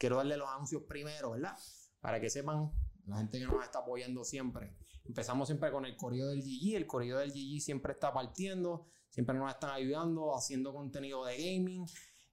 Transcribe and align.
quiero 0.00 0.16
darle 0.16 0.38
los 0.38 0.48
anuncios 0.48 0.82
primero, 0.88 1.32
¿verdad? 1.32 1.56
Para 2.00 2.18
que 2.20 2.30
sepan, 2.30 2.72
la 3.06 3.18
gente 3.18 3.38
que 3.38 3.44
nos 3.44 3.62
está 3.62 3.80
apoyando 3.80 4.24
siempre. 4.24 4.74
Empezamos 5.04 5.46
siempre 5.46 5.70
con 5.70 5.84
el 5.84 5.94
corrido 5.96 6.30
del 6.30 6.40
GG. 6.40 6.74
El 6.76 6.86
corrido 6.86 7.18
del 7.18 7.30
GG 7.30 7.60
siempre 7.60 7.92
está 7.92 8.12
partiendo, 8.12 8.86
siempre 9.10 9.36
nos 9.36 9.52
están 9.52 9.70
ayudando, 9.70 10.34
haciendo 10.34 10.72
contenido 10.72 11.24
de 11.26 11.36
gaming. 11.36 11.86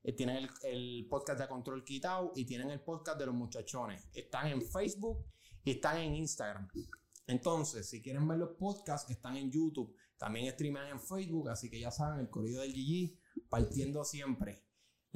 Eh, 0.04 0.14
tienen 0.14 0.48
el, 0.64 1.08
podcast 1.10 1.42
de 1.42 1.48
Control 1.48 1.84
Quitado 1.84 2.32
y 2.36 2.46
tienen 2.46 2.72
el 2.72 2.80
podcast 2.80 3.20
de 3.20 3.26
los 3.26 3.36
muchachones. 3.36 4.08
Están 4.14 4.48
en 4.48 4.62
Facebook 4.62 5.26
y 5.66 5.72
están 5.72 5.98
en 5.98 6.16
Instagram. 6.16 6.70
Entonces, 7.26 7.90
si 7.90 8.02
quieren 8.02 8.26
ver 8.28 8.38
los 8.38 8.56
podcasts, 8.58 9.12
están 9.12 9.36
en 9.36 9.52
YouTube. 9.52 9.94
También 10.18 10.50
streaman 10.54 10.88
en 10.88 11.02
Facebook, 11.02 11.50
así 11.50 11.70
que 11.70 11.82
ya 11.82 11.92
saben, 11.92 12.22
el 12.22 12.30
corrido 12.30 12.62
del 12.62 12.72
GG 12.72 13.50
partiendo 13.50 14.06
siempre. 14.06 14.67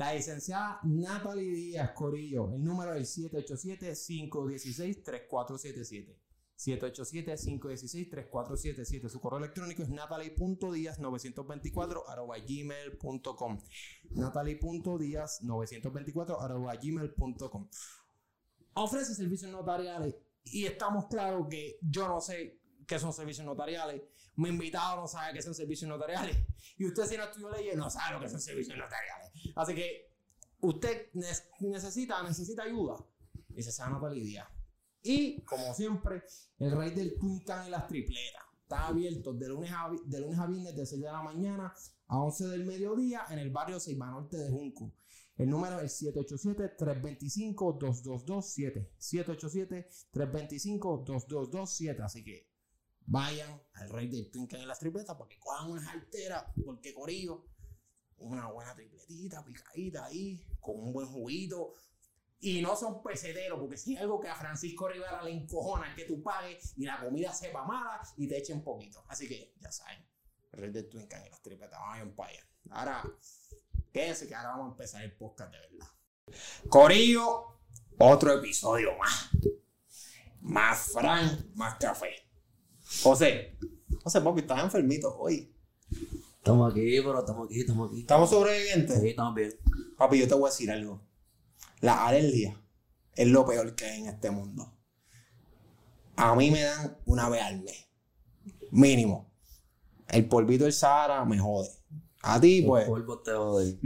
La 0.02 0.14
licenciada 0.16 0.80
Natalie 0.82 1.54
Díaz 1.54 1.92
Corillo, 1.92 2.52
el 2.56 2.64
número 2.64 2.96
es 2.96 3.16
787-516-3477. 3.20 6.18
787-516-3477. 6.58 9.10
Su 9.10 9.22
correo 9.22 9.38
electrónico 9.38 9.84
es 9.84 9.90
natalie.díaz924 9.90 12.04
arroba 12.08 12.40
gmail.com. 12.40 13.60
Natalie.díaz924 14.10 16.42
arroba 16.42 16.76
gmail.com. 16.78 17.70
Ofrece 18.74 19.14
servicios 19.14 19.52
notariales 19.52 20.16
y 20.46 20.66
estamos 20.66 21.06
claros 21.12 21.46
que 21.48 21.78
yo 21.80 22.08
no 22.08 22.22
sé 22.22 22.60
qué 22.88 22.98
son 22.98 23.14
servicios 23.14 23.46
notariales. 23.46 24.02
Mi 24.36 24.50
invitado 24.50 25.02
no 25.02 25.08
sabe 25.08 25.34
qué 25.34 25.42
son 25.42 25.54
servicios 25.54 25.90
notariales. 25.90 26.38
Y 26.78 26.86
usted 26.86 27.06
si 27.06 27.18
no 27.18 27.24
estudió 27.24 27.52
leyes 27.52 27.76
no 27.76 27.90
sabe 27.90 28.16
lo 28.16 28.22
que 28.22 28.30
son 28.30 28.40
servicios 28.40 28.78
notariales. 28.78 29.32
Así 29.56 29.76
que 29.76 30.10
usted 30.62 31.10
necesita, 31.60 32.24
necesita 32.24 32.64
ayuda. 32.64 32.98
Y 33.56 33.62
se 33.62 33.82
Natalie 33.82 34.24
Díaz. 34.24 34.48
Y, 35.04 35.42
como 35.42 35.74
siempre, 35.74 36.24
el 36.60 36.72
rey 36.72 36.92
del 36.92 37.18
Twin 37.18 37.44
y 37.68 37.70
las 37.70 37.88
tripletas. 37.88 38.44
Está 38.62 38.88
abierto 38.88 39.34
de 39.34 39.50
lunes, 39.50 39.70
a, 39.72 39.92
de 40.06 40.22
lunes 40.22 40.40
a 40.40 40.48
viernes 40.48 40.74
de 40.76 40.86
6 40.86 41.02
de 41.02 41.08
la 41.08 41.22
mañana 41.22 41.74
a 42.08 42.20
11 42.20 42.48
del 42.48 42.66
mediodía 42.66 43.26
en 43.30 43.40
el 43.40 43.50
barrio 43.50 43.80
Seiba 43.80 44.12
Norte 44.12 44.38
de 44.38 44.50
Junco. 44.50 44.94
El 45.38 45.50
número 45.50 45.80
es 45.82 46.02
787-325-2227. 46.04 48.90
787-325-2227. 50.14 52.02
Así 52.02 52.24
que 52.24 52.51
vayan 53.06 53.62
al 53.74 53.90
rey 53.90 54.08
del 54.08 54.30
Twin 54.30 54.48
y 54.52 54.66
las 54.66 54.80
tripletas 54.80 55.16
porque 55.16 55.40
cojan 55.40 55.72
una 55.72 55.92
alteras. 55.92 56.46
Porque 56.66 56.94
Corillo, 56.94 57.46
una 58.18 58.48
buena 58.48 58.74
tripletita 58.76 59.44
picadita 59.44 60.06
ahí, 60.06 60.46
con 60.60 60.80
un 60.80 60.94
buen 60.94 61.08
juguito 61.08 61.74
y 62.42 62.60
no 62.60 62.76
son 62.76 63.04
peseteros, 63.04 63.60
porque 63.60 63.78
si 63.78 63.96
algo 63.96 64.20
que 64.20 64.28
a 64.28 64.36
Francisco 64.36 64.88
Rivera 64.88 65.22
le 65.22 65.32
encojona 65.32 65.90
es 65.90 65.96
que 65.96 66.06
tú 66.06 66.24
pagues 66.24 66.74
y 66.76 66.86
la 66.86 67.00
comida 67.00 67.32
sepa 67.32 67.64
mala 67.64 68.02
y 68.18 68.28
te 68.28 68.40
echen 68.40 68.64
poquito. 68.64 69.06
Así 69.08 69.28
que 69.28 69.54
ya 69.60 69.72
saben, 69.72 70.04
Red 70.52 70.72
del 70.72 70.90
Twin 70.90 71.08
y 71.08 71.30
las 71.30 71.42
tripletas, 71.44 71.80
vayan 71.80 72.16
para 72.16 72.32
allá. 72.32 72.48
Ahora, 72.72 73.04
quédense 73.94 74.28
que 74.28 74.34
ahora 74.34 74.50
vamos 74.50 74.70
a 74.70 74.72
empezar 74.72 75.04
el 75.04 75.16
podcast 75.16 75.54
de 75.54 75.60
verdad. 75.60 75.88
Corillo, 76.68 77.60
otro 78.00 78.34
episodio 78.34 78.98
más. 78.98 79.30
Más 80.42 80.92
Fran, 80.92 81.52
más 81.54 81.76
café. 81.76 82.31
José, 83.00 83.58
José, 84.04 84.22
papi, 84.22 84.42
estás 84.42 84.64
enfermito 84.64 85.18
hoy. 85.18 85.54
Estamos 86.38 86.72
aquí, 86.72 87.00
pero 87.02 87.20
estamos 87.20 87.48
aquí, 87.48 87.60
estamos 87.62 87.90
aquí. 87.90 88.02
¿Estamos 88.02 88.30
sobrevivientes? 88.30 89.00
Sí, 89.00 89.10
estamos 89.10 89.36
bien. 89.36 89.54
Papi, 89.98 90.20
yo 90.20 90.28
te 90.28 90.34
voy 90.36 90.48
a 90.48 90.52
decir 90.52 90.70
algo. 90.72 91.02
La 91.80 92.08
alergia 92.08 92.62
es 93.16 93.28
lo 93.28 93.46
peor 93.46 93.76
que 93.76 93.86
hay 93.86 94.02
en 94.02 94.08
este 94.08 94.30
mundo. 94.32 94.72
A 96.16 96.36
mí 96.36 96.52
me 96.52 96.62
dan 96.62 96.98
una 97.06 97.30
vez 97.30 97.42
al 97.42 97.62
mes. 97.62 97.88
Mínimo. 98.72 99.32
El 100.08 100.28
polvito 100.28 100.66
del 100.66 100.74
Sahara 100.74 101.24
me 101.26 101.40
jode. 101.40 101.70
A 102.22 102.40
ti, 102.40 102.62
pues. 102.62 102.88
Los 102.88 103.00
polvos 103.00 103.24
te 103.24 103.32
joden. 103.32 103.80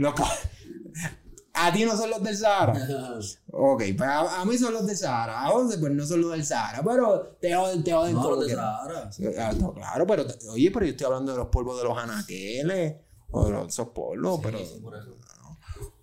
A 1.56 1.72
ti 1.72 1.84
no 1.84 1.96
son 1.96 2.10
los 2.10 2.22
del 2.22 2.36
Sahara. 2.36 2.72
ok, 3.52 3.82
pues 3.96 4.08
a, 4.10 4.44
mí 4.44 4.58
son 4.58 4.74
los 4.74 4.86
del 4.86 4.96
Sahara. 4.96 5.44
A 5.44 5.48
José, 5.48 5.78
pues 5.78 5.92
no 5.92 6.06
son 6.06 6.20
los 6.20 6.32
del 6.32 6.44
Sahara. 6.44 6.82
Pero 6.84 7.36
te 7.40 7.54
joden, 7.54 7.82
te 7.82 7.92
joden 7.92 8.14
no, 8.14 8.30
los 8.30 8.46
del 8.46 8.56
Sahara. 8.56 9.10
Ah, 9.38 9.52
claro, 9.74 10.06
pero 10.06 10.26
oye, 10.50 10.70
pero 10.70 10.86
yo 10.86 10.90
estoy 10.92 11.06
hablando 11.06 11.32
de 11.32 11.38
los 11.38 11.48
polvos 11.48 11.78
de 11.78 11.84
los 11.84 11.98
anaqueles. 11.98 12.96
O 13.30 13.48
de 13.48 13.66
esos 13.66 13.88
polvos, 13.88 14.40
pero. 14.42 14.58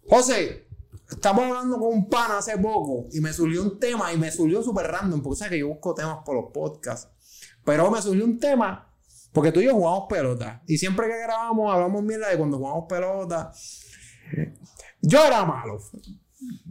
José, 0.10 0.68
Estamos 1.10 1.44
hablando 1.46 1.78
con 1.78 1.90
un 1.90 2.10
pana 2.10 2.40
hace 2.40 2.58
poco 2.58 3.08
y 3.12 3.20
me 3.20 3.32
surgió 3.34 3.62
un 3.62 3.80
tema 3.80 4.12
y 4.12 4.18
me 4.18 4.32
surgió 4.32 4.64
súper 4.64 4.88
random, 4.88 5.22
porque 5.22 5.38
sabes 5.38 5.52
que 5.52 5.60
yo 5.60 5.68
busco 5.68 5.94
temas 5.94 6.20
por 6.26 6.36
los 6.36 6.52
podcasts. 6.52 7.08
Pero 7.64 7.92
me 7.92 8.02
surgió 8.02 8.26
un 8.26 8.40
tema 8.40 8.90
porque 9.32 9.52
tú 9.52 9.60
y 9.60 9.66
yo 9.66 9.74
jugamos 9.74 10.06
pelota. 10.10 10.62
Y 10.68 10.78
siempre 10.78 11.08
que 11.08 11.18
grabamos 11.18 11.74
hablamos 11.74 12.04
mierda 12.04 12.30
de 12.30 12.38
cuando 12.38 12.58
jugamos 12.58 12.86
pelota. 12.88 13.52
Yo 15.04 15.24
era 15.24 15.46
malo. 15.46 15.80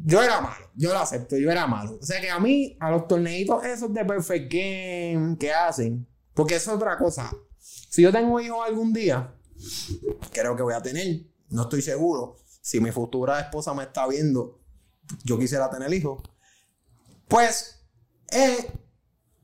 Yo 0.05 0.23
era 0.23 0.41
malo. 0.41 0.71
Yo 0.75 0.93
lo 0.93 0.99
acepto. 0.99 1.37
Yo 1.37 1.51
era 1.51 1.67
malo. 1.67 1.99
O 2.01 2.05
sea 2.05 2.21
que 2.21 2.31
a 2.31 2.41
mí, 2.41 2.77
a 2.81 2.91
los 2.91 3.07
torneitos 3.07 3.65
esos 3.65 3.95
de 3.95 4.05
Perfect 4.05 4.53
Game 4.53 5.37
que 5.39 5.53
hacen, 5.53 6.07
porque 6.35 6.57
es 6.57 6.67
otra 6.67 6.99
cosa. 6.99 7.31
Si 7.59 8.03
yo 8.03 8.11
tengo 8.11 8.41
hijos 8.41 8.67
algún 8.67 8.93
día, 8.93 9.35
creo 10.33 10.57
que 10.57 10.63
voy 10.63 10.75
a 10.75 10.83
tener, 10.83 11.23
no 11.51 11.63
estoy 11.63 11.83
seguro 11.83 12.37
si 12.63 12.81
mi 12.81 12.93
futura 12.93 13.41
esposa 13.41 13.75
me 13.75 13.83
está 13.83 14.07
viendo, 14.07 14.61
yo 15.25 15.39
quisiera 15.39 15.69
tener 15.69 15.93
hijos. 15.93 16.23
Pues, 17.29 17.81
eh, 18.31 18.73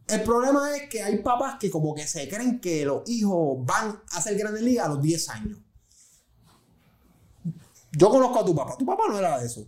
el 0.07 0.23
problema 0.23 0.75
es 0.77 0.89
que 0.89 1.03
hay 1.03 1.19
papás 1.19 1.59
que 1.59 1.71
como 1.71 1.95
que 1.95 2.07
se 2.07 2.29
creen 2.29 2.61
que 2.61 2.85
los 2.87 3.03
hijos 3.11 3.59
van 3.67 4.01
a 4.13 4.23
ser 4.23 4.39
grandes 4.39 4.63
ligas 4.63 4.87
a 4.87 4.91
los 4.91 5.03
10 5.03 5.29
años. 5.31 5.59
Yo 7.99 8.11
conozco 8.11 8.39
a 8.39 8.45
tu 8.45 8.55
papá. 8.55 8.77
Tu 8.79 8.87
papá 8.87 9.03
no 9.09 9.19
era 9.19 9.41
de 9.41 9.47
eso. 9.47 9.67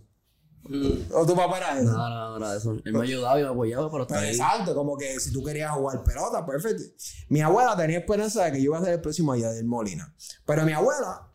Mm. 0.62 1.12
¿O 1.12 1.26
tu 1.26 1.34
papá 1.34 1.58
era 1.58 1.74
de 1.74 1.82
eso? 1.82 1.90
No, 1.90 2.08
no, 2.08 2.30
no 2.30 2.36
era 2.36 2.52
de 2.52 2.58
eso. 2.58 2.76
Él 2.84 2.92
me 2.92 3.02
ayudaba 3.02 3.40
y 3.40 3.42
me 3.42 3.48
apoyaba, 3.48 3.90
pero 3.90 4.02
está 4.02 4.28
Exacto, 4.28 4.72
como 4.72 4.96
que 4.96 5.18
si 5.18 5.32
tú 5.32 5.42
querías 5.42 5.72
jugar 5.72 6.04
pelota, 6.04 6.46
perfecto. 6.46 6.84
Mi 7.28 7.40
abuela 7.40 7.76
tenía 7.76 7.98
esperanza 7.98 8.44
de 8.44 8.52
que 8.52 8.58
yo 8.58 8.66
iba 8.66 8.78
a 8.78 8.84
ser 8.84 8.94
el 8.94 9.00
próximo 9.00 9.34
día 9.34 9.50
del 9.50 9.64
Molina. 9.64 10.14
Pero 10.46 10.64
mi 10.64 10.72
abuela 10.72 11.28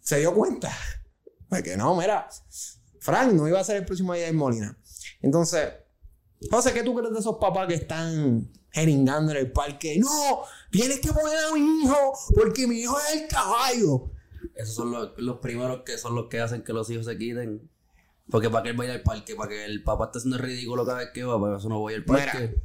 se 0.00 0.20
dio 0.20 0.34
cuenta 0.34 0.72
que 1.62 1.76
no, 1.76 1.94
mira, 1.94 2.28
Frank 3.00 3.34
no 3.34 3.46
iba 3.46 3.60
a 3.60 3.64
ser 3.64 3.76
el 3.76 3.84
próximo 3.84 4.14
día 4.14 4.24
de 4.24 4.32
Molina. 4.32 4.78
Entonces, 5.20 5.68
José, 6.50 6.72
¿qué 6.72 6.82
tú 6.82 6.94
crees 6.94 7.12
de 7.12 7.20
esos 7.20 7.36
papás 7.36 7.68
que 7.68 7.74
están 7.74 8.50
jeringando 8.70 9.32
en 9.32 9.38
el 9.38 9.52
parque? 9.52 9.98
No, 9.98 10.44
tienes 10.70 11.00
que 11.00 11.12
poner 11.12 11.36
a 11.44 11.52
mi 11.52 11.82
hijo 11.82 12.14
porque 12.34 12.66
mi 12.66 12.76
hijo 12.80 12.96
es 13.00 13.20
el 13.20 13.28
caballo. 13.28 14.12
Esos 14.54 14.74
son 14.74 14.92
los, 14.92 15.38
primeros 15.38 15.82
que 15.82 15.98
son 15.98 16.14
los 16.14 16.28
que 16.28 16.40
hacen 16.40 16.62
que 16.62 16.72
los 16.72 16.88
hijos 16.90 17.06
se 17.06 17.16
quiten. 17.18 17.70
Porque 18.30 18.50
para 18.50 18.64
que 18.64 18.70
él 18.70 18.76
vaya 18.76 18.94
al 18.94 19.02
parque, 19.02 19.34
para 19.34 19.50
que 19.50 19.64
el 19.64 19.82
papá 19.82 20.06
esté 20.06 20.18
haciendo 20.18 20.38
ridículo 20.38 20.84
cada 20.84 20.98
vez 20.98 21.10
que 21.12 21.24
va, 21.24 21.40
para 21.40 21.58
eso 21.58 21.68
no 21.68 21.78
voy 21.78 21.94
al 21.94 22.04
parque. 22.04 22.60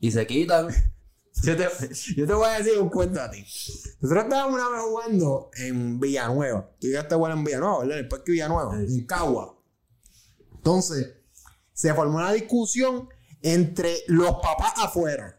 Y 0.00 0.10
se 0.10 0.26
quitan. 0.26 0.68
Yo 1.42 1.56
te, 1.56 1.64
yo 2.14 2.26
te, 2.28 2.32
voy 2.32 2.48
a 2.48 2.58
decir 2.58 2.78
un 2.78 2.88
cuento 2.88 3.20
a 3.20 3.28
ti. 3.28 3.44
Nosotros 4.00 4.24
estábamos 4.24 4.54
una 4.54 4.68
vez 4.70 4.82
jugando 4.82 5.50
en 5.56 5.98
Villanueva. 5.98 6.70
Tú 6.80 6.86
llegaste 6.86 7.12
a 7.12 7.16
jugar 7.18 7.32
en 7.32 7.42
Villanueva, 7.42 7.78
¿verdad? 7.80 7.98
En 7.98 8.04
el 8.04 8.08
Parque 8.08 8.32
Villanueva, 8.32 8.76
en 8.76 9.04
Cagua. 9.04 9.60
Entonces, 10.54 11.16
se 11.72 11.92
formó 11.92 12.18
una 12.18 12.32
discusión 12.32 13.08
entre 13.42 13.98
los 14.06 14.36
papás 14.36 14.74
afuera. 14.78 15.38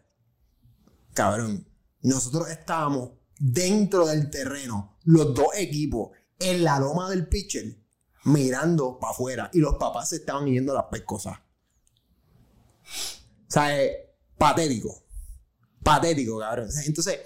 Cabrón, 1.13 1.65
nosotros 2.01 2.49
estábamos 2.49 3.13
dentro 3.39 4.05
del 4.05 4.29
terreno, 4.29 4.94
los 5.05 5.33
dos 5.33 5.47
equipos, 5.55 6.11
en 6.39 6.63
la 6.63 6.79
loma 6.79 7.09
del 7.09 7.27
pitcher, 7.27 7.77
mirando 8.25 8.99
para 8.99 9.11
afuera. 9.11 9.49
Y 9.53 9.59
los 9.59 9.75
papás 9.75 10.09
se 10.09 10.17
estaban 10.17 10.45
yendo 10.45 10.73
a 10.73 10.75
las 10.75 10.85
pescosas. 10.85 11.37
O 13.47 13.51
sea, 13.51 13.81
es 13.81 13.91
patético 14.37 15.05
patético, 15.85 16.39
cabrón. 16.39 16.67
Entonces, 16.85 17.19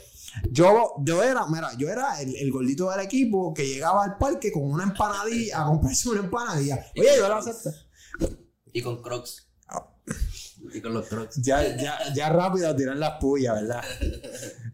yo, 0.52 0.96
yo 1.00 1.24
era, 1.24 1.48
mira, 1.48 1.72
yo 1.78 1.90
era 1.90 2.22
el, 2.22 2.52
gordito 2.52 2.92
del 2.92 3.00
equipo 3.00 3.54
que 3.54 3.66
llegaba 3.66 4.04
al 4.04 4.18
parque 4.18 4.52
con 4.52 4.64
una 4.64 4.84
empanadilla, 4.84 5.62
a 5.62 5.66
comprarse 5.66 6.10
una 6.10 6.20
empanadilla. 6.20 6.86
Oye, 6.96 7.10
yo 7.18 7.28
la 7.28 7.38
acepto. 7.38 7.72
Y 8.72 8.82
con 8.82 9.02
crocs. 9.02 9.50
Ah. 9.70 9.88
Y 10.74 10.82
con 10.82 10.94
los 10.94 11.08
crocs. 11.08 11.42
Ya, 11.42 11.76
ya, 11.78 12.14
ya 12.14 12.30
rápido 12.30 12.70
a 12.70 12.76
tirar 12.76 12.98
las 12.98 13.20
pullas, 13.20 13.56
¿verdad? 13.62 13.84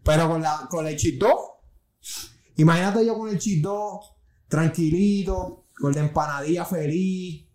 Pero 0.02 0.28
con, 0.28 0.42
la, 0.42 0.66
con 0.68 0.86
el 0.86 0.96
chito, 0.96 1.55
imagínate 2.56 3.04
yo 3.04 3.16
con 3.16 3.28
el 3.28 3.38
chito, 3.38 4.00
tranquilito, 4.48 5.66
con 5.74 5.92
la 5.92 6.00
empanadilla 6.00 6.64
feliz. 6.64 7.46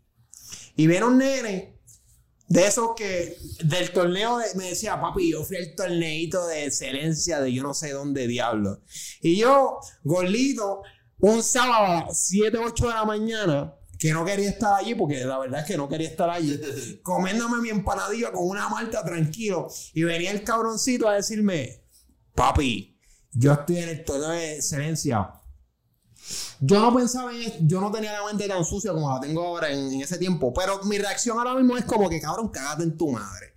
Y 0.76 0.88
vieron 0.88 1.18
nene 1.18 1.80
de 2.52 2.68
esos 2.68 2.96
que 2.98 3.38
del 3.64 3.92
torneo 3.92 4.40
me 4.56 4.70
decía, 4.70 5.00
papi, 5.00 5.32
yo 5.32 5.44
fui 5.44 5.56
al 5.56 5.74
torneito 5.74 6.48
de 6.48 6.66
excelencia 6.66 7.40
de 7.40 7.54
yo 7.54 7.64
no 7.64 7.74
sé 7.74 7.92
dónde 7.92 8.28
diablo. 8.28 8.82
Y 9.22 9.38
yo, 9.38 9.80
gordito, 10.04 10.82
un 11.20 11.44
sábado 11.44 11.86
a 11.86 12.06
las 12.06 12.28
7, 12.28 12.58
8 12.58 12.88
de 12.88 12.94
la 12.94 13.06
mañana, 13.06 13.76
que 13.98 14.12
no 14.12 14.26
quería 14.26 14.50
estar 14.50 14.74
allí, 14.74 14.96
porque 14.96 15.24
la 15.24 15.40
verdad 15.40 15.62
es 15.62 15.66
que 15.68 15.78
no 15.78 15.88
quería 15.88 16.10
estar 16.10 16.30
allí, 16.30 16.60
comiéndome 17.04 17.62
mi 17.62 17.70
empanadilla 17.70 18.34
con 18.34 18.46
una 18.46 18.68
malta 18.68 19.02
tranquilo. 19.06 19.70
Y 19.94 20.04
venía 20.04 20.32
el 20.32 20.44
cabroncito 20.44 21.08
a 21.08 21.16
decirme, 21.16 21.86
papi, 22.36 22.91
yo 23.34 23.54
estoy 23.54 23.78
en 23.78 23.90
el 23.90 24.04
torneo 24.06 24.30
de 24.30 24.56
excelencia. 24.58 25.32
Yo 26.60 26.80
no 26.80 26.96
pensaba 26.96 27.34
en 27.34 27.42
esto, 27.42 27.58
yo 27.62 27.82
no 27.82 27.92
tenía 27.92 28.14
la 28.14 28.26
mente 28.26 28.48
tan 28.48 28.64
sucia 28.64 28.94
como 28.94 29.10
la 29.12 29.20
tengo 29.20 29.44
ahora 29.46 29.70
en, 29.72 29.92
en 29.94 30.02
ese 30.02 30.18
tiempo. 30.18 30.54
Pero 30.54 30.84
mi 30.84 30.98
reacción 30.98 31.38
ahora 31.38 31.56
mismo 31.56 31.76
es 31.78 31.86
como 31.86 32.08
que, 32.10 32.22
cabrón, 32.22 32.50
cagate 32.50 32.84
en 32.84 32.96
tu 32.98 33.10
madre. 33.10 33.54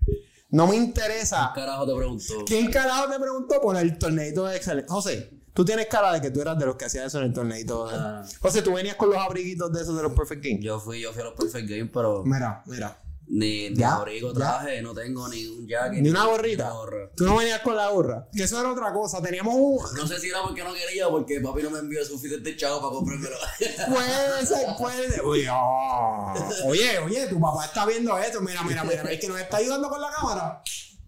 No 0.51 0.67
me 0.67 0.77
interesa. 0.77 1.51
¿Qué 1.55 1.61
carajo 1.61 1.87
te 1.87 1.95
preguntó? 1.95 2.45
¿Quién 2.47 2.71
carajo 2.71 3.11
te 3.11 3.19
preguntó 3.19 3.61
por 3.61 3.77
el 3.77 3.99
torneito 3.99 4.47
de 4.47 4.57
excelencia? 4.57 4.93
José, 4.95 5.31
tú 5.53 5.65
tienes 5.65 5.87
cara 5.87 6.13
de 6.13 6.21
que 6.23 6.31
tú 6.31 6.41
eras 6.41 6.59
de 6.59 6.65
los 6.65 6.77
que 6.77 6.87
hacían 6.87 7.07
eso 7.07 7.19
en 7.19 7.25
el 7.27 7.33
torneito. 7.35 7.89
de- 7.89 7.97
Ah. 7.97 8.25
José, 8.41 8.63
tú 8.63 8.73
venías 8.73 8.97
con 8.97 9.11
los 9.11 9.19
abriguitos 9.19 9.71
de 9.73 9.83
esos 9.83 9.97
de 9.97 10.03
los 10.03 10.13
Perfect 10.13 10.43
Game. 10.43 10.61
Yo 10.63 10.81
fui, 10.81 11.01
yo 11.01 11.13
fui 11.13 11.21
a 11.23 11.27
los 11.27 11.35
Perfect 11.35 11.69
Game, 11.69 11.87
pero 11.93 12.23
Mira, 12.25 12.63
mira. 12.67 12.99
Ni, 13.27 13.71
ni 13.71 13.77
Ya, 13.77 13.95
abrigo 13.97 14.29
ya. 14.33 14.35
traje, 14.35 14.83
no 14.83 14.95
tengo 14.95 15.29
ni 15.29 15.47
un 15.47 15.67
jacket. 15.67 16.01
Ni 16.01 16.11
una 16.11 16.27
gorrita. 16.27 16.73
Tú 17.17 17.25
no 17.25 17.37
venías 17.37 17.61
con 17.61 17.77
la 17.77 17.89
gorra. 17.89 18.29
Que 18.35 18.45
eso 18.45 18.59
era 18.61 18.71
otra 18.73 18.93
cosa. 18.93 19.23
Teníamos 19.23 19.55
un. 19.57 19.79
No 19.97 20.07
sé 20.07 20.19
si 20.21 20.29
era 20.29 20.43
porque 20.43 20.63
no 20.65 20.73
quería 20.75 21.09
o 21.09 21.11
porque 21.13 21.41
papi 21.41 21.63
no 21.63 21.71
me 21.71 21.79
envió 21.79 22.05
suficiente 22.05 22.57
chavo 22.57 22.81
para 22.81 22.93
comprármelo. 22.95 23.37
Puede 23.89 24.47
ser, 24.47 24.67
puede 24.79 25.11
ser. 25.11 25.25
Uy, 25.25 25.47
oh. 25.51 26.35
Oye, 26.67 26.99
oye, 26.99 27.27
tu 27.29 27.41
papá 27.41 27.65
está 27.67 27.87
viendo 27.87 28.17
esto. 28.19 28.41
Mira, 28.41 28.63
mira, 28.63 28.85
mira. 28.85 29.03
Es 29.11 29.21
que 29.21 29.29
nos 29.29 29.41
está 29.41 29.59
ayudando 29.59 29.89
con 29.89 30.01
la 30.01 30.11
cámara. 30.11 30.63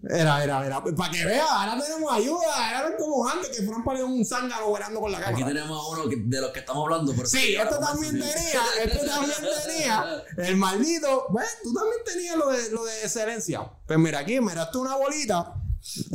Era, 0.09 0.45
era, 0.45 0.65
era. 0.65 0.83
Para 0.85 1.11
que 1.13 1.25
veas, 1.25 1.47
ahora 1.51 1.83
tenemos 1.83 2.13
ayuda. 2.13 2.79
Ahora 2.79 2.97
como 2.97 3.29
antes 3.29 3.49
que 3.57 3.65
fueron 3.65 3.83
para 3.85 4.05
un 4.05 4.25
zángano 4.25 4.69
volando 4.69 5.01
con 5.01 5.11
la 5.11 5.19
Aquí 5.19 5.27
cámara. 5.41 5.47
tenemos 5.49 5.79
a 5.85 5.89
uno 5.89 6.09
que- 6.09 6.17
de 6.17 6.41
los 6.41 6.51
que 6.53 6.61
estamos 6.61 6.85
hablando. 6.85 7.13
Pero 7.17 7.29
Sí, 7.29 7.57
esto 7.57 7.79
también 7.79 8.13
tenía, 8.13 8.61
esto 8.85 9.07
también 9.07 9.37
tenía. 9.67 10.23
El 10.37 10.57
maldito, 10.57 11.27
bueno, 11.31 11.49
tú 11.63 11.73
también 11.75 11.99
tenías 12.05 12.37
lo 12.37 12.49
de, 12.51 12.71
lo 12.71 12.85
de 12.85 13.03
excelencia. 13.03 13.69
Pues 13.87 13.99
mira 13.99 14.21
aquí, 14.21 14.41
mira, 14.41 14.63
esto 14.65 14.79
es 14.79 14.85
una 14.89 14.97
bolita, 14.97 15.55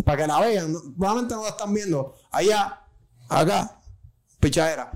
para 0.05 0.17
que 0.21 0.27
la 0.27 0.39
vean. 0.39 0.73
Probablemente 0.97 1.35
no 1.35 1.43
la 1.43 1.49
están 1.49 1.73
viendo. 1.73 2.15
Allá, 2.31 2.81
acá, 3.29 3.79
pichadera. 4.39 4.91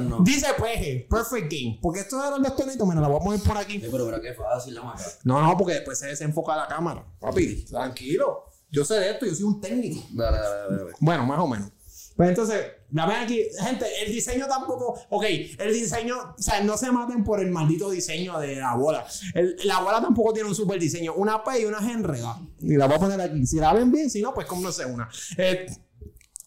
No. 0.00 0.20
Dice 0.22 0.46
PG, 0.56 1.08
Perfect 1.08 1.52
Game. 1.52 1.78
Porque 1.82 2.00
estos 2.00 2.24
eran 2.24 2.42
los 2.42 2.54
tonitos, 2.56 2.86
mira, 2.86 3.00
la 3.00 3.08
voy 3.08 3.16
a 3.20 3.24
poner 3.24 3.40
por 3.42 3.56
aquí. 3.58 3.80
Sí, 3.80 3.88
pero 3.90 4.04
mira 4.06 4.20
qué 4.20 4.34
fácil 4.34 4.74
la 4.74 4.82
maca. 4.82 5.02
No, 5.24 5.40
no, 5.42 5.56
porque 5.56 5.74
después 5.74 5.98
se 5.98 6.06
desenfoca 6.06 6.56
la 6.56 6.66
cámara. 6.68 7.04
Papi, 7.20 7.64
tranquilo. 7.64 8.44
Yo 8.70 8.84
sé 8.84 8.94
de 8.94 9.10
esto, 9.12 9.26
yo 9.26 9.34
soy 9.34 9.44
un 9.44 9.60
técnico. 9.60 10.00
Dale, 10.12 10.38
dale, 10.38 10.58
dale, 10.60 10.76
dale. 10.84 10.92
Bueno, 11.00 11.26
más 11.26 11.38
o 11.38 11.46
menos. 11.48 11.70
Pues 12.16 12.28
entonces, 12.28 12.64
la 12.92 13.06
ven 13.06 13.16
aquí, 13.24 13.42
gente, 13.60 13.86
el 14.04 14.12
diseño 14.12 14.46
tampoco, 14.46 14.96
ok, 15.10 15.24
el 15.58 15.74
diseño, 15.74 16.14
o 16.38 16.40
sea, 16.40 16.60
no 16.62 16.76
se 16.76 16.92
maten 16.92 17.24
por 17.24 17.40
el 17.40 17.50
maldito 17.50 17.90
diseño 17.90 18.38
de 18.38 18.54
la 18.54 18.76
bola. 18.76 19.04
El- 19.34 19.56
la 19.64 19.80
bola 19.80 20.00
tampoco 20.00 20.32
tiene 20.32 20.48
un 20.48 20.54
super 20.54 20.78
diseño, 20.78 21.14
una 21.14 21.42
P 21.42 21.60
y 21.62 21.64
una 21.64 21.80
G 21.80 21.90
enredada. 21.92 22.40
Y 22.60 22.76
la 22.76 22.86
voy 22.86 22.94
a 22.94 22.98
poner 23.00 23.20
aquí. 23.20 23.44
Si 23.46 23.56
la 23.56 23.72
ven 23.74 23.90
bien, 23.90 24.08
si 24.10 24.22
no, 24.22 24.32
pues 24.32 24.46
cómprense 24.46 24.84
una. 24.86 25.08
Eh, 25.36 25.66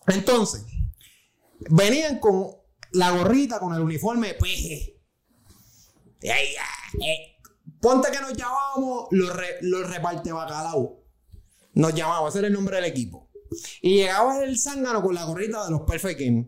entonces, 0.07 0.63
venían 1.69 2.19
con 2.19 2.51
la 2.91 3.11
gorrita, 3.11 3.59
con 3.59 3.73
el 3.73 3.81
uniforme 3.81 4.33
PG. 4.33 4.95
Y 6.21 6.29
ahí, 6.29 6.47
ah, 6.59 6.97
eh, 7.05 7.37
ponte 7.79 8.09
que 8.11 8.19
nos 8.19 8.33
llamábamos 8.33 9.07
los, 9.11 9.35
re- 9.35 9.57
los 9.61 9.89
reparte 9.89 10.31
bacalao. 10.31 11.03
Nos 11.73 11.93
llamábamos, 11.93 12.29
ese 12.29 12.39
era 12.39 12.47
el 12.47 12.53
nombre 12.53 12.75
del 12.77 12.85
equipo. 12.85 13.29
Y 13.81 13.97
llegaba 13.97 14.43
el 14.43 14.57
zángano 14.59 15.01
con 15.01 15.13
la 15.15 15.25
gorrita 15.25 15.65
de 15.65 15.71
los 15.71 15.81
Perfect 15.81 16.19
Game. 16.19 16.47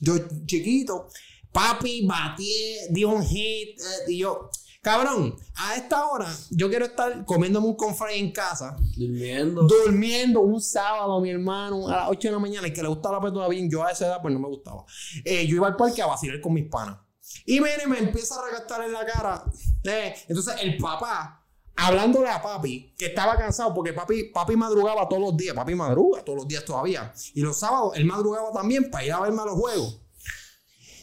Yo 0.00 0.14
chiquito, 0.46 1.08
papi, 1.52 2.06
batí, 2.06 2.76
di 2.90 3.04
un 3.04 3.22
hit, 3.24 3.80
eh, 3.80 3.84
y 4.12 4.18
yo, 4.18 4.50
cabrón, 4.80 5.36
a 5.56 5.76
esta 5.76 6.06
hora 6.06 6.28
yo 6.50 6.68
quiero 6.68 6.84
estar 6.86 7.24
comiéndome 7.24 7.66
un 7.66 7.76
confray 7.76 8.18
en 8.20 8.32
casa, 8.32 8.76
Durmiendo. 8.96 9.62
durmiendo 9.62 10.40
un 10.40 10.60
sábado, 10.60 11.20
mi 11.20 11.30
hermano, 11.30 11.88
a 11.88 11.96
las 11.96 12.08
8 12.10 12.28
de 12.28 12.32
la 12.32 12.38
mañana, 12.38 12.68
y 12.68 12.72
que 12.72 12.82
le 12.82 12.88
gustaba 12.88 13.16
la 13.18 13.24
petuda 13.24 13.48
bien, 13.48 13.68
yo 13.70 13.84
a 13.84 13.90
esa 13.90 14.06
edad 14.06 14.22
pues 14.22 14.32
no 14.32 14.40
me 14.40 14.48
gustaba. 14.48 14.84
Eh, 15.24 15.46
yo 15.46 15.56
iba 15.56 15.66
al 15.66 15.76
parque 15.76 16.00
a 16.02 16.06
vacilar 16.06 16.40
con 16.40 16.54
mis 16.54 16.68
panas. 16.68 16.98
Y 17.44 17.60
viene 17.60 17.82
y 17.84 17.88
me 17.88 17.98
empieza 17.98 18.40
a 18.40 18.44
regastar 18.46 18.82
en 18.84 18.92
la 18.92 19.04
cara. 19.04 19.44
eh, 19.84 20.14
entonces 20.28 20.54
el 20.62 20.76
papá, 20.78 21.46
hablándole 21.76 22.28
a 22.28 22.40
papi, 22.40 22.94
que 22.98 23.06
estaba 23.06 23.36
cansado, 23.36 23.74
porque 23.74 23.92
papi, 23.92 24.30
papi 24.32 24.56
madrugaba 24.56 25.08
todos 25.08 25.22
los 25.22 25.36
días, 25.36 25.54
papi 25.54 25.74
madruga 25.74 26.24
todos 26.24 26.38
los 26.38 26.48
días 26.48 26.64
todavía. 26.64 27.12
Y 27.34 27.40
los 27.42 27.58
sábados 27.58 27.92
él 27.96 28.04
madrugaba 28.06 28.50
también 28.52 28.90
para 28.90 29.04
ir 29.04 29.12
a 29.12 29.20
verme 29.20 29.42
a 29.42 29.44
los 29.46 29.54
juegos. 29.54 30.00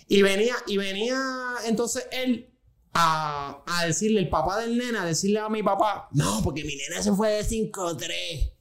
Y 0.07 0.21
venía, 0.21 0.55
y 0.67 0.77
venía 0.77 1.17
entonces 1.65 2.07
él 2.11 2.54
a, 2.95 3.61
a 3.67 3.85
decirle, 3.85 4.21
el 4.21 4.29
papá 4.29 4.59
del 4.61 4.77
nene, 4.77 4.97
a 4.97 5.05
decirle 5.05 5.39
a 5.39 5.49
mi 5.49 5.61
papá, 5.61 6.07
no, 6.13 6.41
porque 6.43 6.63
mi 6.63 6.75
nena 6.75 7.03
se 7.03 7.13
fue 7.13 7.29
de 7.29 7.45
5-3. 7.45 8.53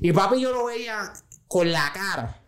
Y 0.00 0.12
papi 0.12 0.40
yo 0.40 0.52
lo 0.52 0.66
veía 0.66 1.12
con 1.48 1.72
la 1.72 1.90
cara. 1.92 2.44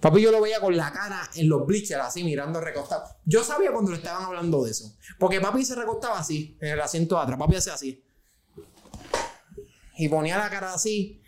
Papi 0.00 0.20
yo 0.20 0.30
lo 0.30 0.42
veía 0.42 0.60
con 0.60 0.76
la 0.76 0.92
cara 0.92 1.30
en 1.34 1.48
los 1.48 1.66
bleachers, 1.66 2.04
así 2.04 2.22
mirando 2.22 2.60
recostado. 2.60 3.04
Yo 3.24 3.42
sabía 3.42 3.72
cuando 3.72 3.90
le 3.90 3.96
estaban 3.96 4.22
hablando 4.22 4.62
de 4.64 4.70
eso. 4.70 4.94
Porque 5.18 5.40
papi 5.40 5.64
se 5.64 5.74
recostaba 5.74 6.18
así, 6.18 6.58
en 6.60 6.72
el 6.72 6.80
asiento 6.80 7.16
de 7.16 7.22
atrás. 7.22 7.38
Papi 7.38 7.56
hacía 7.56 7.72
así. 7.72 8.04
Y 9.96 10.08
ponía 10.10 10.36
la 10.36 10.50
cara 10.50 10.74
así. 10.74 11.22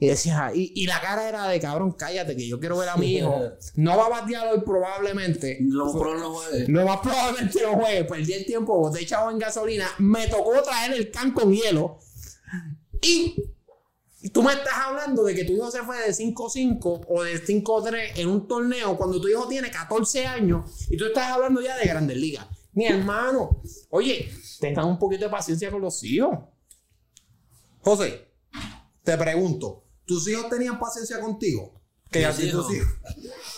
Y 0.00 0.06
decía, 0.06 0.50
y, 0.54 0.72
y 0.74 0.86
la 0.86 1.00
cara 1.00 1.28
era 1.28 1.48
de 1.48 1.60
cabrón, 1.60 1.92
cállate, 1.92 2.36
que 2.36 2.46
yo 2.46 2.58
quiero 2.58 2.78
ver 2.78 2.88
a 2.88 2.96
mi 2.96 3.16
hijo. 3.16 3.52
No 3.76 3.96
va 3.96 4.06
a 4.06 4.20
batear 4.20 4.48
hoy 4.48 4.60
probablemente. 4.64 5.58
Lo 5.60 5.86
más 5.86 5.94
probable 5.94 6.64
no 6.68 6.84
más 6.84 7.00
probablemente 7.00 7.62
no 7.62 7.74
juegue. 7.74 8.04
Perdí 8.04 8.32
el 8.32 8.46
tiempo, 8.46 8.78
boté 8.78 9.02
echado 9.02 9.30
en 9.30 9.38
gasolina. 9.38 9.88
Me 9.98 10.26
tocó 10.28 10.62
traer 10.62 10.92
el 10.92 11.10
can 11.10 11.32
con 11.32 11.52
hielo. 11.52 11.98
Y 13.00 13.36
tú 14.32 14.42
me 14.42 14.52
estás 14.52 14.74
hablando 14.74 15.24
de 15.24 15.34
que 15.34 15.44
tu 15.44 15.52
hijo 15.52 15.70
se 15.70 15.82
fue 15.82 15.98
de 15.98 16.12
5-5 16.12 17.06
o 17.08 17.22
de 17.22 17.44
5-3 17.44 18.12
en 18.16 18.28
un 18.28 18.46
torneo 18.46 18.96
cuando 18.96 19.20
tu 19.20 19.28
hijo 19.28 19.48
tiene 19.48 19.70
14 19.70 20.26
años 20.26 20.86
y 20.88 20.96
tú 20.96 21.06
estás 21.06 21.32
hablando 21.32 21.60
ya 21.60 21.76
de 21.76 21.86
grandes 21.86 22.16
ligas. 22.16 22.46
Mi 22.72 22.86
hermano, 22.86 23.62
oye, 23.90 24.30
tengan 24.60 24.86
un 24.86 24.98
poquito 24.98 25.24
de 25.24 25.30
paciencia 25.30 25.70
con 25.70 25.82
los 25.82 26.02
hijos. 26.04 26.38
José, 27.80 28.31
te 29.02 29.16
pregunto, 29.18 29.84
¿tus 30.06 30.26
hijos 30.28 30.48
tenían 30.48 30.78
paciencia 30.78 31.20
contigo? 31.20 31.80
Que 32.10 32.20
Mis 32.20 32.28
así 32.28 32.50
tus 32.50 32.72
hijos. 32.74 32.88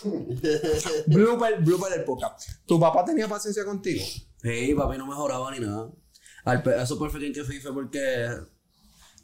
blooper, 1.06 1.60
blooper 1.60 1.92
del 1.92 2.04
podcast. 2.04 2.48
¿Tu 2.66 2.78
papá 2.78 3.04
tenía 3.04 3.26
paciencia 3.28 3.64
contigo? 3.64 4.04
Sí, 4.42 4.74
papi 4.76 4.96
no 4.98 5.06
mejoraba 5.06 5.50
ni 5.50 5.60
nada. 5.60 5.90
Al 6.44 6.62
pe- 6.62 6.74
a 6.74 6.86
Super 6.86 7.10
Freaking 7.10 7.32
que 7.32 7.42
fui 7.44 7.58
fue 7.60 7.72
porque. 7.74 8.28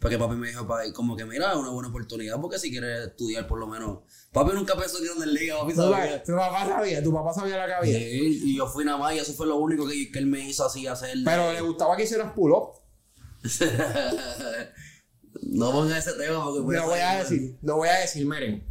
Porque 0.01 0.19
papi 0.19 0.35
me 0.35 0.49
dijo, 0.49 0.67
papi, 0.67 0.93
como 0.93 1.15
que 1.15 1.27
mira, 1.27 1.51
es 1.53 1.57
una 1.59 1.69
buena 1.69 1.91
oportunidad, 1.91 2.41
porque 2.41 2.59
si 2.59 2.71
quieres 2.71 3.09
estudiar 3.09 3.47
por 3.47 3.59
lo 3.61 3.67
menos. 3.69 3.99
Papi 4.33 4.53
nunca 4.55 4.75
pensó 4.75 4.99
que 4.99 5.05
era 5.05 5.15
en 5.23 5.35
liga, 5.35 5.59
papi 5.61 5.75
sabía. 5.75 6.23
tu 6.25 6.33
papá 6.35 6.67
sabía, 6.67 7.03
tu 7.03 7.13
papá 7.13 7.33
sabía 7.35 7.57
la 7.59 7.67
que 7.67 7.73
había. 7.75 7.99
Sí, 7.99 8.41
y 8.47 8.57
yo 8.57 8.67
fui 8.67 8.85
nada 8.85 8.97
más 8.99 9.15
y 9.15 9.19
eso 9.19 9.33
fue 9.35 9.47
lo 9.47 9.57
único 9.57 9.87
que, 9.87 10.11
que 10.11 10.19
él 10.19 10.27
me 10.27 10.49
hizo 10.49 10.65
así 10.65 10.87
hacer. 10.87 11.19
Pero 11.25 11.53
le 11.53 11.61
gustaba 11.61 11.97
que 11.97 12.05
hicieras 12.05 12.33
pull-up. 12.33 12.81
no 15.43 15.71
ponga 15.73 15.99
ese 15.99 16.13
tema 16.15 16.45
porque 16.45 16.63
puede 16.63 16.79
Lo 16.79 16.87
voy 16.87 16.99
a 16.99 17.03
salir 17.03 17.19
mal. 17.19 17.29
decir, 17.31 17.59
lo 17.63 17.77
voy 17.77 17.89
a 17.89 17.95
decir, 17.99 18.27
miren. 18.27 18.67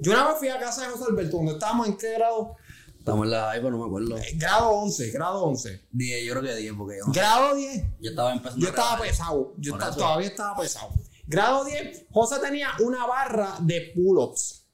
Yo 0.00 0.12
una 0.12 0.28
vez 0.28 0.38
fui 0.38 0.48
a 0.48 0.58
casa 0.58 0.82
de 0.82 0.88
José 0.88 1.04
Alberto, 1.08 1.36
donde 1.36 1.52
estábamos 1.52 1.86
en 1.88 1.96
qué 1.96 2.12
grado? 2.14 2.56
Estamos 2.98 3.24
en 3.24 3.30
la 3.30 3.50
pero 3.54 3.70
no 3.70 3.78
me 3.78 3.86
acuerdo. 3.86 4.16
Eh, 4.18 4.32
Grado 4.34 4.70
11, 4.70 5.10
grado 5.10 5.42
11. 5.44 5.88
10, 5.90 6.26
yo 6.26 6.32
creo 6.32 6.42
que 6.44 6.54
10, 6.54 6.74
porque 6.76 6.98
yo, 6.98 7.12
Grado 7.12 7.54
10. 7.54 7.82
yo 8.00 8.10
estaba 8.10 8.32
empezando 8.32 8.60
Yo 8.62 8.68
estaba 8.68 8.88
grabar. 8.90 9.08
pesado. 9.08 9.54
Yo 9.56 9.78
todavía 9.78 10.28
estaba 10.28 10.60
pesado. 10.60 10.90
Grado 11.26 11.64
10, 11.64 12.04
José 12.10 12.36
tenía 12.40 12.68
una 12.80 13.06
barra 13.06 13.56
de 13.60 13.92
pull-ups. 13.94 14.66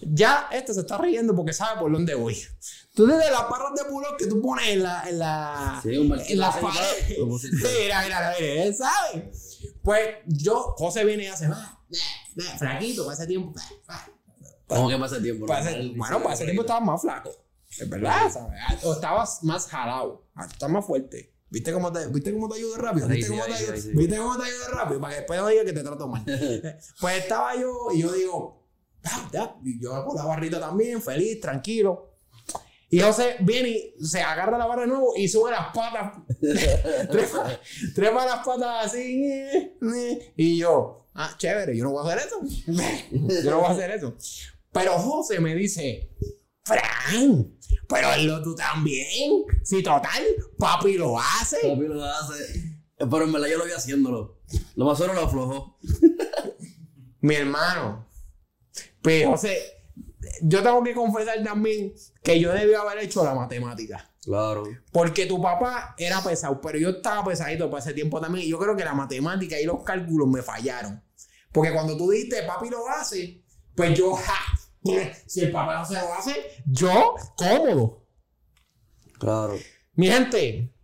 Ya 0.00 0.48
este 0.52 0.74
se 0.74 0.80
está 0.80 0.98
riendo 0.98 1.34
porque 1.34 1.52
sabe 1.52 1.80
por 1.80 1.90
dónde 1.90 2.14
voy. 2.14 2.36
Tú 2.94 3.06
desde 3.06 3.30
las 3.30 3.48
barras 3.48 3.72
de 3.74 3.84
pull-ups 3.90 4.16
que 4.18 4.26
tú 4.26 4.40
pones 4.40 4.68
en 4.68 4.82
la, 4.82 5.08
en 5.08 5.18
la, 5.18 5.80
Sí, 5.82 5.96
un 5.96 6.16
en 6.18 6.38
la 6.38 6.50
pared. 6.52 7.16
mira, 7.18 8.02
mira, 8.04 8.04
mira, 8.04 8.32
él 8.38 8.74
sabe. 8.74 9.32
Pues 9.84 10.08
yo, 10.26 10.74
José 10.78 11.04
viene 11.04 11.24
y 11.24 11.26
hace, 11.26 11.46
"Ah, 11.46 11.78
eh, 11.92 12.42
flaquito, 12.58 13.04
para 13.04 13.14
ese 13.14 13.26
tiempo. 13.26 13.56
eh, 13.58 13.82
ah". 13.88 14.06
¿Cómo 14.66 14.88
que 14.88 14.96
pasa 14.96 15.20
tiempo? 15.20 15.46
Para 15.46 15.60
ese- 15.70 15.92
bueno, 15.94 16.22
para 16.22 16.34
ese 16.34 16.44
tiempo 16.44 16.62
estabas 16.62 16.82
más 16.84 17.00
flaco. 17.02 17.30
Es 17.78 17.88
verdad, 17.90 18.30
¿sabes? 18.32 18.82
O 18.82 18.94
estabas 18.94 19.42
más 19.44 19.66
jalado. 19.66 20.24
Ah, 20.34 20.46
Estás 20.50 20.70
más 20.70 20.86
fuerte. 20.86 21.32
¿Viste 21.50 21.72
cómo 21.72 21.92
te, 21.92 22.06
¿viste 22.08 22.32
cómo 22.32 22.48
te 22.48 22.56
ayudo 22.56 22.76
rápido? 22.78 23.06
¿Viste, 23.08 23.28
cómo 24.16 24.36
te 24.38 24.44
ayudo 24.44 24.68
rápido? 24.70 25.00
Para 25.00 25.12
que 25.14 25.20
después 25.20 25.40
no 25.40 25.46
diga 25.48 25.64
que 25.64 25.72
te 25.72 25.82
trato 25.82 26.08
mal. 26.08 26.24
pues 27.00 27.18
estaba 27.22 27.54
yo 27.54 27.88
y 27.92 28.00
yo 28.00 28.12
digo, 28.12 28.66
"Ah, 29.04 29.28
ya", 29.32 29.56
y 29.62 29.78
yo 29.80 30.04
con 30.06 30.16
la 30.16 30.24
barrita 30.24 30.58
también, 30.58 31.02
feliz, 31.02 31.40
tranquilo. 31.40 32.13
Y 32.90 33.00
José 33.00 33.36
viene 33.40 33.68
y 33.68 34.06
se 34.06 34.20
agarra 34.20 34.56
la 34.58 34.66
barra 34.66 34.82
de 34.82 34.88
nuevo 34.88 35.14
y 35.16 35.28
sube 35.28 35.50
las 35.50 35.74
patas. 35.74 36.22
trepa, 37.10 37.60
trepa 37.94 38.26
las 38.26 38.46
patas 38.46 38.86
así. 38.86 39.72
Y 40.36 40.58
yo, 40.58 41.08
ah, 41.14 41.34
chévere, 41.36 41.76
yo 41.76 41.84
no 41.84 41.92
voy 41.92 42.08
a 42.08 42.14
hacer 42.14 42.26
eso. 42.26 42.40
yo 43.44 43.50
no 43.50 43.60
voy 43.60 43.66
a 43.68 43.72
hacer 43.72 43.90
eso. 43.90 44.16
Pero 44.72 44.98
José 44.98 45.40
me 45.40 45.54
dice, 45.54 46.10
Fran, 46.64 47.58
pero 47.88 48.08
hazlo 48.08 48.42
tú 48.42 48.54
también. 48.54 49.44
Si 49.62 49.82
total, 49.82 50.22
papi 50.58 50.94
lo 50.94 51.18
hace. 51.18 51.58
Papi 51.62 51.86
lo 51.86 52.04
hace. 52.04 52.80
Pero 52.96 53.22
en 53.22 53.32
verdad 53.32 53.48
yo 53.48 53.58
lo 53.58 53.64
vi 53.64 53.72
haciéndolo. 53.72 54.40
Lo 54.76 54.84
más 54.84 54.98
solo 54.98 55.14
lo 55.14 55.22
aflojó. 55.22 55.78
Mi 57.20 57.34
hermano. 57.34 58.08
Pero, 59.02 59.32
José, 59.32 59.58
yo 60.42 60.62
tengo 60.62 60.82
que 60.82 60.94
confesar 60.94 61.42
también 61.42 61.94
que 62.22 62.40
yo 62.40 62.52
debí 62.52 62.74
haber 62.74 62.98
hecho 62.98 63.24
la 63.24 63.34
matemática. 63.34 64.10
Claro. 64.22 64.64
Porque 64.90 65.26
tu 65.26 65.40
papá 65.40 65.94
era 65.98 66.22
pesado, 66.22 66.60
pero 66.60 66.78
yo 66.78 66.90
estaba 66.90 67.24
pesadito 67.24 67.70
para 67.70 67.82
ese 67.82 67.92
tiempo 67.92 68.20
también. 68.20 68.46
Y 68.46 68.50
yo 68.50 68.58
creo 68.58 68.74
que 68.76 68.84
la 68.84 68.94
matemática 68.94 69.60
y 69.60 69.64
los 69.64 69.82
cálculos 69.82 70.28
me 70.28 70.42
fallaron. 70.42 71.02
Porque 71.52 71.72
cuando 71.72 71.96
tú 71.96 72.10
dijiste, 72.10 72.42
papi 72.44 72.70
lo 72.70 72.88
hace, 72.88 73.44
pues 73.76 73.96
yo, 73.98 74.14
ja, 74.16 74.34
si 75.26 75.40
el 75.40 75.52
papá 75.52 75.78
no 75.78 75.86
se 75.86 75.94
lo 75.94 76.14
hace, 76.14 76.34
yo, 76.66 77.14
cómodo. 77.36 78.06
Claro. 79.18 79.56
Mi 79.94 80.08
gente, 80.08 80.74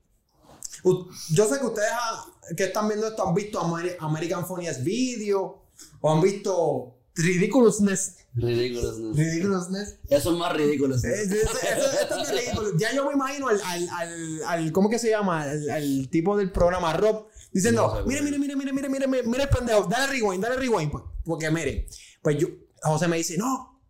yo 1.31 1.47
sé 1.49 1.59
que 1.59 1.67
ustedes 1.67 1.91
ah, 1.93 2.25
que 2.57 2.65
están 2.65 2.89
viendo 2.89 3.09
esto 3.09 3.27
han 3.27 3.35
visto 3.35 3.61
Ameri- 3.61 3.97
American 4.01 4.47
Funniest 4.47 4.83
Video 4.85 5.67
o 6.01 6.13
han 6.13 6.21
visto 6.21 6.99
Ridiculousness. 7.15 8.17
Ridículo. 8.35 9.13
Ridiculousness. 9.15 9.99
Eso 10.09 10.33
es 10.33 10.39
más 10.39 10.53
ridículo. 10.57 10.97
sí. 10.99 11.09
Es- 11.09 11.29
ridículo. 11.31 12.77
Ya 12.79 12.95
yo 12.95 13.05
me 13.07 13.13
imagino 13.15 13.49
al, 13.49 13.61
al, 13.65 13.89
al, 13.91 14.45
al- 14.47 14.73
¿cómo 14.73 14.89
que 14.89 14.99
se 14.99 15.11
llama? 15.11 15.43
Al, 15.43 15.69
al 15.71 16.09
tipo 16.11 16.37
del 16.37 16.53
programa 16.53 16.93
Rob 16.93 17.27
diciendo, 17.53 18.05
mire, 18.07 18.23
mire, 18.23 18.39
mire, 18.39 18.55
mire, 18.57 18.73
mire, 18.73 18.89
mire, 18.89 19.23
mire 19.25 19.43
el 19.43 19.49
pendejo, 19.49 19.85
dale 19.85 20.13
rewind, 20.13 20.43
dale 20.43 20.57
rewind. 20.57 20.91
Pues, 20.93 21.05
Porque 21.25 21.51
mire, 21.51 21.89
pues 22.23 22.39
yo, 22.39 22.49
José 22.83 23.09
me 23.09 23.17
dice, 23.17 23.37
no. 23.37 23.83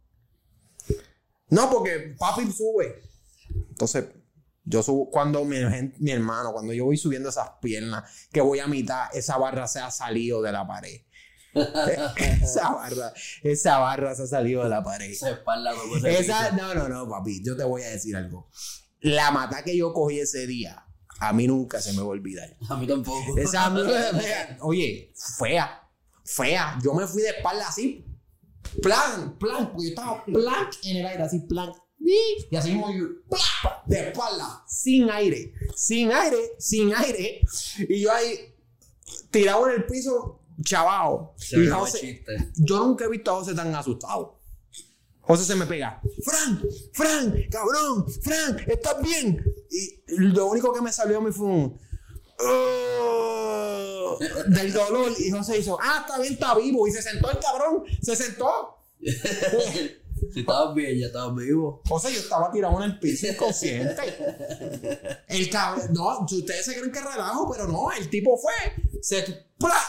No, 1.48 1.68
porque 1.70 2.14
papi 2.18 2.50
sube. 2.52 3.02
Entonces, 3.70 4.06
yo 4.64 4.82
subo, 4.82 5.10
cuando 5.10 5.44
mi, 5.44 5.56
mi 5.98 6.10
hermano, 6.12 6.52
cuando 6.52 6.72
yo 6.72 6.84
voy 6.84 6.96
subiendo 6.96 7.28
esas 7.28 7.50
piernas, 7.60 8.04
que 8.32 8.40
voy 8.40 8.60
a 8.60 8.66
mitad, 8.68 9.08
esa 9.14 9.36
barra 9.36 9.66
se 9.66 9.80
ha 9.80 9.90
salido 9.90 10.40
de 10.42 10.52
la 10.52 10.66
pared. 10.66 11.00
Esa 12.42 12.70
barra, 12.70 13.12
esa 13.42 13.78
barra 13.78 14.14
se 14.14 14.22
ha 14.22 14.26
salido 14.26 14.62
de 14.62 14.68
la 14.68 14.82
pared. 14.82 15.10
Esa 15.10 15.30
espalda, 15.30 15.74
como 15.74 15.96
Esa, 15.96 16.52
no, 16.52 16.74
no, 16.74 16.88
no, 16.88 17.08
papi, 17.08 17.42
yo 17.44 17.56
te 17.56 17.64
voy 17.64 17.82
a 17.82 17.90
decir 17.90 18.16
algo. 18.16 18.48
La 19.00 19.30
mata 19.30 19.62
que 19.64 19.76
yo 19.76 19.92
cogí 19.92 20.20
ese 20.20 20.46
día, 20.46 20.84
a 21.20 21.32
mí 21.32 21.46
nunca 21.46 21.80
se 21.80 21.92
me 21.92 21.98
va 21.98 22.04
a 22.04 22.08
olvidar. 22.08 22.56
A 22.68 22.76
mí 22.76 22.86
tampoco. 22.86 23.36
Esa, 23.38 23.74
oye, 24.60 25.12
fea, 25.38 25.88
fea. 26.24 26.78
Yo 26.82 26.94
me 26.94 27.06
fui 27.06 27.22
de 27.22 27.30
espalda 27.30 27.68
así, 27.68 28.04
plan, 28.82 29.36
plan, 29.38 29.70
porque 29.72 29.84
yo 29.84 29.90
estaba 29.90 30.24
plan 30.24 30.66
en 30.84 30.96
el 30.98 31.06
aire, 31.06 31.22
así, 31.22 31.40
plan. 31.40 31.72
Y 32.02 32.56
así 32.56 32.72
mismo 32.72 32.88
de 33.86 34.08
espalda, 34.08 34.64
sin 34.66 35.10
aire, 35.10 35.52
sin 35.76 36.10
aire, 36.10 36.52
sin 36.58 36.94
aire. 36.94 37.42
Y 37.88 38.00
yo 38.00 38.12
ahí, 38.12 38.54
tirado 39.30 39.68
en 39.68 39.76
el 39.76 39.86
piso, 39.86 40.39
chavao. 40.64 41.34
Y 41.52 41.66
José- 41.68 42.24
yo 42.56 42.78
nunca 42.86 43.04
he 43.04 43.08
visto 43.08 43.30
a 43.30 43.34
José 43.36 43.54
tan 43.54 43.74
asustado. 43.74 44.40
José 45.20 45.44
se 45.44 45.54
me 45.54 45.66
pega. 45.66 46.00
Fran, 46.24 46.62
Fran, 46.92 47.34
cabrón, 47.50 48.06
Fran, 48.22 48.58
¿estás 48.66 49.00
bien? 49.02 49.44
Y 49.70 50.02
lo 50.16 50.46
único 50.46 50.72
que 50.72 50.80
me 50.80 50.92
salió 50.92 51.18
a 51.18 51.20
mí 51.20 51.30
fue 51.30 51.46
un. 51.46 51.78
"Oh", 52.38 54.18
del 54.48 54.72
dolor. 54.72 55.12
Y 55.18 55.30
José 55.30 55.58
hizo, 55.58 55.78
ah, 55.80 56.04
está 56.06 56.18
bien, 56.20 56.32
está 56.34 56.54
vivo. 56.56 56.86
Y 56.88 56.90
se 56.92 57.02
sentó 57.02 57.30
el 57.30 57.38
cabrón, 57.38 57.84
se 58.02 58.16
sentó. 58.16 58.76
Si 60.34 60.40
estabas 60.40 60.74
bien, 60.74 60.98
ya 60.98 61.06
estabas 61.06 61.34
vivo. 61.34 61.80
José, 61.88 62.12
yo 62.12 62.20
estaba 62.20 62.52
tirado 62.52 62.76
en 62.84 62.90
el 62.90 62.98
piso 63.00 63.26
inconsciente. 63.26 64.02
El 65.28 65.48
cabrón, 65.48 65.88
no, 65.94 66.20
ustedes 66.20 66.66
se 66.66 66.74
creen 66.78 66.92
que 66.92 67.00
relajo, 67.00 67.50
pero 67.50 67.66
no, 67.66 67.90
el 67.90 68.08
tipo 68.10 68.36
fue, 68.36 68.52
se, 69.00 69.22
¡plá! 69.58 69.80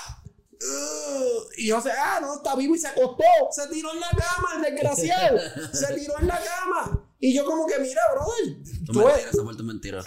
Uh, 0.64 1.42
y 1.58 1.70
José, 1.72 1.90
ah, 1.98 2.20
no, 2.22 2.36
está 2.36 2.56
vivo 2.56 2.76
y 2.76 2.80
se 2.80 2.88
acostó, 2.88 3.24
se 3.52 3.68
tiró 3.68 3.92
en 3.94 4.00
la 4.00 4.10
cama, 4.10 4.50
el 4.58 4.74
desgraciado, 4.74 5.38
se 5.74 5.94
tiró 5.96 6.14
en 6.20 6.28
la 6.28 6.40
cama. 6.40 7.08
Y 7.20 7.34
yo 7.36 7.46
como 7.46 7.66
que, 7.68 7.80
mira, 7.80 8.02
brother, 8.14 8.64
tú 8.86 8.94
mentira, 8.94 9.20
eres- 9.20 9.34
esa 9.34 9.64
mentira. 9.64 10.04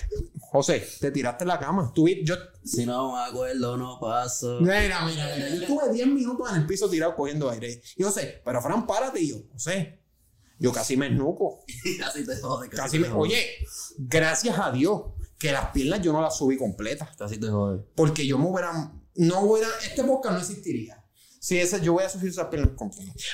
José, 0.51 0.87
te 1.01 1.11
tiraste 1.11 1.45
en 1.45 1.49
la 1.49 1.59
cama. 1.59 1.93
Tú, 1.95 2.07
yo, 2.09 2.35
Si 2.65 2.85
no 2.87 3.13
me 3.15 3.23
acuerdo, 3.25 3.77
no 3.77 3.99
paso. 4.01 4.59
mira, 4.61 5.05
mira, 5.05 5.07
mira, 5.35 5.49
yo 5.49 5.63
estuve 5.63 5.93
10 5.93 6.07
minutos 6.09 6.49
en 6.51 6.57
el 6.57 6.67
piso 6.67 6.89
tirado 6.89 7.15
cogiendo 7.17 7.51
aire. 7.51 7.81
Y 7.97 8.03
José, 8.03 8.41
pero 8.45 8.61
Fran, 8.63 8.87
párate. 8.87 9.21
Y 9.21 9.31
yo, 9.31 9.37
José, 9.53 10.01
yo 10.59 10.73
casi 10.73 10.97
me 10.97 11.07
esnuco. 11.09 11.65
Casi 12.01 12.25
te 12.25 12.37
jode. 12.37 12.69
Casi 12.69 12.99
me, 12.99 13.07
te 13.07 13.11
jode. 13.13 13.23
oye, 13.29 13.47
gracias 13.99 14.59
a 14.59 14.71
Dios 14.73 15.03
que 15.39 15.53
las 15.53 15.71
piernas 15.71 16.01
yo 16.03 16.13
no 16.13 16.21
las 16.23 16.37
subí 16.37 16.57
completas. 16.57 17.17
Casi 17.17 17.39
te 17.39 17.49
jode. 17.49 17.85
Porque 17.97 18.27
yo 18.27 18.39
me 18.39 18.47
hubiera, 18.49 18.93
no 19.17 19.41
hubiera, 19.41 19.69
este 19.83 20.05
podcast 20.05 20.35
no 20.35 20.41
existiría. 20.41 21.05
Si 21.41 21.59
ese, 21.59 21.81
yo 21.81 21.93
voy 21.93 22.05
a 22.05 22.09
sufrir 22.09 22.31
esas 22.31 22.47
piernas. 22.47 22.71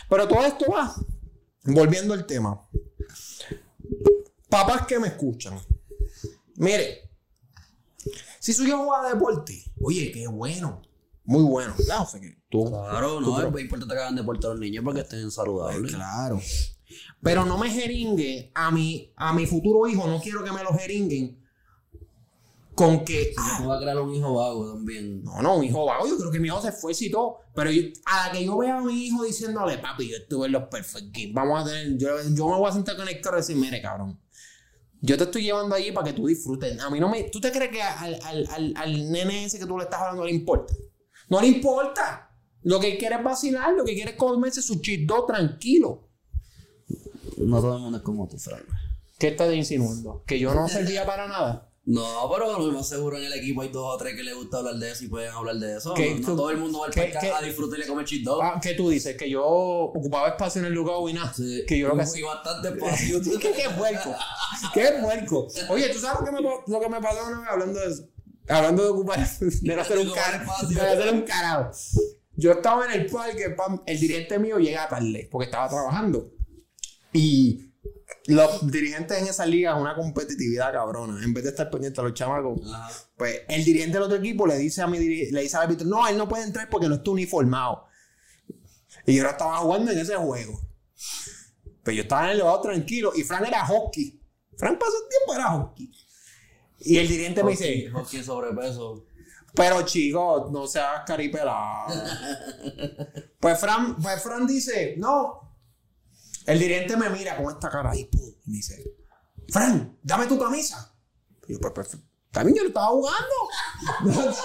Pero 0.08 0.28
todo 0.28 0.44
esto 0.44 0.66
va, 0.70 0.94
volviendo 1.64 2.14
al 2.14 2.26
tema. 2.26 2.68
Papás 4.48 4.86
que 4.86 4.98
me 4.98 5.08
escuchan. 5.08 5.58
Mire, 6.56 7.08
si 8.40 8.52
su 8.52 8.64
hijo 8.64 8.84
juega 8.84 9.14
deporte, 9.14 9.72
oye, 9.80 10.10
qué 10.12 10.26
bueno. 10.26 10.82
Muy 11.24 11.44
bueno. 11.44 11.74
Claro, 11.76 12.02
o 12.02 12.06
sea 12.06 12.20
que 12.20 12.36
tú, 12.48 12.68
Claro, 12.68 13.20
no, 13.20 13.38
es 13.38 13.62
importante 13.62 13.94
que 13.94 14.00
hagan 14.00 14.16
deporte 14.16 14.46
a 14.46 14.50
los 14.50 14.58
niños 14.58 14.84
para 14.84 14.96
que 14.96 15.02
estén 15.02 15.30
saludables. 15.30 15.94
Claro. 15.94 16.40
Pero 17.22 17.44
no 17.44 17.56
me 17.56 17.70
jeringue 17.70 18.50
a 18.54 18.70
mi, 18.70 19.12
a 19.14 19.32
mi 19.32 19.46
futuro 19.46 19.86
hijo, 19.86 20.08
no 20.08 20.20
quiero 20.20 20.42
que 20.42 20.50
me 20.50 20.64
lo 20.64 20.76
jeringuen 20.76 21.39
con 22.86 23.04
que, 23.04 23.32
ah, 23.36 23.58
Tú 23.62 23.68
vas 23.68 23.78
a 23.78 23.82
crear 23.82 23.98
un 24.00 24.14
hijo 24.14 24.34
vago 24.34 24.72
también. 24.74 25.22
no, 25.22 25.40
no, 25.42 25.56
un 25.56 25.64
hijo 25.64 25.84
vago, 25.84 26.06
yo 26.06 26.16
creo 26.18 26.30
que 26.30 26.40
mi 26.40 26.48
hijo 26.48 26.60
se 26.62 26.72
fue 26.72 26.92
y 26.98 27.10
todo, 27.10 27.38
pero 27.54 27.70
yo- 27.70 27.82
a 28.06 28.26
la 28.26 28.32
que 28.32 28.44
yo 28.44 28.56
vea 28.58 28.78
a 28.78 28.80
mi 28.80 29.06
hijo 29.06 29.22
diciéndole, 29.24 29.78
papi, 29.78 30.08
yo 30.10 30.16
estuve 30.16 30.46
en 30.46 30.52
los 30.52 30.64
Perfect 30.68 31.14
Games, 31.16 31.34
vamos 31.34 31.62
a 31.62 31.64
tener, 31.66 31.96
yo, 31.98 32.08
yo 32.34 32.48
me 32.48 32.56
voy 32.56 32.68
a 32.68 32.72
sentar 32.72 32.96
con 32.96 33.08
Héctor 33.08 33.34
y 33.34 33.36
decir, 33.38 33.56
mire, 33.56 33.80
cabrón, 33.82 34.20
yo 35.02 35.16
te 35.16 35.24
estoy 35.24 35.42
llevando 35.44 35.74
allí 35.74 35.92
para 35.92 36.08
que 36.08 36.12
tú 36.12 36.26
disfrutes. 36.26 36.78
A 36.78 36.90
mí 36.90 37.00
no 37.00 37.08
me, 37.08 37.22
¿tú 37.24 37.40
te 37.40 37.50
crees 37.50 37.70
que 37.70 37.80
al, 37.82 38.18
al, 38.22 38.46
al, 38.50 38.74
al 38.76 39.10
nene 39.10 39.46
ese 39.46 39.58
que 39.58 39.64
tú 39.64 39.78
le 39.78 39.84
estás 39.84 40.00
hablando 40.00 40.24
le 40.26 40.32
importa? 40.32 40.74
No 41.30 41.40
le 41.40 41.46
importa. 41.46 42.30
Lo 42.64 42.78
que 42.78 42.98
quiere 42.98 43.14
es 43.14 43.24
vacilar, 43.24 43.72
lo 43.72 43.82
que 43.84 43.94
quiere 43.94 44.10
es 44.10 44.16
comerse 44.18 44.60
su 44.60 44.80
chisdo 44.82 45.24
tranquilo. 45.24 46.08
No 47.38 47.60
todo 47.62 47.76
el 47.76 47.82
mundo 47.82 47.96
es 47.98 48.04
como 48.04 48.28
tú, 48.28 48.36
Fran. 48.36 48.60
¿Qué 49.18 49.28
estás 49.28 49.52
insinuando? 49.54 50.22
¿Que 50.26 50.38
yo 50.38 50.54
no 50.54 50.68
servía 50.68 51.06
para 51.06 51.26
nada? 51.28 51.69
No, 51.90 52.30
pero 52.32 52.56
lo 52.56 52.72
más 52.72 52.88
seguro 52.88 53.18
en 53.18 53.24
el 53.24 53.32
equipo 53.32 53.62
hay 53.62 53.68
dos 53.68 53.94
o 53.94 53.96
tres 53.96 54.14
que 54.14 54.22
les 54.22 54.32
gusta 54.32 54.58
hablar 54.58 54.76
de 54.76 54.92
eso 54.92 55.04
y 55.04 55.08
pueden 55.08 55.32
hablar 55.32 55.56
de 55.56 55.76
eso. 55.76 55.92
¿Qué? 55.92 56.14
No, 56.20 56.36
todo 56.36 56.50
el 56.52 56.58
mundo 56.58 56.78
va 56.78 56.86
al 56.86 56.92
parque 56.92 57.28
a 57.28 57.42
disfrutar 57.42 57.80
y 57.80 57.86
comer 57.88 58.04
cheat 58.04 58.22
dog. 58.22 58.40
Ah, 58.40 58.60
¿Qué 58.62 58.74
tú 58.74 58.90
dices? 58.90 59.16
Que 59.16 59.28
yo 59.28 59.44
ocupaba 59.44 60.28
espacio 60.28 60.60
en 60.60 60.68
el 60.68 60.72
lugar 60.72 60.94
y 61.08 61.14
nada. 61.14 61.34
Sí. 61.34 61.64
Que 61.66 61.80
yo 61.80 61.88
lo 61.88 61.96
que 61.96 62.02
hacía. 62.02 62.26
bastante 62.26 62.68
espacio. 62.68 63.20
¿Qué, 63.40 63.50
qué 63.50 63.70
puerco? 63.76 64.14
¿Qué 64.72 64.92
puerco? 65.02 65.48
Oye, 65.68 65.88
¿tú 65.88 65.98
sabes 65.98 66.20
lo 66.20 66.26
que 66.26 66.32
me, 66.32 66.40
lo 66.42 66.80
que 66.80 66.88
me 66.88 67.00
pasó 67.00 67.26
una 67.26 67.40
vez 67.40 67.48
hablando 67.50 67.80
de 67.80 67.86
eso? 67.88 68.08
Hablando 68.48 68.84
de 68.84 68.88
ocupar, 68.90 69.28
de 69.40 69.74
no 69.74 69.82
hacer 69.82 69.98
un 69.98 70.10
carajo. 70.12 70.66
De 70.68 70.80
hacer 70.80 71.12
un 71.12 71.22
carajo. 71.22 71.70
Yo 72.36 72.52
estaba 72.52 72.86
en 72.86 73.00
el 73.00 73.06
parque, 73.10 73.50
pam, 73.50 73.82
el 73.84 73.98
dirigente 73.98 74.38
mío 74.38 74.58
llega 74.60 74.88
tarde 74.88 75.28
porque 75.28 75.46
estaba 75.46 75.68
trabajando. 75.68 76.30
Y 77.12 77.69
los 78.30 78.70
dirigentes 78.70 79.18
en 79.18 79.26
esa 79.26 79.46
liga 79.46 79.72
es 79.74 79.80
una 79.80 79.94
competitividad 79.94 80.72
cabrona. 80.72 81.22
En 81.24 81.32
vez 81.34 81.44
de 81.44 81.50
estar 81.50 81.70
pendiente 81.70 82.00
a 82.00 82.04
los 82.04 82.14
chamacos, 82.14 82.60
Ajá. 82.72 82.90
pues 83.16 83.42
el 83.48 83.64
dirigente 83.64 83.94
del 83.94 84.02
otro 84.04 84.16
equipo 84.16 84.46
le 84.46 84.56
dice 84.58 84.82
a 84.82 84.86
mi 84.86 84.98
le 84.98 85.40
dice 85.40 85.56
al 85.56 85.64
árbitro, 85.64 85.86
no, 85.86 86.06
él 86.06 86.16
no 86.16 86.28
puede 86.28 86.44
entrar 86.44 86.68
porque 86.68 86.88
no 86.88 86.96
está 86.96 87.10
uniformado. 87.10 87.86
Y 89.06 89.14
yo 89.16 89.22
ahora 89.22 89.32
estaba 89.32 89.56
jugando 89.58 89.92
en 89.92 89.98
ese 89.98 90.16
juego. 90.16 90.60
Pero 91.82 91.96
yo 91.96 92.02
estaba 92.02 92.24
en 92.24 92.28
el 92.30 92.34
elevador 92.36 92.62
tranquilo 92.62 93.12
y 93.16 93.22
Fran 93.22 93.44
era 93.46 93.64
hockey. 93.66 94.20
Fran 94.56 94.78
pasó 94.78 94.92
el 95.02 95.08
tiempo 95.08 95.34
era 95.34 95.50
hockey. 95.50 95.90
Y 96.80 96.98
el 96.98 97.08
dirigente 97.08 97.44
me 97.44 97.50
dice, 97.50 97.90
Hockey, 97.90 98.22
sobrepeso. 98.22 99.04
pero 99.54 99.82
chicos, 99.82 100.50
no 100.50 100.66
seas 100.66 101.02
caripelado. 101.06 101.92
pues, 103.40 103.58
Fran, 103.60 103.96
pues 103.96 104.22
Fran 104.22 104.46
dice, 104.46 104.94
no. 104.96 105.49
El 106.46 106.58
dirigente 106.58 106.96
me 106.96 107.10
mira 107.10 107.36
con 107.36 107.52
esta 107.52 107.70
cara 107.70 107.90
ahí, 107.90 108.04
pum, 108.06 108.20
y 108.46 108.50
me 108.50 108.56
dice, 108.56 108.82
Fran, 109.48 109.98
dame 110.02 110.26
tu 110.26 110.38
camisa. 110.38 110.94
Y 111.46 111.52
yo, 111.54 111.60
pues, 111.60 111.72
pues, 111.74 111.96
también 112.30 112.56
yo 112.56 112.62
lo 112.62 112.68
estaba 112.68 112.86
jugando. 112.88 113.34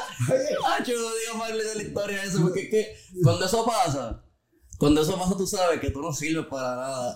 Ah, 0.68 0.84
yo 0.84 0.94
no 1.00 1.10
digo 1.16 1.38
más 1.38 1.50
de 1.50 1.76
la 1.76 1.84
historia 1.84 2.22
de 2.22 2.28
eso, 2.28 2.42
porque 2.42 2.62
es 2.64 2.70
que 2.70 2.96
cuando 3.24 3.46
eso 3.46 3.66
pasa, 3.66 4.24
cuando 4.78 5.02
eso 5.02 5.18
pasa, 5.18 5.38
tú 5.38 5.46
sabes 5.48 5.80
que 5.80 5.92
tú 5.92 6.02
no 6.02 6.12
sirves 6.12 6.46
para 6.48 6.76
nada. 6.76 7.16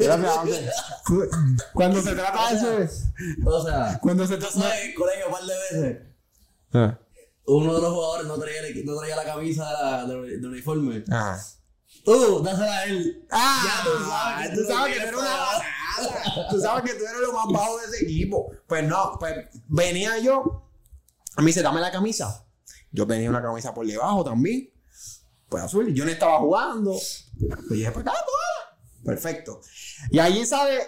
Cuando 1.74 2.00
se 2.02 2.12
trata 2.14 2.54
de 2.54 2.84
eso, 2.84 2.94
O 3.44 3.62
sea, 3.62 3.98
cuando 4.00 4.26
se 4.26 4.36
trata 4.38 4.78
en 4.80 4.88
el 4.90 4.94
colegio 4.94 5.26
un 5.26 5.32
par 5.32 5.42
de 5.44 5.54
veces, 5.54 6.02
Ah. 6.72 6.98
uno 7.46 7.74
de 7.74 7.80
los 7.82 7.92
jugadores 7.92 8.26
no 8.26 8.38
traía, 8.38 8.62
no 8.84 8.96
traía 8.98 9.16
la 9.16 9.24
camisa 9.24 9.66
de 9.68 9.72
la- 9.84 10.06
del 10.06 10.40
del 10.40 10.46
uniforme. 10.50 11.04
Ajá. 11.10 11.38
Uh, 12.06 12.42
dásela 12.42 12.78
a 12.78 12.84
él. 12.84 13.26
Ah, 13.30 13.62
Ya 13.64 13.84
tú 13.84 14.04
sabes 14.04 14.48
que 14.48 14.50
tú 14.50 14.56
tú 14.56 14.66
sabes 14.66 14.92
que 14.94 15.00
tú 15.00 15.04
eres 15.04 15.14
una 15.14 15.36
basada. 15.36 16.48
Tú 16.50 16.60
sabes 16.60 16.90
que 16.90 16.98
tú 16.98 17.04
eres 17.04 17.20
lo 17.20 17.32
más 17.32 17.46
bajo 17.52 17.78
de 17.78 17.86
ese 17.86 18.04
equipo. 18.04 18.50
Pues 18.66 18.84
no, 18.84 19.16
pues 19.18 19.34
venía 19.68 20.18
yo. 20.18 20.64
A 21.36 21.42
mí 21.42 21.48
dice, 21.48 21.62
dame 21.62 21.80
la 21.80 21.90
camisa. 21.90 22.46
Yo 22.90 23.06
tenía 23.06 23.28
una 23.30 23.42
camisa 23.42 23.74
por 23.74 23.86
debajo 23.86 24.24
también. 24.24 24.70
Pues 25.48 25.62
azul. 25.62 25.92
Yo 25.92 26.04
no 26.04 26.10
estaba 26.10 26.38
jugando. 26.38 26.92
Pues 26.92 27.68
dije, 27.70 27.90
pues 27.90 28.06
acá, 28.06 28.14
Perfecto. 29.04 29.60
Y 30.10 30.18
allí 30.18 30.44
sale 30.44 30.78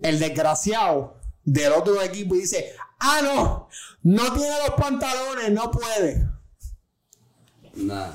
el 0.00 0.18
desgraciado 0.18 1.16
del 1.44 1.72
otro 1.72 2.00
equipo 2.02 2.34
y 2.34 2.40
dice, 2.40 2.74
ah, 2.98 3.20
no, 3.22 3.68
no 4.02 4.32
tiene 4.32 4.56
los 4.66 4.74
pantalones, 4.76 5.50
no 5.52 5.70
puede. 5.70 6.28
Nah. 7.74 8.12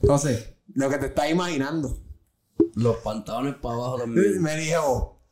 Entonces, 0.00 0.53
lo 0.74 0.90
que 0.90 0.98
te 0.98 1.06
estás 1.06 1.30
imaginando. 1.30 2.02
Los 2.74 2.98
pantalones 2.98 3.56
para 3.56 3.74
abajo 3.74 3.98
también. 3.98 4.42
Me 4.42 4.56
dijo, 4.56 5.22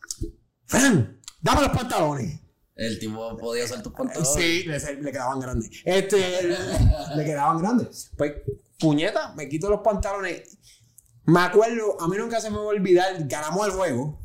Fran, 0.67 1.21
dame 1.41 1.61
los 1.63 1.71
pantalones. 1.71 2.41
El 2.75 2.99
tipo 2.99 3.37
podía 3.37 3.65
hacer 3.65 3.83
tus 3.83 3.93
pantalones. 3.93 4.33
Sí, 4.35 4.65
le, 4.65 5.03
le 5.03 5.13
quedaban 5.13 5.41
grandes. 5.41 5.71
Este, 5.85 6.19
le 7.17 7.25
quedaban 7.25 7.59
grandes. 7.59 8.11
Pues, 8.17 8.33
puñeta, 8.79 9.35
me 9.35 9.49
quito 9.49 9.69
los 9.69 9.81
pantalones. 9.81 10.57
Me 11.25 11.41
acuerdo, 11.41 12.01
a 12.01 12.09
mí 12.09 12.17
nunca 12.17 12.41
se 12.41 12.51
me 12.51 12.57
va 12.57 12.63
a 12.63 12.67
olvidar, 12.67 13.15
ganamos 13.27 13.67
el 13.67 13.73
juego. 13.73 14.21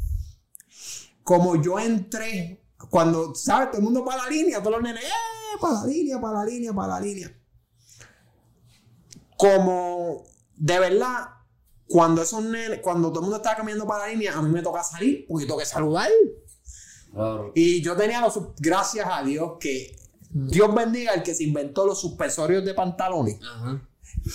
Como 1.23 1.61
yo 1.61 1.77
entré, 1.77 2.65
cuando, 2.89 3.35
¿sabes? 3.35 3.69
Todo 3.69 3.79
el 3.79 3.83
mundo 3.83 4.05
para 4.05 4.23
la 4.23 4.29
línea, 4.29 4.59
todos 4.59 4.77
los 4.77 4.81
nenes, 4.81 5.03
¡eh! 5.03 5.57
Para 5.59 5.81
la 5.81 5.85
línea, 5.85 6.19
para 6.19 6.39
la 6.39 6.45
línea, 6.45 6.73
para 6.73 6.87
la 6.87 6.99
línea. 6.99 7.39
Como, 9.37 10.23
de 10.57 10.79
verdad, 10.79 11.25
cuando 11.87 12.21
esos 12.21 12.43
nenes, 12.43 12.79
cuando 12.81 13.09
todo 13.09 13.19
el 13.19 13.23
mundo 13.23 13.37
estaba 13.37 13.55
caminando 13.55 13.87
para 13.87 14.05
la 14.07 14.11
línea, 14.11 14.33
a 14.37 14.41
mí 14.41 14.49
me 14.49 14.61
toca 14.61 14.83
salir, 14.83 15.25
porque 15.27 15.45
tengo 15.45 15.59
que 15.59 15.65
saludar. 15.65 16.09
Claro. 17.13 17.51
Y 17.55 17.81
yo 17.81 17.95
tenía 17.95 18.21
los, 18.21 18.39
gracias 18.59 19.07
a 19.09 19.23
Dios, 19.23 19.53
que 19.59 19.95
Dios 20.29 20.73
bendiga 20.75 21.13
al 21.13 21.23
que 21.23 21.33
se 21.33 21.45
inventó 21.45 21.85
los 21.85 21.99
suspensorios 22.01 22.65
de 22.65 22.73
pantalones. 22.73 23.39
Ajá. 23.43 23.81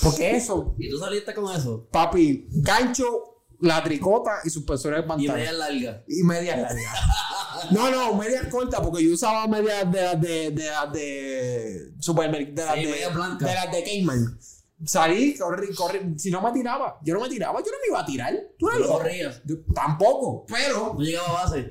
Porque 0.03 0.37
eso, 0.37 0.75
¿Y 0.79 0.89
tú 0.91 0.99
saliste 0.99 1.35
con 1.35 1.55
eso? 1.55 1.87
papi, 1.91 2.47
gancho, 2.51 3.45
la 3.61 3.83
tricota 3.83 4.41
y 4.45 4.51
suspensorios 4.51 5.01
de 5.01 5.05
Y 5.05 5.09
pantalones. 5.09 5.37
media 5.37 5.53
larga. 5.53 6.05
Y 6.09 6.23
medias 6.23 6.59
largas. 6.59 6.99
No, 7.71 7.91
no, 7.93 8.15
medias 8.17 8.49
cortas, 8.49 8.81
porque 8.81 9.07
yo 9.07 9.15
usaba 9.15 9.47
medias 9.47 9.91
de 9.93 10.03
las 10.03 10.21
de, 10.21 10.51
de, 10.51 10.67
las 10.67 10.93
de. 10.93 11.01
De 11.01 11.93
de, 11.95 12.87
medias 12.87 13.15
blancas. 13.15 13.49
De 13.49 13.55
las 13.55 13.71
de 13.71 13.85
Cayman. 13.85 14.39
Salí, 14.85 15.37
corrí, 15.37 15.75
corrí. 15.75 16.19
Si 16.19 16.31
no 16.31 16.41
me 16.43 16.53
tiraba, 16.53 16.99
yo 17.03 17.15
no 17.15 17.21
me 17.21 17.29
tiraba, 17.29 17.61
yo 17.61 17.71
no 17.71 17.79
me 17.79 17.87
iba 17.89 18.01
a 18.01 18.07
tirar. 18.07 18.35
Tú 18.59 18.69
eres 18.69 18.83
¿Tú 18.83 18.89
no 18.89 18.99
corrías? 18.99 19.43
Yo 19.45 19.57
tampoco, 19.75 20.45
pero. 20.47 20.95
Tú 20.97 21.03
llegabas 21.03 21.31
a 21.31 21.33
base. 21.33 21.71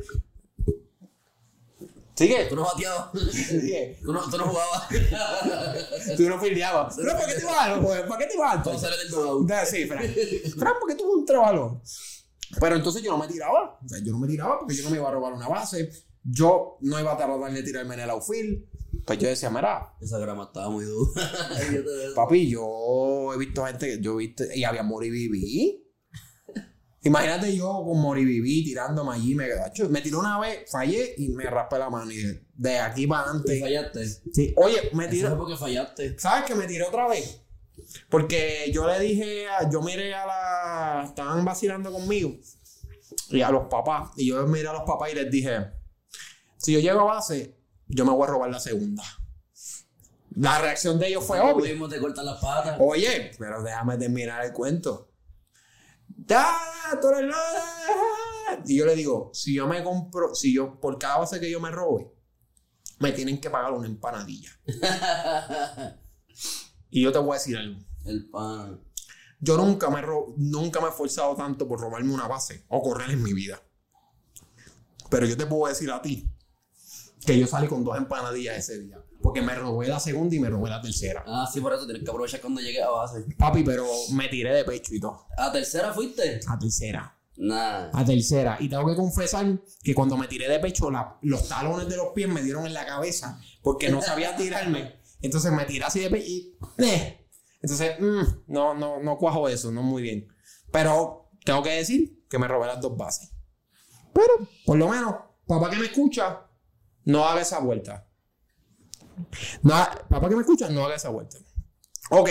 Sigue. 2.16 2.46
Tú 2.46 2.56
no 2.56 2.64
bateabas. 2.64 3.10
Sigue. 3.32 4.00
Tú 4.04 4.14
no, 4.14 4.22
tú 4.30 4.38
no 4.38 4.46
jugabas. 4.46 4.88
Tú 6.18 6.30
no 6.30 6.40
fildeabas. 6.40 6.96
Pero 6.96 7.14
¿para 7.14 7.28
qué 7.28 7.34
te 7.34 7.46
vas? 7.46 7.80
pues? 7.82 8.02
¿Para 8.02 8.18
qué 8.18 8.26
te 8.32 8.38
vas? 8.38 8.64
Todo 8.64 8.78
sale 8.78 8.96
del 8.98 9.66
Sí, 9.66 9.86
Fran. 9.86 10.04
Fran, 10.60 10.74
¿por 10.80 10.90
qué 10.90 10.96
tú 10.96 11.12
un 11.12 11.26
trabajo? 11.26 11.82
Pero 12.60 12.76
entonces 12.76 13.02
yo 13.02 13.12
no 13.12 13.18
me 13.18 13.28
tiraba. 13.28 13.80
O 13.84 13.88
sea, 13.88 14.00
yo 14.04 14.12
no 14.12 14.20
me 14.20 14.28
tiraba 14.28 14.60
porque 14.60 14.76
yo 14.76 14.84
no 14.84 14.90
me 14.92 14.98
iba 14.98 15.08
a 15.08 15.12
robar 15.12 15.34
una 15.34 15.48
base. 15.48 15.90
Yo 16.24 16.78
no 16.82 17.00
iba 17.00 17.14
a 17.14 17.18
tardar 17.18 17.52
de 17.52 17.64
tirarme 17.64 17.96
en 17.96 18.02
el 18.02 18.10
outfield. 18.12 18.66
Pues 19.06 19.20
yo 19.20 19.28
decía, 19.30 19.50
mira, 19.50 19.94
Esa 20.02 20.20
grama 20.20 20.44
estaba 20.46 20.70
muy 20.70 20.86
dura. 20.86 21.12
Papi, 22.16 22.50
yo 22.50 23.34
he 23.34 23.38
visto 23.38 23.66
gente 23.66 23.88
que 23.88 24.02
yo 24.02 24.14
he 24.16 24.18
visto, 24.28 24.44
y 24.54 24.64
había 24.64 24.84
Moribibi. 24.84 25.78
Imagínate 27.04 27.56
yo 27.56 27.84
con 27.84 28.00
Moribibi 28.00 28.64
tirándome 28.64 29.16
allí, 29.16 29.34
me. 29.34 29.48
Me 29.90 30.02
tiró 30.02 30.20
una 30.20 30.40
vez, 30.40 30.70
fallé 30.70 31.16
y 31.18 31.30
me 31.30 31.46
raspé 31.46 31.80
la 31.80 31.90
mano. 31.90 32.12
Y 32.12 32.16
dije, 32.18 32.46
de 32.54 32.78
aquí 32.78 33.08
para 33.08 33.24
¿Te 33.24 33.30
adelante. 33.30 33.60
fallaste? 33.60 34.06
Sí, 34.34 34.54
oye, 34.58 34.90
me 34.94 35.08
tiró. 35.08 35.36
porque 35.38 35.58
fallaste. 35.58 36.20
¿Sabes 36.20 36.46
que 36.46 36.54
me 36.54 36.68
tiré 36.68 36.84
otra 36.84 37.08
vez? 37.08 37.42
Porque 38.10 38.70
yo 38.72 38.86
le 38.88 39.00
dije, 39.00 39.48
a- 39.50 39.68
yo 39.70 39.82
miré 39.82 40.14
a 40.14 40.26
la. 40.28 41.04
Estaban 41.08 41.44
vacilando 41.44 41.92
conmigo. 41.92 42.36
Y 43.30 43.42
a 43.42 43.50
los 43.50 43.68
papás. 43.68 44.12
Y 44.16 44.28
yo 44.28 44.46
miré 44.46 44.68
a 44.68 44.74
los 44.74 44.84
papás 44.84 45.12
y 45.12 45.16
les 45.16 45.32
dije: 45.32 45.58
Si 46.58 46.72
yo 46.74 46.80
llego 46.80 47.00
a 47.00 47.16
base, 47.16 47.58
yo 47.92 48.06
me 48.06 48.12
voy 48.12 48.24
a 48.24 48.32
robar 48.32 48.50
la 48.50 48.60
segunda. 48.60 49.04
La 50.36 50.60
reacción 50.60 50.98
de 50.98 51.08
ellos 51.08 51.26
fue 51.26 51.40
obvia. 51.40 51.74
te 51.90 52.00
cortas 52.00 52.24
las 52.24 52.40
patas. 52.40 52.78
Oye, 52.80 53.32
pero 53.38 53.62
déjame 53.62 53.98
terminar 53.98 54.46
el 54.46 54.54
cuento. 54.54 55.12
¡Ah, 56.30 56.98
tú 57.02 57.10
eres 57.10 57.36
Y 58.66 58.78
yo 58.78 58.86
le 58.86 58.96
digo: 58.96 59.32
Si 59.34 59.54
yo 59.54 59.68
me 59.68 59.84
compro, 59.84 60.34
si 60.34 60.54
yo, 60.54 60.80
por 60.80 60.98
cada 60.98 61.18
base 61.18 61.40
que 61.40 61.52
yo 61.52 61.60
me 61.60 61.70
robe, 61.70 62.14
me 63.00 63.12
tienen 63.12 63.42
que 63.42 63.50
pagar 63.50 63.74
una 63.74 63.88
empanadilla. 63.88 64.52
Y 66.94 67.04
yo 67.04 67.12
te 67.14 67.20
voy 67.20 67.32
a 67.32 67.34
decir 67.36 67.56
algo. 67.56 67.80
El 68.04 68.30
pan. 68.30 68.84
Yo 69.40 69.56
nunca 69.56 69.90
me, 69.90 70.02
nunca 70.36 70.82
me 70.82 70.88
he 70.88 70.90
esforzado 70.90 71.38
tanto 71.38 71.66
por 71.66 71.80
robarme 71.80 72.14
una 72.14 72.28
base 72.28 72.66
o 72.68 72.82
correr 72.82 73.12
en 73.12 73.24
mi 73.24 73.32
vida. 73.32 73.64
Pero 75.10 75.26
yo 75.26 75.38
te 75.38 75.46
puedo 75.46 75.68
decir 75.68 75.90
a 75.90 76.02
ti 76.02 76.31
que 77.26 77.40
yo 77.40 77.48
salí 77.48 77.68
con 77.68 77.84
dos 77.84 77.98
empanadillas 77.98 78.58
ese 78.58 78.80
día. 78.80 78.98
Porque 79.22 79.42
me 79.42 79.54
robé 79.54 79.88
la 79.88 80.00
segunda 80.00 80.36
y 80.36 80.40
me 80.40 80.50
robé 80.50 80.70
la 80.70 80.82
tercera. 80.82 81.24
Ah, 81.28 81.48
sí, 81.52 81.62
por 81.62 81.74
eso 81.74 81.86
tienes 81.86 82.04
que 82.04 82.10
aprovechar 82.10 82.42
cuando 82.42 82.60
llegues 82.62 82.82
a 82.82 82.90
base. 82.90 83.24
Papi, 83.38 83.64
pero 83.64 83.86
me 84.14 84.28
tiré 84.30 84.54
de 84.54 84.64
pecho 84.64 84.96
y 84.96 85.00
todo. 85.00 85.28
¿A 85.38 85.52
tercera 85.52 85.94
fuiste? 85.94 86.40
A 86.48 86.58
tercera. 86.58 87.18
Nah. 87.38 87.90
A 87.94 88.04
tercera. 88.04 88.58
Y 88.60 88.68
tengo 88.68 88.88
que 88.88 88.96
confesar 88.96 89.46
que 89.84 89.94
cuando 89.94 90.18
me 90.18 90.28
tiré 90.28 90.48
de 90.50 90.60
pecho, 90.60 90.90
la- 90.90 91.18
los 91.22 91.48
talones 91.48 91.88
de 91.88 91.98
los 91.98 92.08
pies 92.16 92.28
me 92.30 92.42
dieron 92.42 92.66
en 92.66 92.74
la 92.74 92.86
cabeza. 92.86 93.40
Porque 93.62 93.90
no 93.90 94.02
sabía 94.02 94.36
tirarme. 94.38 95.00
Entonces 95.22 95.52
me 95.52 95.66
tiré 95.66 95.86
así 95.86 96.00
de 96.00 96.10
pecho 96.10 96.26
y... 96.28 96.58
¡eh! 96.80 97.28
Entonces, 97.62 98.00
mm, 98.00 98.22
no, 98.48 98.74
no, 98.74 99.00
no 99.04 99.18
cuajo 99.20 99.48
eso, 99.48 99.72
no 99.72 99.84
muy 99.84 100.02
bien. 100.02 100.28
Pero 100.72 101.30
tengo 101.46 101.62
que 101.62 101.70
decir 101.70 102.26
que 102.28 102.40
me 102.40 102.48
robé 102.48 102.66
las 102.66 102.82
dos 102.82 102.98
bases. 102.98 103.32
Pero, 104.14 104.48
por 104.66 104.78
lo 104.78 104.90
menos, 104.90 105.14
papá 105.46 105.70
que 105.70 105.78
me 105.78 105.86
escucha, 105.86 106.42
no 107.06 107.26
haga 107.26 107.42
esa 107.42 107.60
vuelta. 107.60 108.08
No, 109.64 109.74
papá 110.10 110.30
que 110.30 110.36
me 110.36 110.42
escucha, 110.42 110.70
no 110.70 110.86
haga 110.86 110.96
esa 110.96 111.10
vuelta. 111.10 111.38
Ok. 112.10 112.30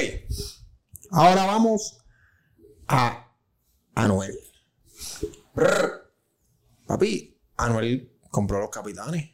Ahora 1.11 1.47
vamos 1.47 1.99
a 2.89 3.33
Anuel. 3.95 4.39
Brr. 5.55 6.13
Papi, 6.87 7.41
Anuel 7.57 8.19
compró 8.31 8.61
los 8.61 8.71
capitanes. 8.71 9.31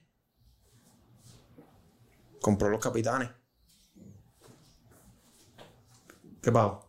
Compró 2.40 2.68
los 2.68 2.80
capitanes. 2.80 3.30
¿Qué 6.42 6.52
pasó? 6.52 6.85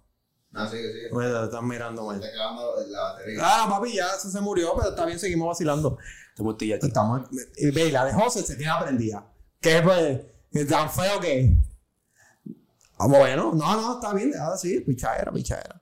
Ah, 0.58 0.68
sigue, 0.68 0.92
sigue. 0.92 1.10
Me 1.12 1.44
están 1.44 1.68
mirando 1.68 2.06
mal. 2.06 2.16
Está 2.16 2.28
acabando 2.30 2.74
la 2.88 3.02
batería. 3.02 3.40
Ah, 3.42 3.68
papi, 3.70 3.94
ya 3.94 4.08
eso 4.18 4.30
se 4.30 4.42
murió, 4.42 4.74
pero 4.76 4.90
está 4.90 5.06
bien, 5.06 5.20
seguimos 5.20 5.48
vacilando. 5.50 5.98
Te 6.36 6.44
muerto 6.44 6.66
aquí. 6.66 6.74
Estamos, 6.74 7.30
y 7.58 7.72
ve, 7.72 7.92
la 7.92 8.06
de 8.06 8.14
José 8.14 8.42
se 8.44 8.56
tiene 8.56 8.72
prendida. 8.82 9.32
¿Qué 9.60 9.82
pues? 9.84 10.22
¿Es 10.52 10.68
tan 10.68 10.90
feo 10.90 11.20
que? 11.20 11.58
Ah, 12.98 13.08
bueno, 13.08 13.54
no, 13.54 13.82
no, 13.82 13.94
está 13.96 14.14
bien, 14.14 14.34
ahora 14.36 14.58
sí, 14.58 14.80
pichadera, 14.80 15.32
pichadera. 15.32 15.80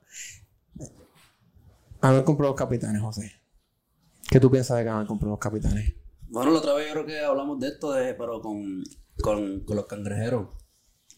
Anuel 2.02 2.24
compró 2.24 2.48
los 2.48 2.56
capitanes, 2.56 3.00
José. 3.00 3.32
¿Qué 4.28 4.38
tú 4.38 4.50
piensas 4.50 4.76
de 4.76 4.84
que 4.84 4.90
Anuel 4.90 5.06
compró 5.06 5.30
los 5.30 5.38
capitanes? 5.38 5.94
Bueno, 6.28 6.50
la 6.50 6.58
otra 6.58 6.74
vez 6.74 6.88
yo 6.88 6.92
creo 6.92 7.06
que 7.06 7.20
hablamos 7.20 7.58
de 7.60 7.68
esto, 7.68 7.92
de, 7.92 8.14
pero 8.14 8.42
con, 8.42 8.82
con, 9.22 9.60
con 9.60 9.76
los 9.76 9.86
cangrejeros. 9.86 10.48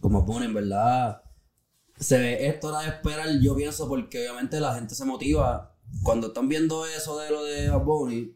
Como 0.01 0.25
ponen, 0.25 0.55
¿verdad? 0.55 1.23
Se 1.99 2.19
ve, 2.19 2.47
esto 2.49 2.71
era 2.71 2.81
de 2.81 2.97
esperar, 2.97 3.29
yo 3.41 3.57
pienso, 3.57 3.89
porque 3.89 4.21
obviamente 4.21 4.61
la 4.61 4.75
gente 4.75 4.95
se 4.95 5.05
motiva. 5.05 5.75
Cuando 6.03 6.29
están 6.29 6.49
viendo 6.49 6.87
eso 6.87 7.19
de 7.19 7.31
lo 7.31 7.45
de 7.45 7.71
Bad 7.71 7.85
Bunny, 7.85 8.35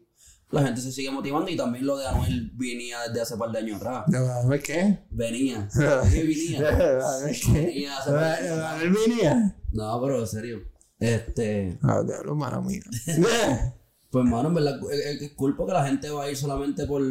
la 0.49 0.63
gente 0.63 0.81
se 0.81 0.91
sigue 0.91 1.11
motivando 1.11 1.49
y 1.49 1.57
también 1.57 1.85
lo 1.85 1.97
de 1.97 2.05
Anuel 2.07 2.51
venía 2.55 2.99
desde 3.07 3.21
hace 3.21 3.37
par 3.37 3.51
de 3.51 3.59
años 3.59 3.77
atrás. 3.81 4.05
¿De 4.47 4.59
qué? 4.59 4.99
Venía. 5.09 5.67
¿Qué 6.11 6.23
venía? 6.23 6.71
¿De 7.19 7.31
qué? 7.31 7.87
¿Anuel 7.87 8.93
venía? 8.93 9.57
No, 9.71 9.99
pero 10.01 10.19
en 10.19 10.27
serio. 10.27 10.59
Este. 10.99 11.77
Ah, 11.81 12.01
diablo, 12.05 12.35
mano 12.35 12.61
mía. 12.61 12.83
Pues, 14.13 14.25
mano, 14.25 14.49
en 14.49 14.53
verdad, 14.53 14.79
es, 14.91 15.31
culpa 15.33 15.65
que 15.65 15.71
la 15.71 15.87
gente 15.87 16.07
va 16.11 16.25
a 16.25 16.29
ir 16.29 16.37
solamente 16.37 16.85
por. 16.85 17.01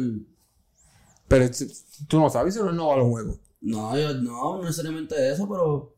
Pero 1.27 1.49
tú- 2.07 2.17
no 2.17 2.29
sabes 2.29 2.53
si 2.53 2.61
no 2.61 2.87
va 2.87 2.93
a 2.93 2.97
los 2.97 3.09
juegos. 3.09 3.39
No, 3.59 3.97
yo, 3.97 4.13
no, 4.21 4.57
no 4.57 4.63
necesariamente 4.63 5.29
eso, 5.29 5.45
pero. 5.49 5.92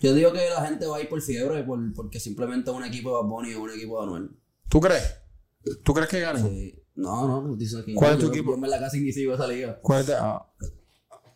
Yo 0.00 0.14
digo 0.14 0.32
que 0.32 0.48
la 0.50 0.64
gente 0.66 0.86
va 0.86 0.96
a 0.98 1.00
ir 1.00 1.08
por 1.08 1.20
fiebre, 1.20 1.62
por, 1.64 1.78
porque 1.94 2.20
simplemente 2.20 2.70
un 2.70 2.84
equipo 2.84 3.10
de 3.10 3.22
Bad 3.22 3.28
Bunny 3.30 3.54
o 3.54 3.62
un 3.62 3.70
equipo 3.70 3.98
de 3.98 4.06
Anuel. 4.06 4.30
¿Tú 4.68 4.80
crees? 4.80 5.16
¿Tú 5.84 5.92
crees 5.94 6.08
que 6.08 6.20
gane? 6.20 6.40
Sí. 6.40 6.82
No, 6.94 7.26
no, 7.28 7.56
dicen 7.56 7.84
que 7.84 7.94
¿Cuál 7.94 8.12
es 8.12 8.18
tu 8.18 8.26
yo- 8.26 8.32
equipo? 8.32 8.50
Yo 8.52 8.58
me 8.58 8.68
la 8.68 8.78
casi 8.78 9.00
ni 9.00 9.12
sigo 9.12 9.34
esa 9.34 9.46
liga. 9.46 9.78
¿Cuál 9.82 10.00
es 10.00 10.06
de- 10.08 10.14
ah. 10.16 10.44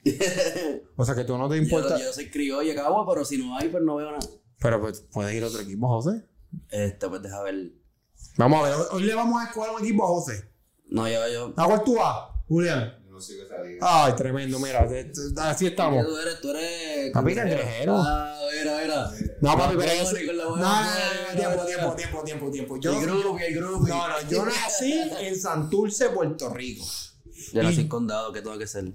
O 0.97 1.05
sea 1.05 1.15
que 1.15 1.25
tú 1.25 1.37
no 1.39 1.49
te 1.49 1.57
Yo, 1.57 1.63
importa. 1.63 1.99
yo 1.99 2.13
soy 2.13 2.31
criolla, 2.31 2.75
cabo, 2.75 3.07
pero 3.09 3.25
si 3.25 3.39
no 3.39 3.57
hay, 3.57 3.69
pues 3.69 3.83
no 3.83 3.97
veo 3.97 4.11
nada. 4.13 4.27
Pero 4.61 4.81
pues 4.81 5.01
puedes 5.13 5.35
ir 5.35 5.43
a 5.45 5.49
otro 5.49 5.61
equipo, 5.61 5.89
José. 5.89 6.25
Este, 6.71 7.09
pues 7.09 7.23
deja 7.23 7.43
ver. 7.43 7.73
Vamos 8.37 8.61
a 8.61 8.63
ver, 8.69 8.75
hoy, 8.75 8.85
hoy 8.93 9.03
le 9.05 9.15
vamos 9.15 9.41
a 9.43 9.47
escoger 9.47 9.71
un 9.75 9.83
equipo 9.85 10.05
a 10.05 10.09
José. 10.09 10.49
No, 10.87 11.09
yo, 11.09 11.21
yo. 11.33 11.55
¿A 11.57 11.67
cuál 11.67 11.83
tú 11.85 11.95
vas, 11.97 12.29
Julián? 12.49 12.95
Yo 13.13 13.17
no 13.19 13.21
sigo 13.21 13.43
esa 13.45 13.63
liga. 13.63 13.79
Ay, 14.07 14.15
tremendo, 14.15 14.59
mira, 14.59 14.89
te- 14.89 15.05
te- 15.05 15.21
así 15.41 15.67
estamos. 15.67 16.03
Tú 16.07 16.17
eres, 16.17 16.41
tú 16.41 16.49
eres. 16.49 17.11
Papi, 17.13 17.35
cangrejero. 17.35 17.95
Ah, 17.99 18.39
mira, 18.59 18.79
mira. 18.83 19.11
No, 19.43 19.59
papi, 19.59 19.77
pero 19.77 19.93
yo 20.25 20.33
la 20.33 20.45
No, 20.45 21.37
tiempo, 21.37 21.65
tiempo, 21.67 21.95
tiempo, 21.95 22.23
tiempo, 22.25 22.51
tiempo. 22.51 22.77
Yo, 22.81 22.93
El 22.99 23.07
grupo, 23.07 23.39
el 23.39 23.55
grupo. 23.55 23.87
no, 23.87 24.09
no, 24.09 24.31
yo 24.31 24.47
nací 24.47 24.95
en 25.21 25.39
Santurce, 25.39 26.09
Puerto 26.09 26.49
Rico. 26.55 26.87
Yo 27.53 27.63
nací 27.63 27.83
en 27.83 27.89
condado, 27.89 28.33
que 28.33 28.41
tengo 28.41 28.57
que 28.57 28.67
ser. 28.67 28.91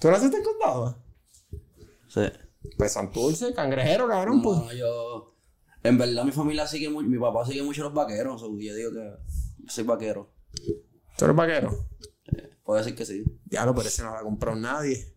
¿Tú 0.00 0.10
naciste 0.10 0.38
en 0.38 0.44
condado? 0.44 0.96
Sí. 2.08 2.22
Pues 2.78 2.92
Santurce, 2.92 3.52
cangrejero, 3.52 4.08
cabrón, 4.08 4.40
pues. 4.40 4.56
No, 4.60 4.64
no, 4.64 4.72
yo. 4.72 5.34
En 5.82 5.98
verdad, 5.98 6.24
mi 6.24 6.32
familia 6.32 6.66
sigue 6.66 6.88
mucho. 6.88 7.06
Mi 7.06 7.18
papá 7.18 7.44
sigue 7.44 7.62
mucho 7.62 7.82
los 7.82 7.92
vaqueros. 7.92 8.40
yo 8.40 8.74
digo 8.74 8.92
que 8.92 9.70
soy 9.70 9.84
vaquero. 9.84 10.32
¿Tú 11.18 11.26
eres 11.26 11.36
vaquero? 11.36 11.84
Puedo 12.64 12.78
decir 12.78 12.94
que 12.94 13.06
sí. 13.06 13.24
Diablo, 13.46 13.74
pero 13.74 13.88
ese 13.88 14.02
no 14.02 14.10
lo 14.10 14.16
ha 14.18 14.22
comprado 14.22 14.56
nadie. 14.56 15.16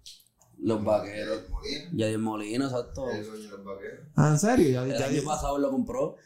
Los 0.60 0.84
vaqueros. 0.84 1.50
Molina. 1.50 1.90
Yadier 1.92 2.20
Molina, 2.20 2.66
exacto. 2.66 3.10
El 3.10 3.24
de 3.24 3.48
los 3.50 3.64
vaqueros. 3.66 4.08
Ah, 4.16 4.30
¿en 4.30 4.40
serio? 4.40 4.70
Ya, 4.70 4.84
El 4.84 4.98
ya- 5.00 5.06
año 5.08 5.24
pasado 5.24 5.58
lo 5.58 5.72
compró. 5.72 6.18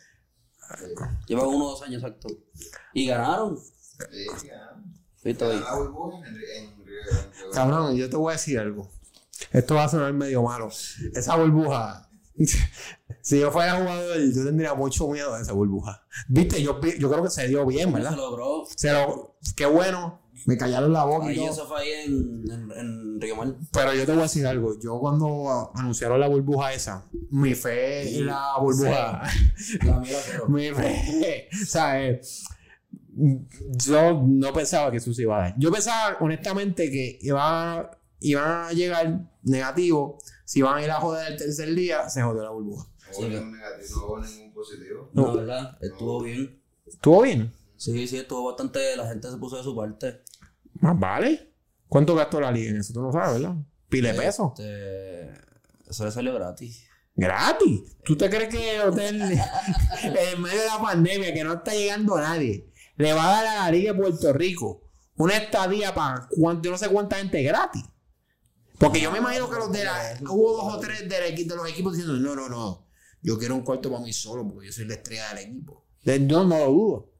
Lleva 1.28 1.48
uno 1.48 1.66
o 1.66 1.70
dos 1.72 1.82
años 1.84 2.04
exacto. 2.04 2.28
Y 2.94 3.06
ganaron. 3.08 3.58
Sí, 3.58 5.30
en- 5.30 5.38
Cabrón, 7.54 7.96
yo 7.96 8.10
te 8.10 8.16
voy 8.16 8.32
a 8.32 8.34
decir 8.34 8.60
algo. 8.60 8.90
Esto 9.52 9.76
va 9.76 9.86
a 9.86 9.90
sonar 9.90 10.14
medio 10.14 10.44
malo. 10.44 10.70
Esa 11.14 11.36
burbuja. 11.36 12.10
si 13.22 13.40
yo 13.40 13.52
fuera 13.52 13.76
jugador, 13.78 14.18
yo 14.18 14.44
tendría 14.46 14.74
mucho 14.74 15.08
miedo 15.08 15.36
de 15.36 15.42
esa 15.42 15.54
burbuja. 15.54 16.06
Viste, 16.28 16.62
yo, 16.62 16.80
yo 17.00 17.10
creo 17.10 17.24
que 17.24 17.30
se 17.30 17.48
dio 17.48 17.66
bien, 17.66 17.90
Se 17.90 17.94
¿verdad? 17.96 18.16
logró. 18.16 18.66
Se 18.76 18.92
lo, 18.92 19.38
qué 19.56 19.66
bueno. 19.66 20.22
Me 20.46 20.58
callaron 20.58 20.92
la 20.94 21.06
boca 21.06 21.26
y 21.28 21.30
Ahí 21.30 21.36
todo. 21.38 21.50
eso 21.52 21.68
fue 21.68 21.82
ahí 21.82 21.90
en, 22.06 22.44
en, 22.52 22.72
en 22.78 23.22
Río 23.22 23.36
Mar. 23.36 23.56
Pero 23.72 23.94
yo 23.94 24.06
te 24.06 24.12
voy 24.12 24.20
a 24.20 24.24
decir 24.24 24.46
algo. 24.46 24.78
Yo 24.80 25.00
cuando 25.00 25.72
anunciaron 25.74 26.20
la 26.20 26.28
burbuja 26.28 26.74
esa, 26.74 27.06
mi 27.32 27.56
fe 27.56 28.18
en 28.18 28.26
la 28.28 28.58
burbuja. 28.60 29.24
La 29.84 30.00
mía 30.00 30.18
mi 30.48 30.70
fe. 30.72 31.50
O 31.54 31.66
sea, 31.66 32.06
eh, 32.06 32.22
yo 33.86 34.22
no 34.26 34.54
pensaba 34.54 34.92
que 34.92 34.98
eso 34.98 35.14
se 35.14 35.22
iba 35.24 35.38
a 35.38 35.42
dar. 35.50 35.56
Yo 35.58 35.72
pensaba, 35.72 36.18
honestamente, 36.20 36.92
que 36.92 37.18
iba, 37.22 37.90
iban 38.20 38.66
a 38.68 38.72
llegar 38.72 39.22
negativo. 39.44 40.18
Si 40.44 40.60
iban 40.60 40.78
a 40.78 40.84
ir 40.84 40.92
a 40.92 41.00
joder 41.00 41.32
el 41.32 41.38
tercer 41.38 41.74
día, 41.74 42.10
se 42.10 42.22
jodió 42.22 42.44
la 42.44 42.50
burbuja. 42.52 42.86
No 43.12 43.18
hubo 43.20 43.28
ningún 43.30 43.52
negativo, 43.54 44.00
no 44.00 44.06
hubo 44.06 44.20
ningún 44.20 44.54
positivo. 44.54 45.10
No, 45.14 45.34
¿verdad? 45.34 45.78
Estuvo 45.82 46.22
bien. 46.24 46.62
¿Estuvo 46.86 47.22
bien? 47.22 47.52
Sí, 47.78 48.08
sí, 48.08 48.18
estuvo 48.18 48.46
bastante. 48.46 48.96
La 48.96 49.08
gente 49.08 49.30
se 49.30 49.38
puso 49.38 49.58
de 49.58 49.64
su 49.64 49.76
parte. 49.76 50.24
Más 50.76 51.00
vale. 51.00 51.54
¿Cuánto 51.88 52.16
gastó 52.16 52.42
la 52.42 52.52
liga 52.52 52.72
en 52.72 52.78
eso? 52.78 52.94
Tú 52.94 53.02
no 53.02 53.12
sabes, 53.12 53.42
¿verdad? 53.42 53.56
Pile. 53.90 54.10
Este, 54.10 55.32
eso 55.88 56.06
le 56.06 56.12
salió 56.12 56.34
gratis. 56.34 56.86
Gratis. 57.16 57.98
¿Tú 58.04 58.18
te 58.18 58.30
crees 58.30 58.50
que 58.50 58.76
el 58.76 58.82
hotel 58.82 59.22
en 60.04 60.42
medio 60.42 60.60
de 60.60 60.68
la 60.68 60.82
pandemia 60.82 61.34
que 61.34 61.44
no 61.44 61.54
está 61.54 61.74
llegando 61.74 62.20
nadie 62.20 62.72
le 62.98 63.14
va 63.14 63.26
a 63.26 63.32
dar 63.32 63.48
a 63.48 63.56
la 63.66 63.72
Liga 63.72 63.94
de 63.94 64.00
Puerto 64.00 64.34
Rico 64.34 64.82
una 65.18 65.38
estadía 65.38 65.94
para 65.94 66.28
cuánto, 66.30 66.64
yo 66.64 66.72
no 66.72 66.78
sé 66.78 66.90
cuánta 66.90 67.18
gente 67.18 67.42
gratis? 67.44 67.84
Porque 68.78 69.00
yo 69.00 69.12
me 69.12 69.20
imagino 69.20 69.50
que 69.50 69.56
los 69.56 69.72
de 69.72 69.86
la, 69.86 70.20
hubo 70.30 70.58
dos 70.58 70.74
o 70.74 70.80
tres 70.80 71.08
de 71.08 71.56
los 71.56 71.70
equipos 71.70 71.94
diciendo, 71.94 72.18
no, 72.20 72.36
no, 72.36 72.50
no, 72.50 72.88
yo 73.22 73.40
quiero 73.40 73.56
un 73.56 73.62
cuarto 73.62 73.90
para 73.90 74.04
mí 74.04 74.12
solo 74.12 74.46
porque 74.46 74.68
yo 74.68 74.74
soy 74.74 74.86
la 74.86 74.96
estrella 74.96 75.30
del 75.30 75.46
equipo. 75.46 75.86
No, 76.04 76.44
no 76.44 76.60
lo 76.60 76.66
dudo. 76.66 77.15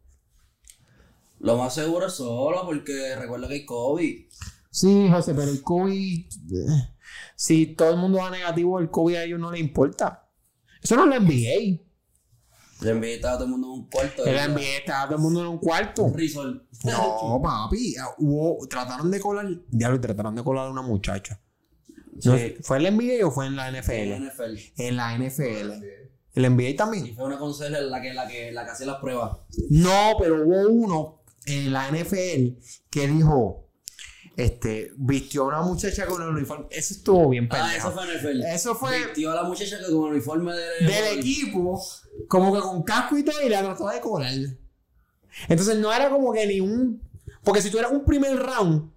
Lo 1.46 1.58
más 1.58 1.74
seguro 1.76 2.08
es 2.08 2.14
solo 2.14 2.66
porque 2.66 3.16
recuerda 3.16 3.48
que 3.48 3.54
hay 3.54 3.66
COVID. 3.66 4.26
Sí, 4.72 5.08
José, 5.10 5.34
pero 5.34 5.50
el 5.52 5.62
COVID, 5.62 6.26
eh, 6.26 6.90
si 7.36 7.68
todo 7.76 7.92
el 7.92 7.98
mundo 7.98 8.18
va 8.18 8.30
negativo, 8.32 8.80
el 8.80 8.90
COVID 8.90 9.16
a 9.16 9.24
ellos 9.24 9.40
no 9.40 9.52
les 9.52 9.62
importa. 9.62 10.28
Eso 10.82 10.96
no 10.96 11.04
es 11.04 11.10
la 11.10 11.20
NBA. 11.20 11.82
Le 12.82 12.92
invita 12.92 13.32
a 13.32 13.34
todo 13.36 13.46
el 13.46 13.52
mundo 13.52 13.68
en 13.68 13.74
un 13.74 13.90
cuarto. 13.90 14.26
La 14.26 14.48
NBA 14.50 14.78
estaba 14.80 15.06
todo 15.06 15.16
el 15.18 15.22
mundo 15.22 15.42
en 15.42 15.48
un 15.48 15.58
cuarto. 15.60 16.12
Resort. 16.14 16.64
No, 16.84 17.40
papi. 17.42 17.96
Hubo, 18.18 18.68
trataron 18.68 19.10
de 19.10 19.20
colar. 19.20 19.48
Diablo, 19.70 20.02
trataron 20.02 20.36
de 20.36 20.44
colar 20.44 20.68
a 20.68 20.72
una 20.72 20.82
muchacha. 20.82 21.40
No 22.16 22.22
Sí. 22.22 22.30
sé, 22.38 22.58
¿Fue 22.62 22.78
en 22.78 22.84
la 22.84 22.92
NBA 22.92 23.26
o 23.28 23.32
fue 23.32 23.46
en 23.48 23.56
la 23.56 23.70
En 23.70 23.76
NFL? 23.76 24.26
NFL. 24.28 24.58
En 24.82 24.96
la 24.98 25.16
NFL. 25.18 25.72
¿En 26.34 26.42
la 26.42 26.50
NBA 26.50 26.70
Y 26.70 26.76
también? 26.76 27.16
fue 27.16 27.26
una 27.26 27.38
consejera 27.38 27.80
la 27.82 28.02
que, 28.02 28.14
la 28.14 28.28
que, 28.28 28.52
la 28.52 28.66
que 28.66 28.72
hacía 28.72 28.88
las 28.88 28.98
pruebas. 29.00 29.38
No, 29.70 30.14
pero 30.20 30.46
hubo 30.46 30.68
uno 30.70 31.22
en 31.46 31.72
la 31.74 31.90
NFL 31.90 32.58
que 32.90 33.08
dijo, 33.08 33.70
este, 34.38 34.92
vistió 34.98 35.44
a 35.44 35.48
una 35.48 35.62
muchacha 35.62 36.06
con 36.06 36.22
el 36.22 36.30
uniforme. 36.30 36.66
Eso 36.70 36.94
estuvo 36.94 37.30
bien 37.30 37.48
Ah, 37.52 37.70
pendejo. 37.70 37.88
eso 37.90 37.92
fue 37.98 38.06
NFL. 38.18 38.42
Eso 38.46 38.76
fue 38.76 39.06
Vistió 39.06 39.32
a 39.32 39.36
la 39.36 39.44
muchacha 39.44 39.78
que 39.80 39.86
con 39.86 40.08
el 40.08 40.12
uniforme 40.14 40.54
de, 40.54 40.86
del 40.86 41.20
equipo, 41.20 41.82
como 42.28 42.54
que 42.54 42.60
con 42.60 42.84
casco 42.84 43.18
y 43.18 43.24
todo, 43.24 43.42
y 43.42 43.50
la 43.50 43.62
trató 43.64 43.88
de 43.90 44.02
colar. 44.02 44.34
Entonces 45.48 45.78
no 45.78 45.92
era 45.94 46.10
como 46.10 46.34
que 46.34 46.46
ni 46.48 46.60
un. 46.60 47.02
Porque 47.44 47.62
si 47.62 47.70
tú 47.70 47.78
eras 47.78 47.92
un 47.92 48.04
primer 48.04 48.36
round, 48.38 48.92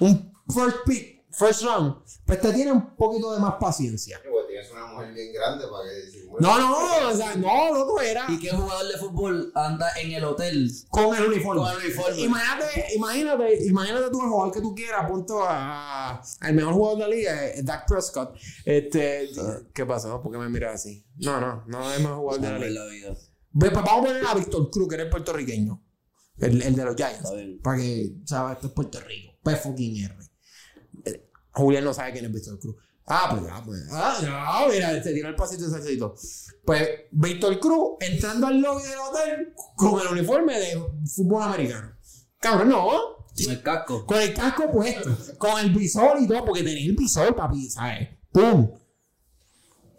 un 0.00 0.32
first 0.52 0.76
pick, 0.86 1.24
first 1.32 1.62
round, 1.62 1.96
pues 2.24 2.40
te 2.40 2.52
tiene 2.52 2.72
un 2.72 2.94
poquito 2.96 3.32
de 3.34 3.40
más 3.40 3.54
paciencia. 3.58 4.20
Tienes 4.56 4.72
una 4.72 4.86
mujer 4.86 5.12
bien 5.12 5.34
grande 5.34 5.66
para 5.70 5.84
que 5.86 6.06
disimule. 6.06 6.40
No, 6.40 6.58
no, 6.58 7.08
o 7.10 7.14
sea, 7.14 7.34
no, 7.34 7.74
no, 7.74 7.84
no 7.84 8.00
era 8.00 8.24
¿Y 8.26 8.38
qué 8.38 8.48
jugador 8.48 8.90
de 8.90 8.96
fútbol 8.96 9.52
anda 9.54 9.86
en 10.02 10.12
el 10.12 10.24
hotel? 10.24 10.70
con 10.88 11.14
el 11.14 11.24
uniforme. 11.26 11.60
Con 11.60 11.72
el 11.72 11.84
uniforme. 11.84 12.20
Imagínate, 12.22 12.94
imagínate, 12.94 13.66
imagínate 13.66 14.10
tú 14.10 14.22
el 14.22 14.28
jugador 14.30 14.54
que 14.54 14.62
tú 14.62 14.74
quieras, 14.74 15.10
punto 15.10 15.44
a, 15.44 16.22
al 16.40 16.54
mejor 16.54 16.72
jugador 16.72 16.98
de 17.00 17.04
la 17.04 17.14
liga, 17.14 17.46
eh, 17.48 17.62
Dak 17.62 17.86
Prescott. 17.86 18.34
Este, 18.64 19.28
¿qué 19.74 19.84
pasó? 19.84 20.22
¿Por 20.22 20.32
qué 20.32 20.38
me 20.38 20.48
miras 20.48 20.76
así? 20.76 21.04
No, 21.16 21.38
no, 21.38 21.64
no 21.66 21.90
es 21.90 21.98
el 21.98 22.02
mejor 22.04 22.18
jugador 22.18 22.40
de 22.40 22.48
la 22.48 22.58
liga. 22.58 22.84
la 22.84 22.90
vida. 22.90 23.08
Ve, 23.52 23.70
pues 23.70 23.84
vamos 23.84 24.06
a 24.06 24.08
poner 24.08 24.26
a 24.26 24.34
Víctor 24.36 24.70
Cruz, 24.70 24.88
que 24.88 24.94
era 24.94 25.04
el 25.04 25.10
puertorriqueño. 25.10 25.82
El, 26.38 26.62
el 26.62 26.74
de 26.74 26.82
los 26.82 26.96
Giants. 26.96 27.30
Para 27.62 27.76
que, 27.76 28.14
¿sabes? 28.24 28.56
Esto 28.56 28.68
es 28.68 28.72
Puerto 28.72 29.00
Rico. 29.00 29.34
P 29.42 29.54
fucking 29.54 30.04
R. 30.04 30.16
Eh, 31.04 31.30
Julián 31.52 31.84
no 31.84 31.92
sabe 31.92 32.12
quién 32.12 32.24
es 32.24 32.32
Víctor 32.32 32.58
Cruz. 32.58 32.76
Ah, 33.06 33.28
pues 33.30 33.42
ya, 33.46 33.62
pues. 33.64 33.88
Ah, 33.92 34.18
ya, 34.20 34.72
mira, 34.72 35.02
se 35.02 35.12
tiró 35.12 35.28
el 35.28 35.36
pasito 35.36 35.64
de 35.64 35.70
salsito. 35.70 36.14
Pues 36.64 36.88
Víctor 37.12 37.60
Cruz 37.60 37.96
entrando 38.00 38.48
al 38.48 38.60
lobby 38.60 38.82
del 38.82 38.98
hotel 38.98 39.54
con 39.76 40.00
el 40.00 40.08
uniforme 40.08 40.58
de 40.58 40.82
fútbol 41.14 41.44
americano. 41.44 41.92
Cabrón, 42.40 42.68
no. 42.70 42.90
El 43.38 43.62
casco. 43.62 44.06
Con 44.06 44.20
el 44.20 44.34
casco 44.34 44.70
puesto, 44.72 45.16
con 45.38 45.60
el 45.60 45.70
visor 45.70 46.16
y 46.20 46.26
todo, 46.26 46.44
porque 46.44 46.62
tenía 46.62 46.86
el 46.86 46.96
visor, 46.96 47.36
papi, 47.36 47.68
¿sabes? 47.70 48.08
¡Pum! 48.32 48.70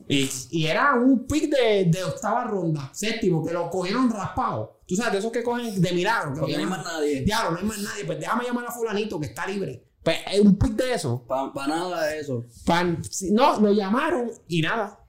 Y, 0.09 0.29
y 0.51 0.65
era 0.65 0.95
un 0.95 1.27
pick 1.27 1.49
de, 1.49 1.85
de 1.85 2.03
octava 2.03 2.45
ronda, 2.45 2.89
séptimo, 2.93 3.45
que 3.45 3.53
lo 3.53 3.69
cogieron 3.69 4.09
raspado. 4.09 4.79
Tú 4.87 4.95
sabes, 4.95 5.13
de 5.13 5.19
esos 5.19 5.31
que 5.31 5.43
cogen 5.43 5.81
de 5.81 5.91
milagro. 5.91 6.33
que 6.33 6.39
Porque 6.39 6.53
no 6.53 6.59
hay 6.59 6.65
más 6.65 6.83
nadie. 6.83 7.21
Diablo, 7.21 7.51
no 7.51 7.57
hay 7.57 7.65
más 7.65 7.77
nadie. 7.79 8.05
Pues 8.05 8.19
déjame 8.19 8.45
llamar 8.45 8.65
a 8.65 8.71
Fulanito 8.71 9.19
que 9.19 9.27
está 9.27 9.45
libre. 9.45 9.85
Pues 10.07 10.19
es 10.31 10.39
un 10.39 10.55
pick 10.57 10.71
de 10.71 10.93
eso. 10.93 11.25
Para 11.27 11.67
nada 11.67 12.05
de 12.05 12.19
eso. 12.21 12.45
Pan- 12.65 13.01
no, 13.31 13.59
lo 13.59 13.73
llamaron 13.73 14.31
y 14.47 14.61
nada. 14.61 15.03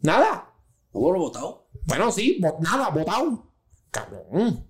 Nada. 0.00 0.52
¿Cómo 0.90 1.12
lo 1.12 1.20
votado? 1.20 1.68
Bueno, 1.86 2.10
sí, 2.10 2.38
bo- 2.42 2.58
nada, 2.60 2.88
votado. 2.88 3.46
Cabrón. 3.92 4.66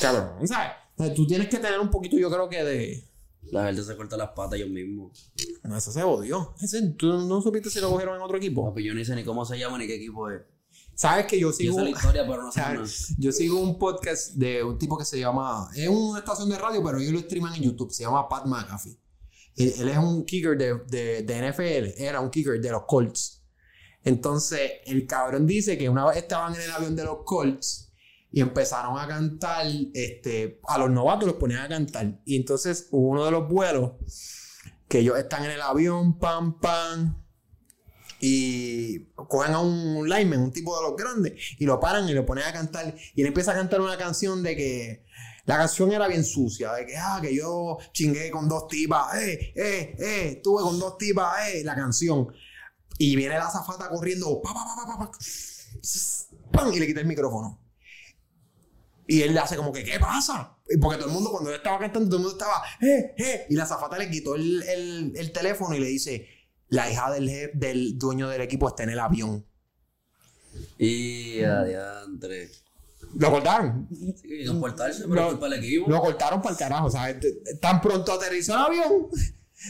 Cabrón, 0.00 0.48
¿sabes? 0.48 0.72
O 0.96 1.04
sea, 1.04 1.14
Tú 1.14 1.24
tienes 1.24 1.46
que 1.48 1.58
tener 1.58 1.78
un 1.78 1.88
poquito, 1.88 2.18
yo 2.18 2.28
creo 2.28 2.48
que 2.48 2.64
de. 2.64 3.04
La 3.52 3.66
gente 3.66 3.84
se 3.84 3.96
corta 3.96 4.16
las 4.16 4.30
patas 4.30 4.54
ellos 4.58 4.70
mismos. 4.70 5.30
No, 5.62 5.76
eso 5.76 5.92
se 5.92 6.02
odió. 6.02 6.52
Ese, 6.60 6.82
¿Tú 6.98 7.12
no 7.28 7.40
supiste 7.40 7.70
si 7.70 7.80
lo 7.80 7.90
cogieron 7.90 8.16
en 8.16 8.22
otro 8.22 8.38
equipo? 8.38 8.68
Papi, 8.68 8.82
yo 8.82 8.92
ni 8.92 9.04
sé 9.04 9.14
ni 9.14 9.22
cómo 9.22 9.44
se 9.44 9.56
llama 9.56 9.78
ni 9.78 9.86
qué 9.86 9.94
equipo 9.94 10.28
es. 10.30 10.42
Sabes 10.98 11.26
que 11.26 11.38
yo 11.38 11.50
Yo 11.50 11.52
sigo. 11.52 11.76
sé 11.76 11.82
la 11.84 11.90
historia, 11.96 12.26
pero 12.26 12.42
no 12.42 12.50
sé 12.50 12.58
nada. 12.58 12.74
¿sabes? 12.74 13.14
Yo 13.18 13.30
sigo 13.30 13.60
un 13.60 13.78
podcast 13.78 14.32
de 14.34 14.64
un 14.64 14.76
tipo 14.78 14.98
que 14.98 15.04
se 15.04 15.20
llama. 15.20 15.70
Es 15.76 15.88
una 15.88 16.18
estación 16.18 16.48
de 16.48 16.58
radio, 16.58 16.82
pero 16.82 16.98
ellos 16.98 17.12
lo 17.12 17.20
streaman 17.20 17.54
en 17.54 17.62
YouTube. 17.62 17.92
Se 17.92 18.02
llama 18.02 18.28
Pat 18.28 18.46
McAfee. 18.46 18.98
Él, 19.54 19.74
él 19.78 19.88
es 19.90 19.96
un 19.96 20.24
kicker 20.24 20.58
de, 20.58 20.74
de, 20.88 21.22
de 21.22 21.50
NFL. 21.52 22.02
Era 22.02 22.18
un 22.20 22.30
kicker 22.30 22.60
de 22.60 22.70
los 22.72 22.82
Colts. 22.86 23.44
Entonces, 24.02 24.72
el 24.86 25.06
cabrón 25.06 25.46
dice 25.46 25.78
que 25.78 25.88
una 25.88 26.04
vez 26.04 26.16
estaban 26.16 26.52
en 26.56 26.62
el 26.62 26.70
avión 26.72 26.96
de 26.96 27.04
los 27.04 27.18
Colts 27.24 27.92
y 28.32 28.40
empezaron 28.40 28.98
a 28.98 29.06
cantar. 29.06 29.68
Este, 29.94 30.60
a 30.66 30.78
los 30.78 30.90
novatos 30.90 31.28
los 31.28 31.36
ponían 31.36 31.60
a 31.60 31.68
cantar. 31.68 32.20
Y 32.24 32.34
entonces 32.34 32.88
hubo 32.90 33.10
uno 33.10 33.24
de 33.24 33.30
los 33.30 33.48
vuelos 33.48 33.92
que 34.88 34.98
ellos 34.98 35.16
están 35.16 35.44
en 35.44 35.52
el 35.52 35.60
avión, 35.60 36.18
pam, 36.18 36.58
pam 36.58 37.22
y 38.20 39.04
cogen 39.14 39.54
a 39.54 39.60
un 39.60 40.08
lineman, 40.08 40.40
un 40.40 40.52
tipo 40.52 40.76
de 40.76 40.88
los 40.88 40.96
grandes, 40.96 41.34
y 41.58 41.64
lo 41.64 41.78
paran 41.80 42.08
y 42.08 42.12
lo 42.12 42.24
ponen 42.26 42.44
a 42.44 42.52
cantar. 42.52 42.94
Y 43.14 43.20
él 43.22 43.28
empieza 43.28 43.52
a 43.52 43.54
cantar 43.54 43.80
una 43.80 43.96
canción 43.96 44.42
de 44.42 44.56
que 44.56 45.04
la 45.44 45.56
canción 45.56 45.92
era 45.92 46.08
bien 46.08 46.24
sucia, 46.24 46.72
de 46.72 46.86
que, 46.86 46.96
ah, 46.96 47.18
que 47.22 47.34
yo 47.34 47.78
chingué 47.92 48.30
con 48.30 48.48
dos 48.48 48.68
tipas, 48.68 49.16
eh, 49.22 49.52
eh, 49.54 49.96
eh, 49.98 50.28
estuve 50.36 50.62
con 50.62 50.78
dos 50.78 50.98
tipas, 50.98 51.48
eh, 51.48 51.62
la 51.64 51.74
canción. 51.74 52.28
Y 52.98 53.14
viene 53.16 53.38
la 53.38 53.48
zafata 53.50 53.88
corriendo, 53.88 54.40
pa, 54.42 54.52
pa, 54.52 54.64
pa, 54.64 54.74
pa, 54.86 54.98
pa, 54.98 55.10
pa. 55.10 55.18
¡pam! 56.52 56.72
Y 56.72 56.80
le 56.80 56.86
quité 56.86 57.00
el 57.00 57.06
micrófono. 57.06 57.60
Y 59.06 59.22
él 59.22 59.32
le 59.32 59.40
hace 59.40 59.56
como 59.56 59.72
que, 59.72 59.84
¿qué 59.84 59.98
pasa? 59.98 60.58
Porque 60.82 60.98
todo 60.98 61.06
el 61.08 61.14
mundo, 61.14 61.30
cuando 61.30 61.48
él 61.48 61.56
estaba 61.56 61.78
cantando, 61.78 62.08
todo 62.10 62.16
el 62.18 62.22
mundo 62.24 62.36
estaba, 62.38 62.62
¡eh, 62.82 63.14
eh! 63.16 63.46
Y 63.48 63.54
la 63.54 63.64
zafata 63.64 63.96
le 63.96 64.10
quitó 64.10 64.34
el, 64.34 64.62
el- 64.64 65.12
el 65.16 65.32
teléfono 65.32 65.74
y 65.74 65.80
le 65.80 65.86
dice, 65.86 66.28
la 66.68 66.90
hija 66.90 67.10
del, 67.12 67.50
del 67.54 67.98
dueño 67.98 68.28
del 68.28 68.40
equipo 68.42 68.68
está 68.68 68.82
en 68.84 68.90
el 68.90 68.98
avión. 68.98 69.44
Y 70.78 71.42
adiante. 71.42 72.50
Lo 73.14 73.30
cortaron. 73.30 73.88
Sí, 74.20 74.44
comportarse, 74.46 75.02
pero 75.08 75.14
Lo- 75.22 75.28
culpa 75.30 75.48
del 75.48 75.58
equipo. 75.64 75.88
Lo 75.90 76.00
cortaron 76.00 76.42
para 76.42 76.52
el 76.52 76.58
carajo, 76.58 76.90
¿sabes? 76.90 77.16
Tan 77.60 77.80
pronto 77.80 78.12
aterrizó 78.12 78.52
el 78.54 78.58
avión, 78.60 79.08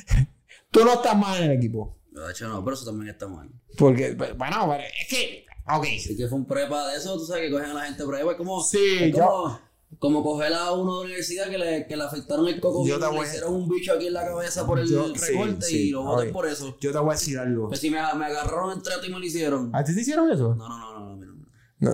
tú 0.70 0.84
no 0.84 0.94
estás 0.94 1.16
mal 1.16 1.42
en 1.42 1.50
el 1.50 1.56
equipo. 1.58 1.96
De 2.10 2.30
hecho, 2.32 2.48
no, 2.48 2.64
pero 2.64 2.74
eso 2.74 2.84
también 2.86 3.10
está 3.10 3.28
mal. 3.28 3.48
Porque, 3.76 4.14
bueno, 4.14 4.66
pero 4.68 4.82
es 4.82 5.08
que, 5.08 5.44
ok. 5.72 5.86
Y 6.10 6.16
que 6.16 6.26
fue 6.26 6.38
un 6.38 6.46
prepa 6.46 6.88
de 6.88 6.96
eso, 6.96 7.16
tú 7.16 7.26
sabes 7.26 7.44
que 7.44 7.50
cogen 7.52 7.70
a 7.70 7.74
la 7.74 7.84
gente 7.84 8.04
prepa. 8.04 8.32
Es 8.32 8.36
como, 8.36 8.60
Sí, 8.62 8.78
es 9.02 9.14
como, 9.14 9.60
como 9.98 10.22
coger 10.22 10.52
a 10.52 10.72
uno 10.72 10.96
de 10.96 10.98
la 11.00 11.04
universidad 11.06 11.48
que 11.48 11.58
le, 11.58 11.86
que 11.86 11.96
le 11.96 12.04
afectaron 12.04 12.46
el 12.46 12.60
coco 12.60 12.86
Yo 12.86 12.96
y 12.96 13.00
te 13.00 13.06
le 13.06 13.10
voy 13.10 13.20
a- 13.20 13.28
hicieron 13.28 13.54
un 13.54 13.68
bicho 13.68 13.92
aquí 13.94 14.06
en 14.06 14.12
la 14.12 14.24
cabeza 14.26 14.66
por 14.66 14.78
el 14.78 14.88
Yo- 14.88 15.12
recorte 15.14 15.66
sí, 15.66 15.88
y 15.88 15.90
lo 15.90 16.02
voten 16.04 16.28
ok. 16.28 16.32
por 16.32 16.46
eso. 16.46 16.76
Yo 16.80 16.92
te 16.92 16.98
voy 16.98 17.10
a 17.10 17.12
decir 17.14 17.38
algo. 17.38 17.68
Pues 17.68 17.80
si 17.80 17.90
me, 17.90 17.96
me 17.96 18.24
agarraron 18.26 18.72
entre 18.72 18.94
ti 19.00 19.06
y 19.08 19.10
me 19.12 19.18
lo 19.18 19.24
hicieron. 19.24 19.74
¿A 19.74 19.82
ti 19.82 19.94
te 19.94 20.00
hicieron 20.02 20.30
eso? 20.30 20.54
No, 20.54 20.68
no, 20.68 20.78
no, 20.78 21.00
no, 21.00 21.16
no. 21.16 21.34
No. 21.80 21.90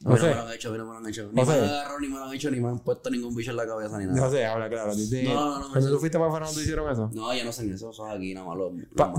No 0.00 0.14
mí 0.14 0.20
no 0.20 0.24
me 0.26 0.30
sé. 0.30 0.34
lo 0.34 0.42
han 0.46 0.52
hecho, 0.54 0.76
no 0.78 0.84
me 0.86 0.92
lo 0.92 0.98
han 0.98 1.06
hecho. 1.08 1.30
Ni 1.32 1.44
me 1.44 1.52
han 1.52 1.64
agarrado, 1.64 2.00
ni 2.00 2.08
me 2.08 2.18
lo 2.18 2.24
han 2.24 2.34
hecho, 2.34 2.50
ni 2.50 2.60
me 2.60 2.68
han 2.68 2.78
puesto 2.78 3.10
ningún 3.10 3.34
bicho 3.34 3.50
en 3.50 3.56
la 3.58 3.66
cabeza, 3.66 3.98
ni 3.98 4.06
nada. 4.06 4.18
No 4.20 4.30
sé, 4.30 4.46
habla 4.46 4.68
claro. 4.68 4.92
¿A 4.92 4.94
ti 4.94 5.10
te- 5.10 5.24
No, 5.24 5.34
no, 5.34 5.58
no, 5.60 5.70
Cuando 5.72 5.90
tú 5.90 5.98
fuiste 5.98 6.18
para 6.18 6.30
te 6.54 6.60
hicieron 6.62 6.90
eso. 6.90 7.10
No, 7.12 7.34
ya 7.34 7.44
no 7.44 7.50
hacen 7.50 7.70
eso, 7.72 7.90
eso 7.90 8.06
es 8.08 8.14
aquí 8.14 8.32
nada 8.32 8.46
más 8.46 8.56
los, 8.56 8.72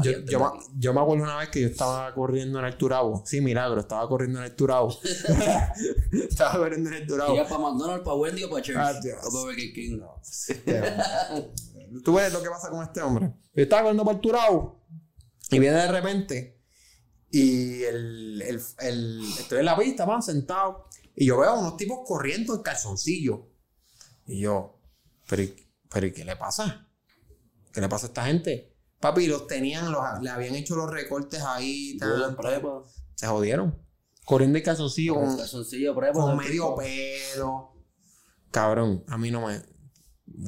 yo, 0.03 0.12
yo, 0.25 0.39
me- 0.39 0.59
yo 0.77 0.93
acuerdo 1.01 1.23
una 1.23 1.38
vez 1.38 1.49
que 1.49 1.62
yo 1.62 1.67
estaba 1.67 2.12
corriendo 2.15 2.57
en 2.59 2.65
el 2.65 2.77
Turabo. 2.77 3.21
Sí, 3.25 3.41
milagro, 3.41 3.79
estaba 3.79 4.07
corriendo 4.07 4.39
en 4.39 4.45
el 4.45 4.55
Turabo. 4.55 4.89
estaba 6.12 6.57
corriendo 6.57 6.89
en 6.89 6.95
el 6.95 7.07
Turabo. 7.07 7.35
¿Iba 7.35 7.47
para 7.47 7.59
McDonald's, 7.59 8.03
para 8.05 8.15
Wendy 8.15 8.43
o 8.45 8.49
para 8.49 8.62
Church? 8.63 8.77
Ah. 8.79 8.93
O 9.23 9.31
para 9.31 9.43
Burger 9.43 9.73
King. 9.73 9.99
Tú 12.03 12.13
ves 12.13 12.31
lo 12.33 12.41
que 12.41 12.49
pasa 12.49 12.69
con 12.69 12.83
este 12.83 13.01
hombre. 13.01 13.33
Yo 13.53 13.63
estaba 13.63 13.81
corriendo 13.83 14.05
para 14.05 14.15
el 14.15 14.21
Turabo 14.21 14.79
y 15.51 15.59
viene 15.59 15.77
de 15.77 15.91
repente 15.91 16.59
y 17.31 17.83
el, 17.83 18.41
el, 18.41 18.61
el- 18.79 19.23
estoy 19.39 19.59
en 19.59 19.65
la 19.65 19.77
pista, 19.77 20.05
van 20.05 20.21
sentado 20.23 20.85
y 21.15 21.25
yo 21.27 21.37
veo 21.39 21.49
a 21.51 21.59
unos 21.59 21.77
tipos 21.77 21.99
corriendo 22.05 22.55
en 22.55 22.61
calzoncillo. 22.61 23.47
Y 24.25 24.41
yo, 24.41 24.79
¿pero, 25.27 25.43
pero 25.91 26.07
¿y 26.07 26.11
qué 26.13 26.23
le 26.25 26.35
pasa? 26.35 26.87
¿Qué 27.73 27.81
le 27.81 27.89
pasa 27.89 28.07
a 28.07 28.09
esta 28.09 28.25
gente? 28.25 28.75
Papi, 28.99 29.27
los 29.27 29.47
tenían, 29.47 29.91
los, 29.91 30.03
le 30.21 30.29
habían 30.29 30.55
hecho 30.55 30.75
los 30.75 30.89
recortes 30.89 31.41
ahí, 31.41 31.97
tan- 31.97 32.35
prepa. 32.35 32.83
se 33.15 33.27
jodieron. 33.27 33.81
Corriendo 34.25 34.57
en 34.59 34.63
calzoncillo 34.63 35.15
con, 35.15 35.37
Calzoncillo, 35.37 35.95
prepa. 35.95 36.13
con 36.19 36.37
medio 36.37 36.75
pelo. 36.75 37.73
Cabrón, 38.51 39.03
a 39.07 39.17
mí 39.17 39.31
no 39.31 39.47
me. 39.47 39.55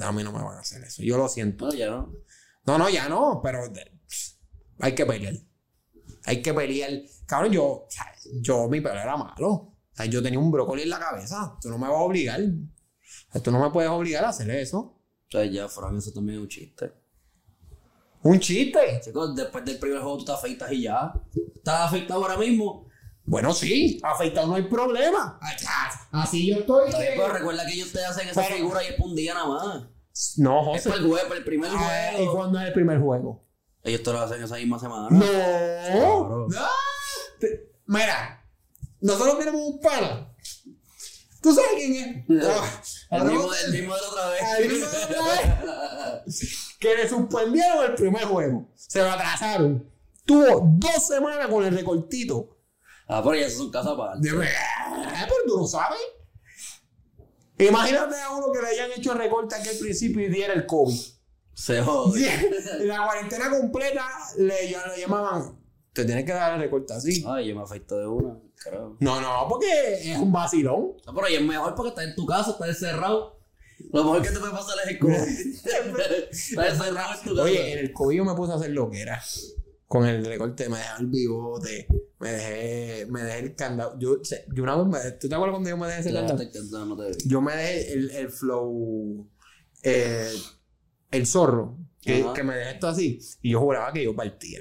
A 0.00 0.12
mí 0.12 0.22
no 0.22 0.32
me 0.32 0.42
van 0.42 0.56
a 0.56 0.60
hacer 0.60 0.82
eso. 0.84 1.02
Yo 1.02 1.16
lo 1.16 1.28
siento. 1.28 1.66
No, 1.66 1.74
ya 1.74 1.90
no. 1.90 2.12
No, 2.64 2.78
no, 2.78 2.88
ya 2.88 3.08
no, 3.08 3.40
pero 3.42 3.64
hay 4.78 4.94
que 4.94 5.04
pelear. 5.04 5.34
Hay 6.24 6.42
que 6.42 6.54
pelear. 6.54 6.90
Cabrón, 7.26 7.52
yo, 7.52 7.86
yo 8.40 8.68
mi 8.68 8.80
pelo 8.80 8.94
era 9.00 9.16
malo. 9.16 9.72
Yo 10.08 10.22
tenía 10.22 10.38
un 10.38 10.50
brócoli 10.50 10.82
en 10.82 10.90
la 10.90 10.98
cabeza. 10.98 11.56
Tú 11.60 11.68
no 11.68 11.78
me 11.78 11.86
vas 11.88 11.96
a 11.96 12.00
obligar. 12.00 12.40
Tú 13.42 13.50
no 13.50 13.60
me 13.60 13.70
puedes 13.70 13.90
obligar 13.90 14.24
a 14.24 14.28
hacer 14.30 14.50
eso. 14.50 14.78
O 14.78 15.30
sea, 15.30 15.44
ya, 15.44 15.68
Fran, 15.68 15.96
eso 15.98 16.12
también 16.12 16.38
es 16.38 16.42
un 16.42 16.48
chiste. 16.48 16.92
Un 18.22 18.38
chiste. 18.38 19.00
Chicos, 19.04 19.34
después 19.34 19.64
del 19.64 19.78
primer 19.78 20.00
juego 20.00 20.18
tú 20.18 20.24
te 20.26 20.32
afeitas 20.32 20.70
y 20.72 20.82
ya. 20.82 21.12
¿Estás 21.56 21.88
afeitado 21.88 22.22
ahora 22.22 22.36
mismo? 22.36 22.86
Bueno, 23.24 23.52
sí, 23.54 24.00
afeitado 24.02 24.48
no 24.48 24.54
hay 24.56 24.64
problema. 24.64 25.38
Así 26.10 26.48
yo 26.48 26.56
estoy. 26.60 26.90
Pero 26.92 27.28
recuerda 27.28 27.64
que 27.66 27.72
ellos 27.74 27.92
te 27.92 28.04
hacen 28.04 28.28
esa 28.28 28.42
Pero- 28.42 28.56
figura 28.56 28.82
y 28.84 28.88
es 28.88 28.94
por 28.94 29.08
un 29.08 29.16
día 29.16 29.34
nada 29.34 29.46
más. 29.48 29.82
No, 30.36 30.74
Es 30.74 30.82
José. 30.82 30.90
para 30.90 31.00
el 31.02 31.08
juego, 31.08 31.28
para 31.28 31.38
el 31.38 31.44
primer 31.44 31.70
Ah, 31.72 32.10
¿Y 32.12 32.16
juego. 32.18 32.32
cuándo 32.36 32.60
es 32.60 32.66
el 32.66 32.72
primer 32.74 33.00
juego? 33.00 33.44
Ellos 33.84 34.02
te 34.02 34.12
lo 34.12 34.20
hacen 34.20 34.42
esa 34.42 34.56
misma 34.56 34.78
semana. 34.78 35.08
No. 35.10 35.26
Claro. 35.26 36.46
Ah, 36.56 36.70
te- 37.40 37.72
Mira, 37.86 38.44
nosotros 39.00 39.38
tenemos 39.38 39.60
un 39.60 39.80
pana. 39.80 40.28
¿Tú 41.42 41.52
sabes 41.52 41.70
quién 41.74 42.24
es? 42.30 42.44
Ah, 42.46 42.82
El 43.10 43.18
ahora 43.18 43.30
mismo, 43.32 43.46
vamos- 43.48 43.64
el 43.64 43.72
mismo 43.72 43.94
de 43.96 44.00
la 44.00 44.06
otra 44.08 44.56
El 44.58 44.68
mismo 44.68 44.86
de 44.88 44.96
otra 45.04 46.22
vez. 46.24 46.76
que 46.78 46.94
le 46.94 47.08
suspendieron 47.08 47.84
el 47.84 47.94
primer 47.96 48.24
juego. 48.24 48.68
Se 48.76 49.02
lo 49.02 49.10
atrasaron. 49.10 49.90
Tuvo 50.24 50.60
dos 50.78 51.06
semanas 51.08 51.48
con 51.48 51.64
el 51.64 51.74
recortito. 51.74 52.56
ah, 53.08 53.20
pero 53.24 53.34
ya 53.34 53.46
eso 53.46 53.56
es 53.56 53.60
un 53.62 53.70
caso 53.72 53.90
aparte. 53.90 54.28
Pero 54.30 55.34
tú 55.48 55.58
no 55.58 55.66
sabes. 55.66 55.98
Imagínate 57.58 58.20
a 58.20 58.30
uno 58.30 58.52
que 58.52 58.60
le 58.60 58.68
hayan 58.68 58.92
hecho 58.92 59.12
el 59.12 59.18
recorte 59.18 59.54
aquí 59.56 59.68
al 59.68 59.76
principio 59.78 60.22
y 60.24 60.28
diera 60.28 60.54
el 60.54 60.66
COVID. 60.66 60.96
Se 61.54 61.80
jode. 61.82 62.26
La 62.80 63.04
cuarentena 63.04 63.50
completa 63.50 64.06
le, 64.38 64.70
lo 64.70 64.96
llamaban. 64.96 65.58
Te 65.92 66.04
tienes 66.04 66.24
que 66.24 66.32
dar 66.32 66.54
el 66.54 66.60
recorte 66.60 66.94
así. 66.94 67.22
Ay, 67.28 67.48
yo 67.48 67.56
me 67.56 67.62
afeito 67.62 67.98
de 67.98 68.06
una. 68.06 68.38
Carajo. 68.56 68.96
No, 69.00 69.20
no, 69.20 69.46
porque 69.48 70.12
es 70.12 70.16
un 70.18 70.32
vacilón. 70.32 70.92
No, 71.06 71.14
pero 71.14 71.26
es 71.26 71.42
mejor 71.42 71.74
porque 71.74 71.90
estás 71.90 72.04
en 72.06 72.14
tu 72.14 72.24
casa, 72.24 72.52
estás 72.52 72.68
encerrado. 72.68 73.38
Lo 73.92 74.04
mejor 74.04 74.22
que 74.22 74.30
te 74.30 74.38
puede 74.38 74.52
pasar 74.52 74.76
es 74.84 74.90
el 74.92 74.98
COVID. 74.98 75.12
estás 76.30 76.72
encerrado 76.72 77.14
en 77.14 77.20
tu 77.28 77.30
casa. 77.30 77.42
Oye, 77.42 77.72
en 77.72 77.78
el 77.80 77.92
COVID 77.92 78.16
yo 78.16 78.24
me 78.24 78.34
puse 78.34 78.52
a 78.52 78.56
hacer 78.56 78.70
lo 78.70 78.88
que 78.90 79.02
era. 79.02 79.22
Con 79.86 80.06
el 80.06 80.24
recorte, 80.24 80.70
me 80.70 80.78
dejé 80.78 80.90
el 81.00 81.06
bigote, 81.08 81.86
me 82.18 82.32
dejé, 82.32 83.06
me 83.10 83.22
dejé 83.24 83.38
el 83.40 83.54
candado. 83.54 83.98
Yo, 83.98 84.16
yo 84.54 84.62
una 84.62 84.76
vez, 84.76 84.86
me- 84.86 85.10
¿tú 85.18 85.28
te 85.28 85.34
acuerdas 85.34 85.52
cuando 85.54 85.68
yo 85.68 85.76
me 85.76 85.86
dejé 85.88 86.00
ese 86.00 86.12
candado? 86.14 86.38
Yo 87.26 87.40
me 87.42 87.54
dejé 87.54 87.92
el, 87.92 88.10
el 88.12 88.30
flow, 88.30 89.28
eh, 89.82 90.32
el 91.12 91.26
zorro, 91.26 91.78
que, 92.00 92.42
me 92.42 92.56
dejé 92.56 92.70
esto 92.72 92.88
así. 92.88 93.20
Y 93.42 93.50
yo 93.50 93.60
juraba 93.60 93.92
que 93.92 94.02
yo 94.02 94.16
partía. 94.16 94.60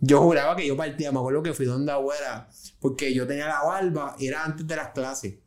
Yo 0.00 0.20
juraba 0.22 0.56
que 0.56 0.66
yo 0.66 0.76
partía. 0.76 1.12
Me 1.12 1.18
acuerdo 1.18 1.42
que 1.42 1.54
fui 1.54 1.66
donde 1.66 1.92
abuela, 1.92 2.48
porque 2.80 3.14
yo 3.14 3.26
tenía 3.26 3.46
la 3.46 3.62
barba, 3.62 4.16
y 4.18 4.26
era 4.26 4.44
antes 4.44 4.66
de 4.66 4.74
las 4.74 4.88
clases. 4.88 5.38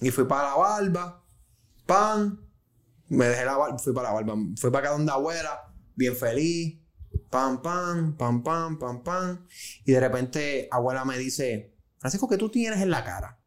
Y 0.00 0.10
fui 0.10 0.24
para 0.24 0.48
la 0.48 0.54
barba, 0.54 1.24
pan, 1.84 2.40
me 3.08 3.26
dejé 3.26 3.44
la 3.44 3.56
barba, 3.56 3.78
fui 3.78 3.92
para 3.92 4.08
la 4.08 4.14
barba, 4.14 4.34
fui 4.56 4.70
para 4.70 4.86
acá 4.86 4.96
donde 4.96 5.12
abuela, 5.12 5.74
bien 5.94 6.16
feliz, 6.16 6.80
pam, 7.28 7.60
pam, 7.60 8.16
pam, 8.16 8.42
pam, 8.42 8.78
pam, 8.78 9.02
pam. 9.02 9.46
Y 9.84 9.92
de 9.92 10.00
repente 10.00 10.68
abuela 10.70 11.04
me 11.04 11.18
dice, 11.18 11.76
Francisco, 11.98 12.28
¿qué 12.28 12.38
tú 12.38 12.48
tienes 12.48 12.80
en 12.80 12.90
la 12.90 13.04
cara? 13.04 13.42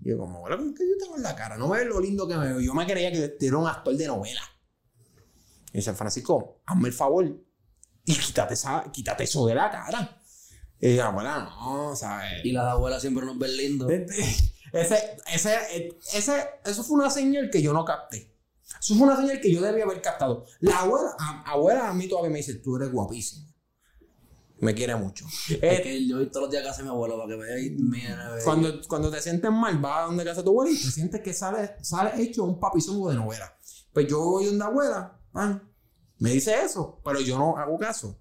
Y 0.00 0.10
yo 0.10 0.18
como, 0.18 0.38
"Abuela, 0.38 0.56
¿qué 0.56 0.88
yo 0.88 0.96
tengo 0.98 1.16
en 1.16 1.22
la 1.22 1.36
cara? 1.36 1.56
No 1.56 1.68
me 1.68 1.78
ves 1.78 1.86
lo 1.86 2.00
lindo 2.00 2.26
que 2.26 2.36
me 2.36 2.46
veo. 2.46 2.60
Yo 2.60 2.74
me 2.74 2.86
creía 2.86 3.12
que 3.12 3.36
era 3.40 3.56
un 3.56 3.66
actor 3.66 3.96
de 3.96 4.06
novela. 4.06 4.42
Y 5.74 5.78
dice, 5.78 5.92
Francisco, 5.92 6.62
hazme 6.64 6.88
el 6.88 6.94
favor 6.94 7.26
y 8.06 8.14
quítate, 8.14 8.54
esa, 8.54 8.90
quítate 8.92 9.24
eso 9.24 9.44
de 9.46 9.54
la 9.56 9.70
cara. 9.70 10.22
Y 10.80 10.94
yo, 10.96 11.04
abuela, 11.04 11.40
no, 11.40 11.94
¿sabes? 11.96 12.44
Y 12.44 12.52
las 12.52 12.64
abuelas 12.66 13.00
siempre 13.02 13.26
nos 13.26 13.38
ven 13.38 13.56
lindos. 13.56 13.90
Ese, 14.72 15.16
ese, 15.32 15.56
ese, 16.14 16.44
eso 16.64 16.82
fue 16.84 16.96
una 16.98 17.10
señal 17.10 17.50
que 17.50 17.60
yo 17.60 17.72
no 17.72 17.84
capté. 17.84 18.34
Eso 18.80 18.94
fue 18.94 19.06
una 19.06 19.16
señal 19.16 19.40
que 19.40 19.52
yo 19.52 19.60
debía 19.60 19.84
haber 19.84 20.00
captado. 20.00 20.46
La 20.60 20.80
abuela, 20.80 21.10
a- 21.18 21.50
abuela 21.52 21.88
a 21.88 21.94
mí 21.94 22.08
todavía 22.08 22.30
me 22.30 22.38
dice, 22.38 22.54
tú 22.54 22.76
eres 22.76 22.90
guapísimo. 22.92 23.46
Me 24.60 24.74
quiere 24.74 24.94
mucho. 24.96 25.26
Es 25.48 25.58
Eh, 25.62 25.80
que 25.82 26.06
yo 26.06 26.28
todos 26.30 26.42
los 26.44 26.50
días 26.50 26.62
a 26.64 26.68
casa 26.68 26.78
de 26.78 26.84
mi 26.84 26.90
abuelo 26.90 27.16
para 27.18 27.28
que 27.36 27.70
mira, 27.78 28.30
ve. 28.30 28.42
cuando, 28.44 28.80
cuando 28.88 29.10
te 29.10 29.20
sientes 29.20 29.50
mal, 29.50 29.78
vas 29.78 30.02
a 30.02 30.06
donde 30.06 30.24
casa 30.24 30.42
tu 30.44 30.50
abuela 30.50 30.70
y 30.70 30.76
te 30.76 30.90
sientes 30.90 31.20
que 31.20 31.34
sale, 31.34 31.76
sale 31.82 32.22
hecho 32.22 32.44
un 32.44 32.58
papizongo 32.60 33.10
de 33.10 33.16
novela. 33.16 33.56
Pues 33.92 34.06
yo 34.08 34.20
voy 34.20 34.46
donde 34.46 34.64
abuela, 34.64 35.20
pan, 35.34 35.70
me 36.18 36.30
dice 36.30 36.64
eso, 36.64 37.02
pero 37.04 37.20
yo 37.20 37.36
no 37.36 37.58
hago 37.58 37.78
caso. 37.78 38.18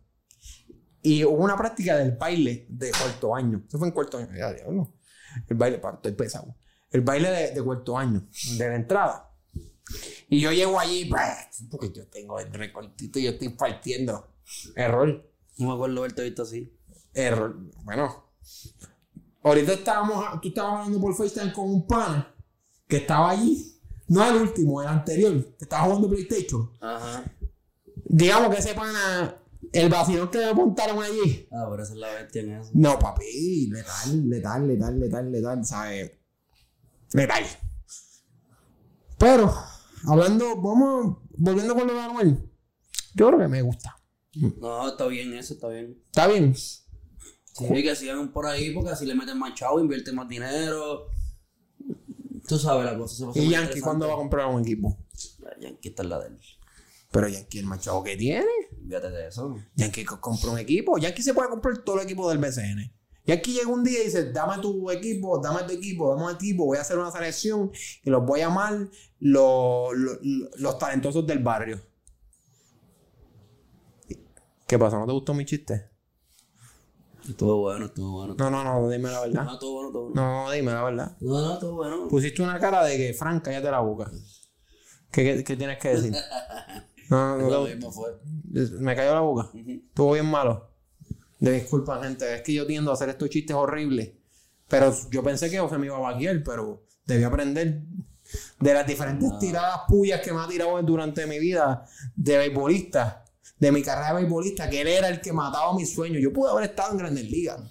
Y 1.02 1.24
hubo 1.24 1.44
una 1.44 1.56
práctica 1.56 1.98
del 1.98 2.14
baile 2.14 2.66
de 2.70 2.92
cuarto 2.92 3.36
año. 3.36 3.64
Eso 3.68 3.78
fue 3.78 3.88
en 3.88 3.94
cuarto 3.94 4.18
año. 4.18 4.30
Ya, 4.36 4.52
diablo. 4.52 4.94
El 5.48 5.58
baile, 5.58 5.82
estoy 5.94 6.12
pesado. 6.14 6.56
El 6.90 7.02
baile 7.02 7.30
de, 7.30 7.52
de 7.52 7.64
cuarto 7.64 7.98
año, 7.98 8.28
de 8.58 8.70
la 8.70 8.76
entrada. 8.76 9.30
Y 10.30 10.40
yo 10.40 10.52
llego 10.52 10.80
allí, 10.80 11.06
pues, 11.06 11.66
porque 11.70 11.92
yo 11.92 12.08
tengo 12.08 12.40
el 12.40 12.52
recortito 12.54 13.20
y 13.20 13.24
yo 13.24 13.32
estoy 13.32 13.50
partiendo. 13.50 14.36
Error. 14.76 15.30
No 15.58 15.68
me 15.68 15.74
acuerdo 15.74 16.00
haberte 16.00 16.24
visto 16.24 16.44
así. 16.44 16.76
Error. 17.14 17.56
Bueno. 17.84 18.32
Ahorita 19.44 19.74
estábamos, 19.74 20.42
tú 20.42 20.48
estabas 20.48 20.80
hablando 20.80 21.02
por 21.02 21.16
FaceTime 21.16 21.52
con 21.52 21.70
un 21.70 21.86
pana 21.86 22.34
que 22.88 22.98
estaba 22.98 23.32
allí. 23.32 23.73
No 24.08 24.30
el 24.30 24.36
último, 24.42 24.82
el 24.82 24.88
anterior, 24.88 25.56
que 25.58 25.64
estaba 25.64 25.84
jugando 25.84 26.10
PlayStation. 26.10 26.70
Ajá. 26.82 27.24
Digamos 28.06 28.54
que 28.54 28.60
ese 28.60 28.74
pana, 28.74 29.42
el 29.72 29.90
vacilón 29.90 30.30
que 30.30 30.40
me 30.40 30.54
montaron 30.54 31.02
allí. 31.02 31.48
Ah, 31.52 31.68
pero 31.70 31.84
esa 31.84 31.94
es 31.94 32.00
la 32.00 32.14
bestia 32.14 32.42
en 32.42 32.52
eso. 32.54 32.72
No, 32.74 33.00
papi, 33.00 33.70
letal, 33.72 34.30
letal, 34.30 34.68
letal, 34.68 35.00
letal, 35.00 35.32
letal, 35.32 35.66
¿sabes? 35.66 36.12
Letal. 37.14 37.44
Pero, 39.18 39.54
hablando, 40.08 40.62
vamos, 40.62 41.18
volviendo 41.38 41.76
con 41.76 41.88
lo 41.88 41.94
de 41.94 42.00
Anuel. 42.00 42.50
Yo 43.16 43.28
creo 43.28 43.40
que 43.40 43.48
me 43.48 43.62
gusta. 43.62 43.96
No, 44.60 44.90
está 44.90 45.06
bien 45.08 45.34
eso, 45.34 45.54
está 45.54 45.70
bien. 45.70 46.02
Está 46.08 46.28
bien. 46.28 46.56
Sí, 46.56 47.84
que 47.84 47.96
sigan 47.96 48.32
por 48.32 48.48
ahí 48.48 48.72
porque 48.74 48.90
así 48.90 49.06
le 49.06 49.14
meten 49.14 49.38
más 49.38 49.54
chavo, 49.54 49.80
invierten 49.80 50.16
más 50.16 50.28
dinero. 50.28 51.08
Tú 52.54 52.60
sabes 52.60 52.86
la 52.86 52.96
cosa. 52.98 53.16
se 53.16 53.26
pone 53.26 53.40
¿Y 53.40 53.50
Yankee 53.50 53.82
cuándo 53.82 54.08
va 54.08 54.14
a 54.14 54.18
comprar 54.18 54.46
un 54.48 54.62
equipo? 54.62 54.98
Yankee 55.60 55.90
está 55.90 56.04
en 56.04 56.10
la 56.10 56.20
de 56.20 56.28
él. 56.28 56.40
Pero 57.12 57.28
Yankee 57.28 57.60
el 57.60 57.66
machado 57.66 58.04
que 58.04 58.16
tiene. 58.16 58.46
Fíjate 58.88 59.10
de 59.10 59.28
eso. 59.28 59.56
Yankee 59.76 60.06
co- 60.06 60.22
compró 60.22 60.52
un 60.52 60.60
equipo. 60.60 60.98
Yankee 61.00 61.24
se 61.24 61.34
puede 61.34 61.50
comprar 61.50 61.80
todo 61.80 61.98
el 61.98 62.04
equipo 62.04 62.30
del 62.30 62.38
BCN. 62.38 62.94
Yankee 63.26 63.54
llega 63.54 63.68
un 63.70 63.84
día 63.84 64.02
y 64.02 64.06
dice, 64.06 64.32
dame 64.32 64.62
tu 64.62 64.92
equipo, 64.92 65.40
dame 65.40 65.64
tu 65.64 65.72
equipo, 65.74 66.14
dame 66.14 66.26
un 66.30 66.36
equipo, 66.36 66.66
voy 66.66 66.78
a 66.78 66.82
hacer 66.82 66.98
una 67.00 67.10
selección 67.12 67.72
y 68.04 68.10
los 68.10 68.26
voy 68.26 68.42
a 68.42 68.48
llamar 68.50 68.90
los, 69.20 69.94
los, 69.96 70.20
los 70.58 70.78
talentosos 70.78 71.26
del 71.26 71.40
barrio. 71.40 71.80
¿Qué 74.68 74.78
pasa? 74.80 74.98
¿No 75.00 75.06
te 75.06 75.14
gustó 75.14 75.34
mi 75.34 75.46
chiste? 75.46 75.90
Estuvo 77.28 77.58
bueno, 77.62 77.86
estuvo 77.86 78.12
bueno. 78.12 78.36
No, 78.38 78.50
no, 78.50 78.64
no, 78.64 78.90
dime 78.90 79.10
la 79.10 79.22
verdad. 79.22 79.44
No, 79.46 79.54
estuvo 79.54 79.74
bueno, 79.74 79.88
estuvo 79.90 80.04
bueno. 80.10 80.44
No, 80.46 80.52
dime 80.52 80.72
la 80.72 80.84
verdad. 80.84 81.18
No, 81.22 81.42
no, 81.42 81.54
estuvo 81.54 81.74
bueno. 81.74 82.08
Pusiste 82.10 82.42
una 82.42 82.60
cara 82.60 82.84
de 82.84 82.98
que, 82.98 83.14
Frank, 83.14 83.44
cállate 83.44 83.72
la 83.72 83.80
boca. 83.80 84.12
¿Qué, 85.12 85.24
qué, 85.24 85.44
qué 85.44 85.56
tienes 85.56 85.78
que 85.80 85.90
decir? 85.90 86.14
No, 87.10 87.38
no, 87.38 87.64
mismo 87.66 87.92
fue. 87.92 88.10
me 88.80 88.96
cayó 88.96 89.14
la 89.14 89.20
boca. 89.20 89.52
Estuvo 89.54 90.14
bien 90.14 90.26
malo. 90.26 90.72
De 91.40 91.52
disculpa, 91.52 92.02
gente. 92.02 92.34
Es 92.34 92.42
que 92.42 92.54
yo 92.54 92.66
tiendo 92.66 92.90
a 92.90 92.96
hacer 92.96 93.10
estos 93.10 93.30
chistes 93.30 93.56
horribles. 93.56 94.14
Pero 94.68 94.96
yo 95.12 95.22
pensé 95.22 95.52
que 95.52 95.62
se 95.70 95.78
me 95.78 95.86
iba 95.86 95.98
a 95.98 96.00
vaquear, 96.00 96.42
pero 96.44 96.88
debí 97.06 97.24
aprender 97.24 97.84
de 98.60 98.74
las 98.74 98.88
diferentes 98.88 99.38
tiradas 99.38 99.82
puyas 99.88 100.22
que 100.22 100.34
me 100.34 100.40
ha 100.40 100.48
tirado 100.48 100.82
durante 100.82 101.28
mi 101.28 101.38
vida 101.40 101.86
de 102.16 102.38
beisbolista, 102.38 103.23
de 103.64 103.72
mi 103.72 103.82
carrera 103.82 104.10
de 104.10 104.22
beisbolista, 104.22 104.70
que 104.70 104.82
él 104.82 104.88
era 104.88 105.08
el 105.08 105.22
que 105.22 105.32
mataba 105.32 105.74
mis 105.74 105.94
sueños. 105.94 106.22
Yo 106.22 106.34
pude 106.34 106.52
haber 106.52 106.66
estado 106.70 106.92
en 106.92 106.98
Grandes 106.98 107.30
Ligas. 107.30 107.62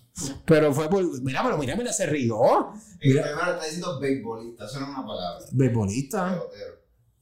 Pero 0.47 0.73
fue 0.73 0.89
por. 0.89 1.05
Mira, 1.23 1.43
pero 1.43 1.59
mira, 1.59 1.77
mira, 1.77 1.93
se 1.93 2.07
rió. 2.07 2.73
El 3.01 3.13
primero 3.13 3.53
está 3.53 3.65
diciendo 3.65 4.01
beisbolista, 4.01 4.65
eso 4.65 4.81
no 4.81 4.87
es 4.87 4.93
una 4.93 5.07
palabra. 5.07 5.47
Beisbolista. 5.53 6.43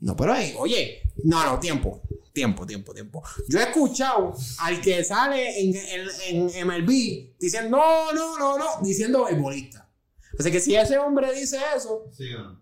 No, 0.00 0.16
pero 0.16 0.33
ahí, 0.33 0.54
oye, 0.56 1.02
no, 1.24 1.44
no, 1.44 1.59
tiempo, 1.59 2.00
tiempo, 2.33 2.64
tiempo, 2.64 2.94
tiempo. 2.94 3.22
Yo 3.48 3.59
he 3.59 3.64
escuchado 3.64 4.35
al 4.61 4.80
que 4.80 5.04
sale 5.04 5.61
en, 5.61 5.74
en, 5.76 6.50
en 6.54 6.66
MLB 6.66 7.37
diciendo, 7.38 7.76
no, 7.76 8.12
no, 8.12 8.38
no, 8.38 8.56
no, 8.56 8.64
diciendo 8.83 9.24
beisbolista. 9.24 9.90
Así 10.38 10.50
que 10.50 10.61
si 10.61 10.74
ese 10.74 10.96
hombre 10.96 11.35
dice 11.35 11.59
eso, 11.76 12.06
¿Sí 12.12 12.33
o 12.35 12.60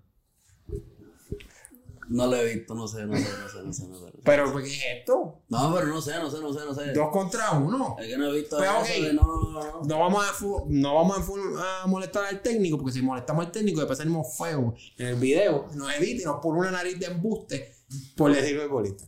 no? 2.08 2.26
Lo 2.26 2.36
he 2.36 2.54
visto, 2.54 2.74
no 2.74 2.88
sé, 2.88 3.06
no 3.06 3.16
sé, 3.16 3.22
no 3.22 3.48
sé, 3.48 3.62
no 3.64 3.72
sé, 3.72 3.88
no 3.88 3.98
sé. 3.98 4.12
pero 4.24 4.54
¿qué 4.56 4.64
es 4.64 4.82
esto? 4.98 5.42
No, 5.48 5.74
pero 5.74 5.86
no 5.86 6.00
sé, 6.00 6.18
no 6.18 6.30
sé, 6.30 6.40
no 6.40 6.52
sé, 6.52 6.60
no 6.64 6.74
sé. 6.74 6.92
Dos 6.92 7.10
contra 7.10 7.52
uno. 7.52 7.96
Es 7.98 8.06
que 8.06 8.18
no 8.18 8.26
he 8.26 8.40
visto 8.40 8.58
Pero, 8.58 8.82
eso 8.82 9.02
de 9.02 9.12
no, 9.12 9.22
no, 9.22 9.52
no, 9.52 9.62
no. 9.62 9.82
No 9.82 9.98
vamos, 9.98 10.24
a, 10.24 10.44
no 10.68 10.94
vamos 10.94 11.18
a, 11.58 11.86
molestar 11.86 12.24
al 12.24 12.40
técnico, 12.40 12.78
porque 12.78 12.92
si 12.92 13.02
molestamos 13.02 13.46
al 13.46 13.52
técnico, 13.52 13.80
después 13.80 13.98
salimos 13.98 14.36
fuego 14.36 14.74
en 14.96 15.06
el 15.06 15.16
video, 15.16 15.66
nos 15.74 15.94
edita 15.94 16.22
y 16.22 16.24
nos 16.24 16.40
pone 16.40 16.60
una 16.60 16.70
nariz 16.70 16.98
de 16.98 17.06
embuste 17.06 17.74
por 18.16 18.34
decir 18.34 18.56
beisbolista. 18.56 19.04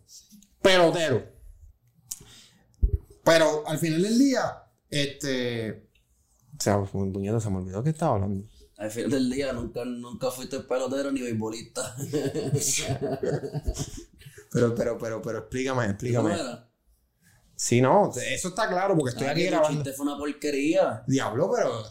Pelotero. 0.63 1.25
Pero 3.25 3.67
al 3.67 3.79
final 3.79 4.03
del 4.03 4.19
día, 4.19 4.65
este. 4.89 5.89
O 6.59 6.63
sea, 6.63 6.83
puñado, 6.83 7.41
se 7.41 7.51
me 7.51 7.59
olvidó 7.59 7.83
que 7.83 7.91
estaba 7.91 8.15
hablando. 8.15 8.45
Al 8.81 8.91
final 8.91 9.11
del 9.11 9.31
día 9.31 9.53
nunca, 9.53 9.85
nunca 9.85 10.31
fuiste 10.31 10.59
pelotero 10.61 11.13
ni 11.13 11.21
beisbolista. 11.21 11.95
Pero, 14.53 14.75
pero, 14.75 14.99
pero, 14.99 15.23
pero, 15.23 15.39
explícame, 15.39 15.83
¿Cómo 15.83 15.91
explícame. 15.93 16.37
Sí, 17.55 17.81
no, 17.81 18.11
eso 18.17 18.49
está 18.49 18.69
claro, 18.69 18.97
porque 18.97 19.11
estoy 19.11 19.29
Ah, 19.29 19.31
aquí 19.31 19.45
grabando. 19.45 19.71
chiste 19.85 19.93
fue 19.97 20.07
una 20.07 20.19
porquería. 20.19 21.05
Diablo, 21.07 21.53
pero. 21.55 21.85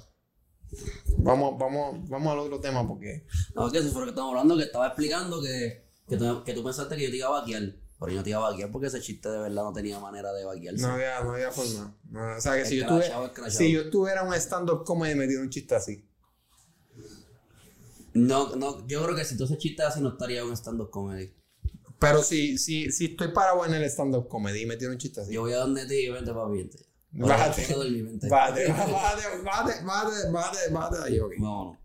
Vamos, 1.20 1.58
vamos, 1.58 2.10
vamos 2.10 2.34
al 2.34 2.40
otro 2.40 2.60
tema, 2.60 2.86
porque. 2.86 3.26
No, 3.56 3.72
que 3.72 3.78
eso 3.78 3.90
fue 3.92 4.02
lo 4.02 4.08
que 4.08 4.10
estamos 4.10 4.32
hablando, 4.32 4.58
que 4.58 4.64
estaba 4.64 4.88
explicando 4.88 5.42
que, 5.42 5.86
que, 6.08 6.18
tú, 6.18 6.44
que 6.44 6.54
tú 6.54 6.62
pensaste 6.64 6.98
que 6.98 7.04
yo 7.06 7.10
te 7.12 7.16
iba 7.16 7.28
a 7.28 7.40
vaquear. 7.40 7.62
Pero 7.98 8.12
yo 8.12 8.18
no 8.18 8.24
te 8.24 8.30
iba 8.32 8.40
a 8.46 8.50
vaquear 8.52 8.72
porque 8.72 8.88
ese 8.88 9.00
chiste 9.00 9.30
de 9.30 9.38
verdad 9.40 9.64
no 9.64 9.72
tenía 9.72 10.00
manera 10.00 10.34
de 10.34 10.44
vaquearse. 10.44 10.82
No 10.82 10.94
había, 10.94 11.24
no 11.24 11.32
había 11.34 11.52
forma. 11.52 11.98
No, 12.10 12.36
o 12.36 12.42
sea, 12.42 12.56
que 12.58 12.66
si 12.66 12.76
yo, 12.78 12.88
tuviera, 12.88 13.24
escrachado. 13.24 13.58
si 13.58 13.72
yo 13.72 13.90
tuviera 13.90 14.24
un 14.24 14.34
stand-up 14.34 14.84
comedy 14.84 15.16
me 15.16 15.28
diera 15.28 15.42
un 15.44 15.50
chiste 15.50 15.76
así. 15.76 16.09
No, 18.28 18.56
no, 18.56 18.86
yo 18.88 19.04
creo 19.04 19.16
que 19.16 19.26
si 19.26 19.38
tú 19.38 19.46
ese 19.46 19.58
chiste 19.58 19.84
así 19.84 20.02
no 20.02 20.10
estaría 20.10 20.44
un 20.44 20.54
stand-up 20.54 20.90
comedy. 20.90 21.34
Pero 22.00 22.24
si, 22.24 22.58
si, 22.58 22.92
si 22.92 23.06
estoy 23.06 23.30
parado 23.30 23.66
en 23.66 23.74
el 23.74 23.84
stand-up 23.86 24.28
comedy 24.28 24.62
y 24.62 24.66
me 24.66 24.78
tiro 24.78 24.92
un 24.92 24.98
chiste 24.98 25.22
así. 25.22 25.34
Yo 25.34 25.42
voy 25.42 25.54
a 25.54 25.58
donde 25.58 25.86
ti 25.86 25.96
y 25.96 26.10
vente 26.10 26.34
papi, 26.34 26.58
vente. 26.58 26.86
Bájate. 27.12 27.66
Bájate, 28.30 28.68
bájate, 28.68 29.44
bájate, 29.44 29.84
bájate, 29.84 30.32
bájate, 30.32 30.72
bájate 30.72 30.98
ahí, 31.04 31.20
ok. 31.20 31.34
Vámonos. 31.40 31.78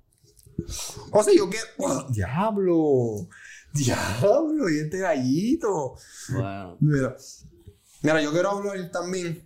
O 1.11 1.23
sea, 1.23 1.35
yo 1.35 1.49
quiero. 1.49 1.66
¡Oh, 1.79 2.07
¡Diablo! 2.11 3.29
¡Diablo! 3.73 4.70
Y 4.70 4.79
este 4.81 4.99
gallito. 4.99 5.97
Bueno. 6.31 6.77
Mira. 6.81 7.16
Mira, 8.03 8.23
yo 8.23 8.33
quiero 8.33 8.51
hablar 8.51 8.90
también. 8.90 9.44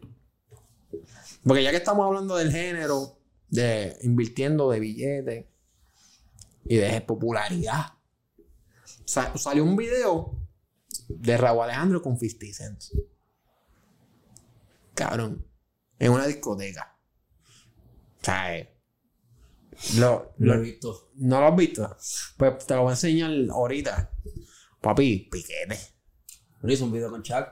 Porque 1.44 1.62
ya 1.62 1.70
que 1.70 1.76
estamos 1.76 2.04
hablando 2.04 2.36
del 2.36 2.50
género, 2.50 3.18
de 3.48 3.96
invirtiendo 4.02 4.70
de 4.70 4.80
billetes 4.80 5.46
y 6.68 6.76
de 6.76 7.00
popularidad, 7.00 7.94
sa- 9.04 9.36
salió 9.36 9.64
un 9.64 9.76
video 9.76 10.38
de 11.08 11.36
Raúl 11.36 11.64
Alejandro 11.64 12.02
con 12.02 12.18
50 12.18 12.54
Cent. 12.56 12.82
Cabrón. 14.94 15.44
En 15.98 16.12
una 16.12 16.26
discoteca. 16.26 16.96
O 18.20 18.24
sea, 18.24 18.56
eh, 18.56 18.74
lo, 19.96 20.32
Lo 20.38 20.54
he 20.54 20.58
visto. 20.60 21.10
¿No 21.14 21.40
lo 21.40 21.46
has 21.48 21.56
visto? 21.56 21.96
Pues 22.36 22.66
te 22.66 22.74
lo 22.74 22.82
voy 22.82 22.90
a 22.90 22.92
enseñar 22.94 23.30
ahorita. 23.50 24.10
Papi, 24.80 25.28
piquete. 25.30 25.78
Pero 26.60 26.72
hizo 26.72 26.84
un 26.84 26.92
video 26.92 27.10
con 27.10 27.22
Chuck 27.22 27.46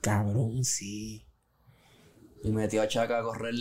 Cabrón, 0.00 0.64
sí. 0.64 1.26
y 2.42 2.50
metió 2.50 2.80
a 2.82 2.88
Chuck 2.88 3.10
a 3.10 3.22
correr. 3.22 3.54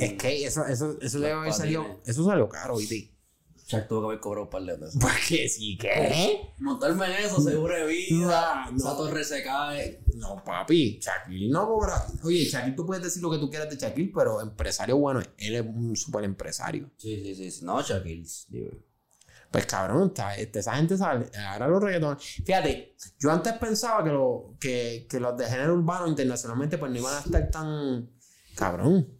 Es 0.00 0.12
que 0.14 0.44
eso, 0.44 0.64
eso, 0.66 0.96
eso 1.00 1.18
debe 1.18 1.32
haber 1.32 1.52
salido. 1.52 2.00
Eso 2.04 2.24
salió 2.24 2.48
caro, 2.48 2.76
¿viste? 2.76 3.12
Chuck 3.68 3.86
tuvo 3.86 4.00
que 4.00 4.06
haber 4.06 4.20
cobrado 4.20 4.44
un 4.44 4.50
par 4.50 4.62
de 4.62 4.74
pesos. 4.76 4.96
Porque 4.98 5.46
sí, 5.46 5.76
¿qué? 5.78 6.40
Montarme 6.58 7.04
en 7.04 7.26
eso, 7.26 7.38
seguro 7.40 7.74
de 7.76 7.84
vida. 7.86 8.70
No, 8.72 8.96
torre 8.96 9.22
se 9.22 9.42
cae. 9.42 10.00
No, 10.14 10.42
papi, 10.42 10.98
Shaquille 10.98 11.50
no 11.50 11.66
cobra. 11.66 12.02
Oye, 12.24 12.46
Shaquille, 12.46 12.74
tú 12.74 12.86
puedes 12.86 13.04
decir 13.04 13.22
lo 13.22 13.30
que 13.30 13.36
tú 13.36 13.50
quieras 13.50 13.68
de 13.68 13.76
Shaquille, 13.76 14.10
pero 14.14 14.40
empresario 14.40 14.96
bueno, 14.96 15.20
él 15.36 15.54
es 15.54 15.60
un 15.62 15.94
super 15.96 16.24
empresario. 16.24 16.90
Sí, 16.96 17.22
sí, 17.22 17.34
sí. 17.34 17.50
sí. 17.50 17.64
No, 17.66 17.82
Shaquille. 17.82 18.26
digo. 18.48 18.70
Pues 19.50 19.66
cabrón, 19.66 20.08
está- 20.08 20.34
este, 20.36 20.60
esa 20.60 20.74
gente 20.76 20.96
sale. 20.96 21.26
Ahora 21.38 21.68
los 21.68 21.82
reggaetones. 21.82 22.22
Fíjate, 22.44 22.96
yo 23.18 23.30
antes 23.30 23.52
pensaba 23.54 24.02
que, 24.02 24.10
lo, 24.10 24.56
que, 24.58 25.06
que 25.10 25.20
los 25.20 25.36
de 25.36 25.46
género 25.46 25.74
urbano 25.74 26.06
internacionalmente 26.06 26.78
pues 26.78 26.90
no 26.90 26.98
iban 26.98 27.14
a 27.16 27.20
estar 27.20 27.50
tan. 27.50 28.10
Cabrón. 28.54 29.17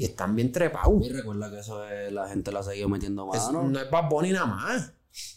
Y 0.00 0.04
están 0.04 0.34
bien 0.34 0.50
trepados. 0.50 1.06
Y 1.06 1.10
recuerda 1.10 1.50
que 1.50 1.58
eso 1.58 1.86
es, 1.86 2.10
la 2.10 2.26
gente 2.26 2.50
la 2.50 2.60
ha 2.60 2.62
seguido 2.62 2.88
metiendo 2.88 3.28
Es- 3.34 3.44
mano. 3.44 3.68
no 3.68 3.78
es 3.78 3.90
Bad 3.90 4.08
Bunny 4.08 4.30
nada 4.32 4.46
más. 4.46 4.92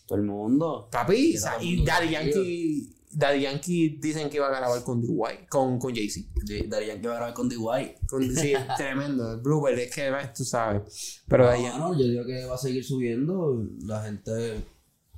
Todo 0.06 0.18
el 0.20 0.24
mundo. 0.24 0.88
Papi, 0.90 1.36
o 1.36 1.40
sea, 1.42 1.62
y 1.62 1.84
Daddy 1.84 2.12
Yankee, 2.12 2.96
Daddy 3.12 3.42
Yankee 3.42 3.98
dicen 4.02 4.30
que 4.30 4.38
iba 4.38 4.48
a 4.48 4.58
grabar 4.58 4.82
con 4.86 5.02
D.Y., 5.02 5.48
con, 5.50 5.78
con 5.80 5.94
Jay-Z. 5.94 6.30
Daddy 6.70 6.86
Yankee 6.88 7.08
va 7.08 7.14
a 7.14 7.16
grabar 7.18 7.34
con 7.34 7.50
D.Y. 7.50 7.96
Con- 8.08 8.24
Sí, 8.36 8.54
es 8.54 8.62
tremendo. 8.78 9.34
El 9.34 9.42
Bluebird, 9.42 9.80
es 9.80 9.94
que 9.94 10.10
tú 10.34 10.46
sabes. 10.46 11.22
Pero 11.28 11.46
Daddy 11.46 11.64
Yankee. 11.64 11.80
No, 11.80 12.00
yo 12.00 12.06
digo 12.06 12.26
que 12.26 12.46
va 12.46 12.56
a 12.56 12.58
seguir 12.58 12.86
subiendo. 12.86 13.68
La 13.86 14.02
gente. 14.04 14.64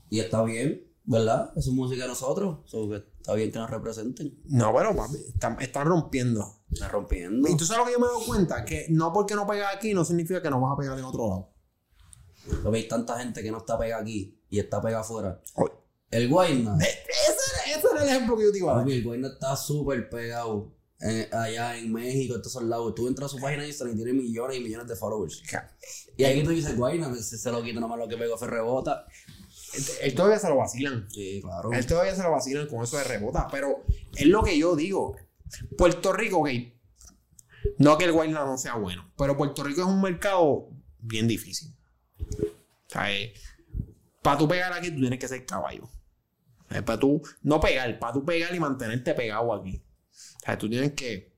Y 0.10 0.22
está 0.22 0.44
bien, 0.44 0.84
¿verdad? 1.06 1.52
Es 1.56 1.68
música 1.68 2.04
de 2.04 2.10
nosotros. 2.10 2.60
So 2.66 2.90
que 2.90 2.96
está 3.18 3.34
bien 3.34 3.52
que 3.52 3.60
nos 3.60 3.70
representen. 3.70 4.40
No, 4.46 4.74
pero 4.76 4.96
papi, 4.96 5.16
están, 5.28 5.62
están 5.62 5.88
rompiendo. 5.88 6.46
Está 6.72 6.88
rompiendo. 6.90 7.48
Y 7.50 7.56
tú 7.58 7.66
sabes 7.66 7.80
lo 7.80 7.86
que 7.86 7.92
yo 7.94 8.00
me 8.00 8.06
he 8.06 8.10
dado 8.10 8.26
cuenta, 8.26 8.66
que 8.66 8.88
no 8.90 9.14
porque 9.14 9.36
no 9.36 9.46
pegas 9.48 9.76
aquí 9.76 9.94
no 9.94 10.04
significa 10.06 10.42
que 10.42 10.50
no 10.50 10.60
vas 10.62 10.74
a 10.74 10.78
pegar 10.78 10.98
en 10.98 11.06
otro 11.06 11.28
lado. 11.28 11.50
Porque 12.64 12.78
hay 12.80 12.88
tanta 12.88 13.18
gente 13.20 13.42
que 13.42 13.52
no 13.52 13.58
está 13.58 13.78
pegada 13.78 14.02
aquí 14.02 14.40
y 14.50 14.60
está 14.60 14.82
pegada 14.82 15.02
afuera. 15.02 15.42
Oye, 15.56 15.72
El 16.12 16.30
Guayna. 16.30 16.78
Ese, 16.80 16.90
era- 17.72 17.78
ese 17.80 17.88
era 17.92 18.04
el 18.04 18.10
ejemplo 18.10 18.38
que 18.38 18.44
yo 18.44 18.52
te 18.52 18.58
iba 18.60 18.74
a 18.74 18.78
dar. 18.78 18.90
El 18.90 19.04
Guayna 19.04 19.28
está 19.30 19.56
súper 19.56 20.10
pegado. 20.10 20.72
eh, 21.02 21.28
allá 21.34 21.78
en 21.78 21.92
México, 21.92 22.36
en 22.36 22.42
todos 22.42 22.54
esos 22.54 22.64
lados. 22.64 22.96
Tú 22.96 23.08
entras 23.08 23.30
a 23.32 23.36
su 23.36 23.42
página 23.42 23.64
de 23.64 23.68
Instagram 23.68 23.96
y 23.96 23.98
tiene 24.04 24.14
millones 24.14 24.58
y 24.58 24.62
millones 24.62 24.88
de 24.88 24.96
followers. 24.96 25.44
Y 26.18 26.24
aquí 26.24 26.42
tú 26.44 26.52
dices, 26.52 26.78
Guayna, 26.78 27.14
se, 27.16 27.38
se 27.38 27.52
lo 27.52 27.62
quita 27.62 27.80
nomás 27.82 28.00
lo 28.00 28.08
que 28.08 28.16
pegó 28.18 28.38
fue 28.38 28.48
rebota. 28.48 29.06
Él 30.02 30.16
todavía 30.16 30.40
se 30.40 30.50
lo 30.50 30.58
vacilan. 30.58 31.08
Sí, 31.10 31.42
claro. 31.42 31.72
Él 31.72 31.86
todavía 31.86 32.16
se 32.16 32.24
lo 32.24 32.32
vacilan 32.32 32.68
con 32.68 32.84
eso 32.84 32.98
de 32.98 33.04
rebota. 33.04 33.48
Pero 33.52 33.84
es 34.16 34.28
lo 34.28 34.44
que 34.44 34.58
yo 34.58 34.76
digo. 34.76 35.16
Puerto 35.78 36.14
Rico, 36.14 36.40
ok. 36.40 36.50
No 37.78 37.98
que 37.98 38.06
el 38.06 38.12
Guayna 38.12 38.46
no 38.46 38.58
sea 38.58 38.76
bueno. 38.76 39.12
Pero 39.18 39.38
Puerto 39.38 39.64
Rico 39.64 39.82
es 39.82 39.88
un 39.88 40.02
mercado 40.02 40.70
bien 41.00 41.28
difícil. 41.28 41.76
O 42.20 42.90
sea, 42.90 43.08
para 44.22 44.38
tú 44.38 44.48
pegar 44.48 44.74
aquí, 44.74 44.92
tú 44.92 45.00
tienes 45.00 45.20
que 45.20 45.28
ser 45.28 45.46
caballo. 45.46 45.90
para 46.68 47.00
tú 47.00 47.22
no 47.42 47.60
pegar, 47.60 48.00
para 48.00 48.14
tú 48.14 48.26
pegar 48.26 48.54
y 48.54 48.60
mantenerte 48.60 49.14
pegado 49.14 49.54
aquí. 49.54 49.82
O 50.12 50.46
sea, 50.46 50.58
tú 50.58 50.70
tienes 50.70 50.94
que 50.94 51.36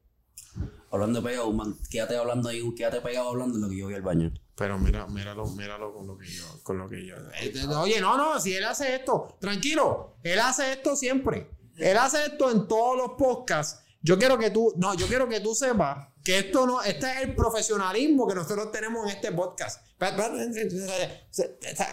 Hablando 0.90 1.22
de 1.22 1.30
pegado, 1.30 1.52
man, 1.52 1.76
quédate 1.90 2.16
hablando 2.16 2.48
ahí, 2.50 2.64
quédate 2.76 3.02
pegado 3.02 3.30
hablando 3.30 3.56
en 3.56 3.62
lo 3.62 3.70
que 3.70 3.78
yo 3.78 3.86
voy 3.86 3.96
al 3.96 4.02
baño. 4.02 4.34
Pero 4.58 4.80
mira, 4.80 5.06
míralo, 5.06 5.46
míralo 5.46 5.94
con 5.94 6.08
lo 6.08 6.18
que 6.18 6.26
yo, 6.26 6.44
con 6.64 6.80
lo 6.80 6.90
que 6.90 7.06
yo. 7.06 7.16
Este, 7.40 7.68
Oye, 7.68 8.02
no, 8.02 8.18
no, 8.18 8.40
si 8.40 8.56
él 8.56 8.64
hace 8.64 8.96
esto, 8.96 9.38
tranquilo, 9.40 10.18
él 10.24 10.40
hace 10.40 10.72
esto 10.74 10.96
siempre. 10.96 11.52
Él 11.78 11.96
hace 11.96 12.26
esto 12.26 12.50
en 12.50 12.68
todos 12.68 12.98
los 12.98 13.12
podcasts. 13.20 13.84
Yo 14.02 14.18
quiero 14.18 14.36
que 14.40 14.50
tú, 14.50 14.74
no, 14.78 14.96
yo 14.96 15.06
quiero 15.06 15.30
que 15.30 15.42
tú 15.42 15.54
sepas 15.54 16.08
que 16.24 16.40
esto 16.40 16.66
no, 16.66 16.82
este 16.82 17.06
es 17.06 17.22
el 17.22 17.36
profesionalismo 17.36 18.28
que 18.28 18.34
nosotros 18.34 18.72
tenemos 18.72 19.06
en 19.06 19.16
este 19.16 19.32
podcast. 19.32 19.86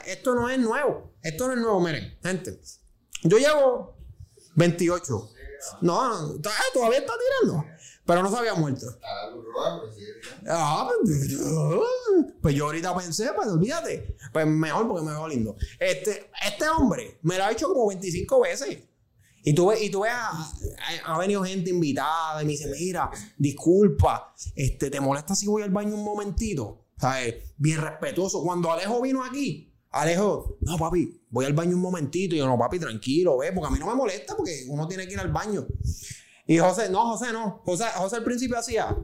Esto 0.06 0.34
no 0.34 0.48
es 0.48 0.58
nuevo, 0.58 1.12
esto 1.22 1.46
no 1.46 1.52
es 1.52 1.58
nuevo, 1.58 1.80
miren, 1.80 2.18
gente. 2.22 2.58
Yo 3.24 3.36
llevo 3.36 3.98
28. 4.54 5.30
No, 5.82 6.08
no, 6.08 6.40
todavía 6.40 6.98
está 6.98 7.12
tirando. 7.42 7.64
Pero 8.06 8.22
no 8.22 8.30
se 8.30 8.36
había 8.36 8.54
muerto. 8.54 8.86
A 9.02 9.26
la 9.26 9.30
luz 9.30 9.44
roja, 9.46 9.80
pero 9.80 9.92
sigue 9.92 10.12
tirando. 10.20 10.50
Ah, 10.50 10.90
pues, 11.02 11.38
pues 12.42 12.54
yo 12.54 12.66
ahorita 12.66 12.94
pensé, 12.96 13.30
pues 13.34 13.48
olvídate. 13.48 14.16
Pues 14.32 14.46
mejor 14.46 14.86
porque 14.86 15.04
me 15.04 15.12
veo 15.12 15.26
lindo. 15.26 15.56
Este, 15.78 16.30
este 16.46 16.68
hombre 16.68 17.18
me 17.22 17.38
lo 17.38 17.44
ha 17.44 17.52
hecho 17.52 17.68
como 17.68 17.88
25 17.88 18.40
veces. 18.40 18.78
Y 19.46 19.54
tú 19.54 19.68
ves, 19.68 19.82
y 19.82 19.90
tú 19.90 20.00
ves 20.00 20.12
ha 21.04 21.18
venido 21.18 21.44
gente 21.44 21.70
invitada 21.70 22.42
y 22.42 22.46
me 22.46 22.52
dice, 22.52 22.66
mira, 22.70 23.10
disculpa, 23.36 24.34
este, 24.54 24.90
¿te 24.90 25.00
molesta 25.00 25.34
si 25.34 25.46
voy 25.46 25.62
al 25.62 25.70
baño 25.70 25.94
un 25.94 26.04
momentito? 26.04 26.86
¿Sabes? 26.98 27.52
Bien 27.58 27.80
respetuoso. 27.80 28.42
Cuando 28.42 28.72
Alejo 28.72 29.02
vino 29.02 29.22
aquí, 29.22 29.74
Alejo, 29.90 30.58
no, 30.62 30.76
papi, 30.76 31.22
voy 31.30 31.44
al 31.44 31.52
baño 31.52 31.76
un 31.76 31.82
momentito. 31.82 32.34
Y 32.34 32.38
yo, 32.38 32.46
no, 32.46 32.58
papi, 32.58 32.78
tranquilo, 32.78 33.38
ve, 33.38 33.52
porque 33.52 33.68
a 33.68 33.70
mí 33.70 33.78
no 33.78 33.86
me 33.86 33.94
molesta 33.94 34.34
porque 34.36 34.64
uno 34.68 34.88
tiene 34.88 35.06
que 35.06 35.12
ir 35.12 35.20
al 35.20 35.30
baño. 35.30 35.66
Y 36.46 36.58
José, 36.58 36.90
no, 36.90 37.12
José, 37.12 37.32
no. 37.32 37.62
José, 37.64 37.84
José 37.96 38.16
al 38.16 38.24
principio 38.24 38.58
hacía, 38.58 38.96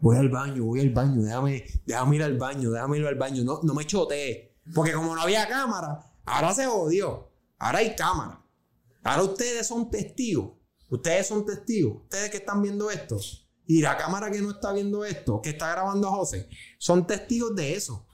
voy 0.00 0.16
al 0.16 0.28
baño, 0.28 0.64
voy 0.64 0.80
al 0.80 0.90
baño, 0.90 1.22
déjame, 1.22 1.64
déjame 1.84 2.16
ir 2.16 2.22
al 2.22 2.38
baño, 2.38 2.70
déjame 2.70 2.98
ir 2.98 3.06
al 3.06 3.14
baño, 3.16 3.44
no, 3.44 3.60
no 3.62 3.74
me 3.74 3.86
chotees. 3.86 4.50
Porque 4.74 4.92
como 4.92 5.14
no 5.14 5.20
había 5.20 5.46
cámara, 5.48 6.12
ahora 6.24 6.54
se 6.54 6.66
jodió. 6.66 7.30
Ahora 7.58 7.78
hay 7.78 7.94
cámara. 7.94 8.44
Ahora 9.04 9.22
ustedes 9.22 9.66
son 9.66 9.90
testigos. 9.90 10.52
Ustedes 10.90 11.26
son 11.26 11.44
testigos. 11.44 12.02
Ustedes 12.02 12.30
que 12.30 12.38
están 12.38 12.62
viendo 12.62 12.90
esto. 12.90 13.18
Y 13.66 13.80
la 13.80 13.96
cámara 13.96 14.30
que 14.30 14.40
no 14.40 14.50
está 14.50 14.72
viendo 14.72 15.04
esto, 15.04 15.40
que 15.42 15.50
está 15.50 15.70
grabando 15.72 16.08
a 16.08 16.12
José, 16.12 16.48
son 16.78 17.06
testigos 17.06 17.54
de 17.54 17.74
eso. 17.74 18.05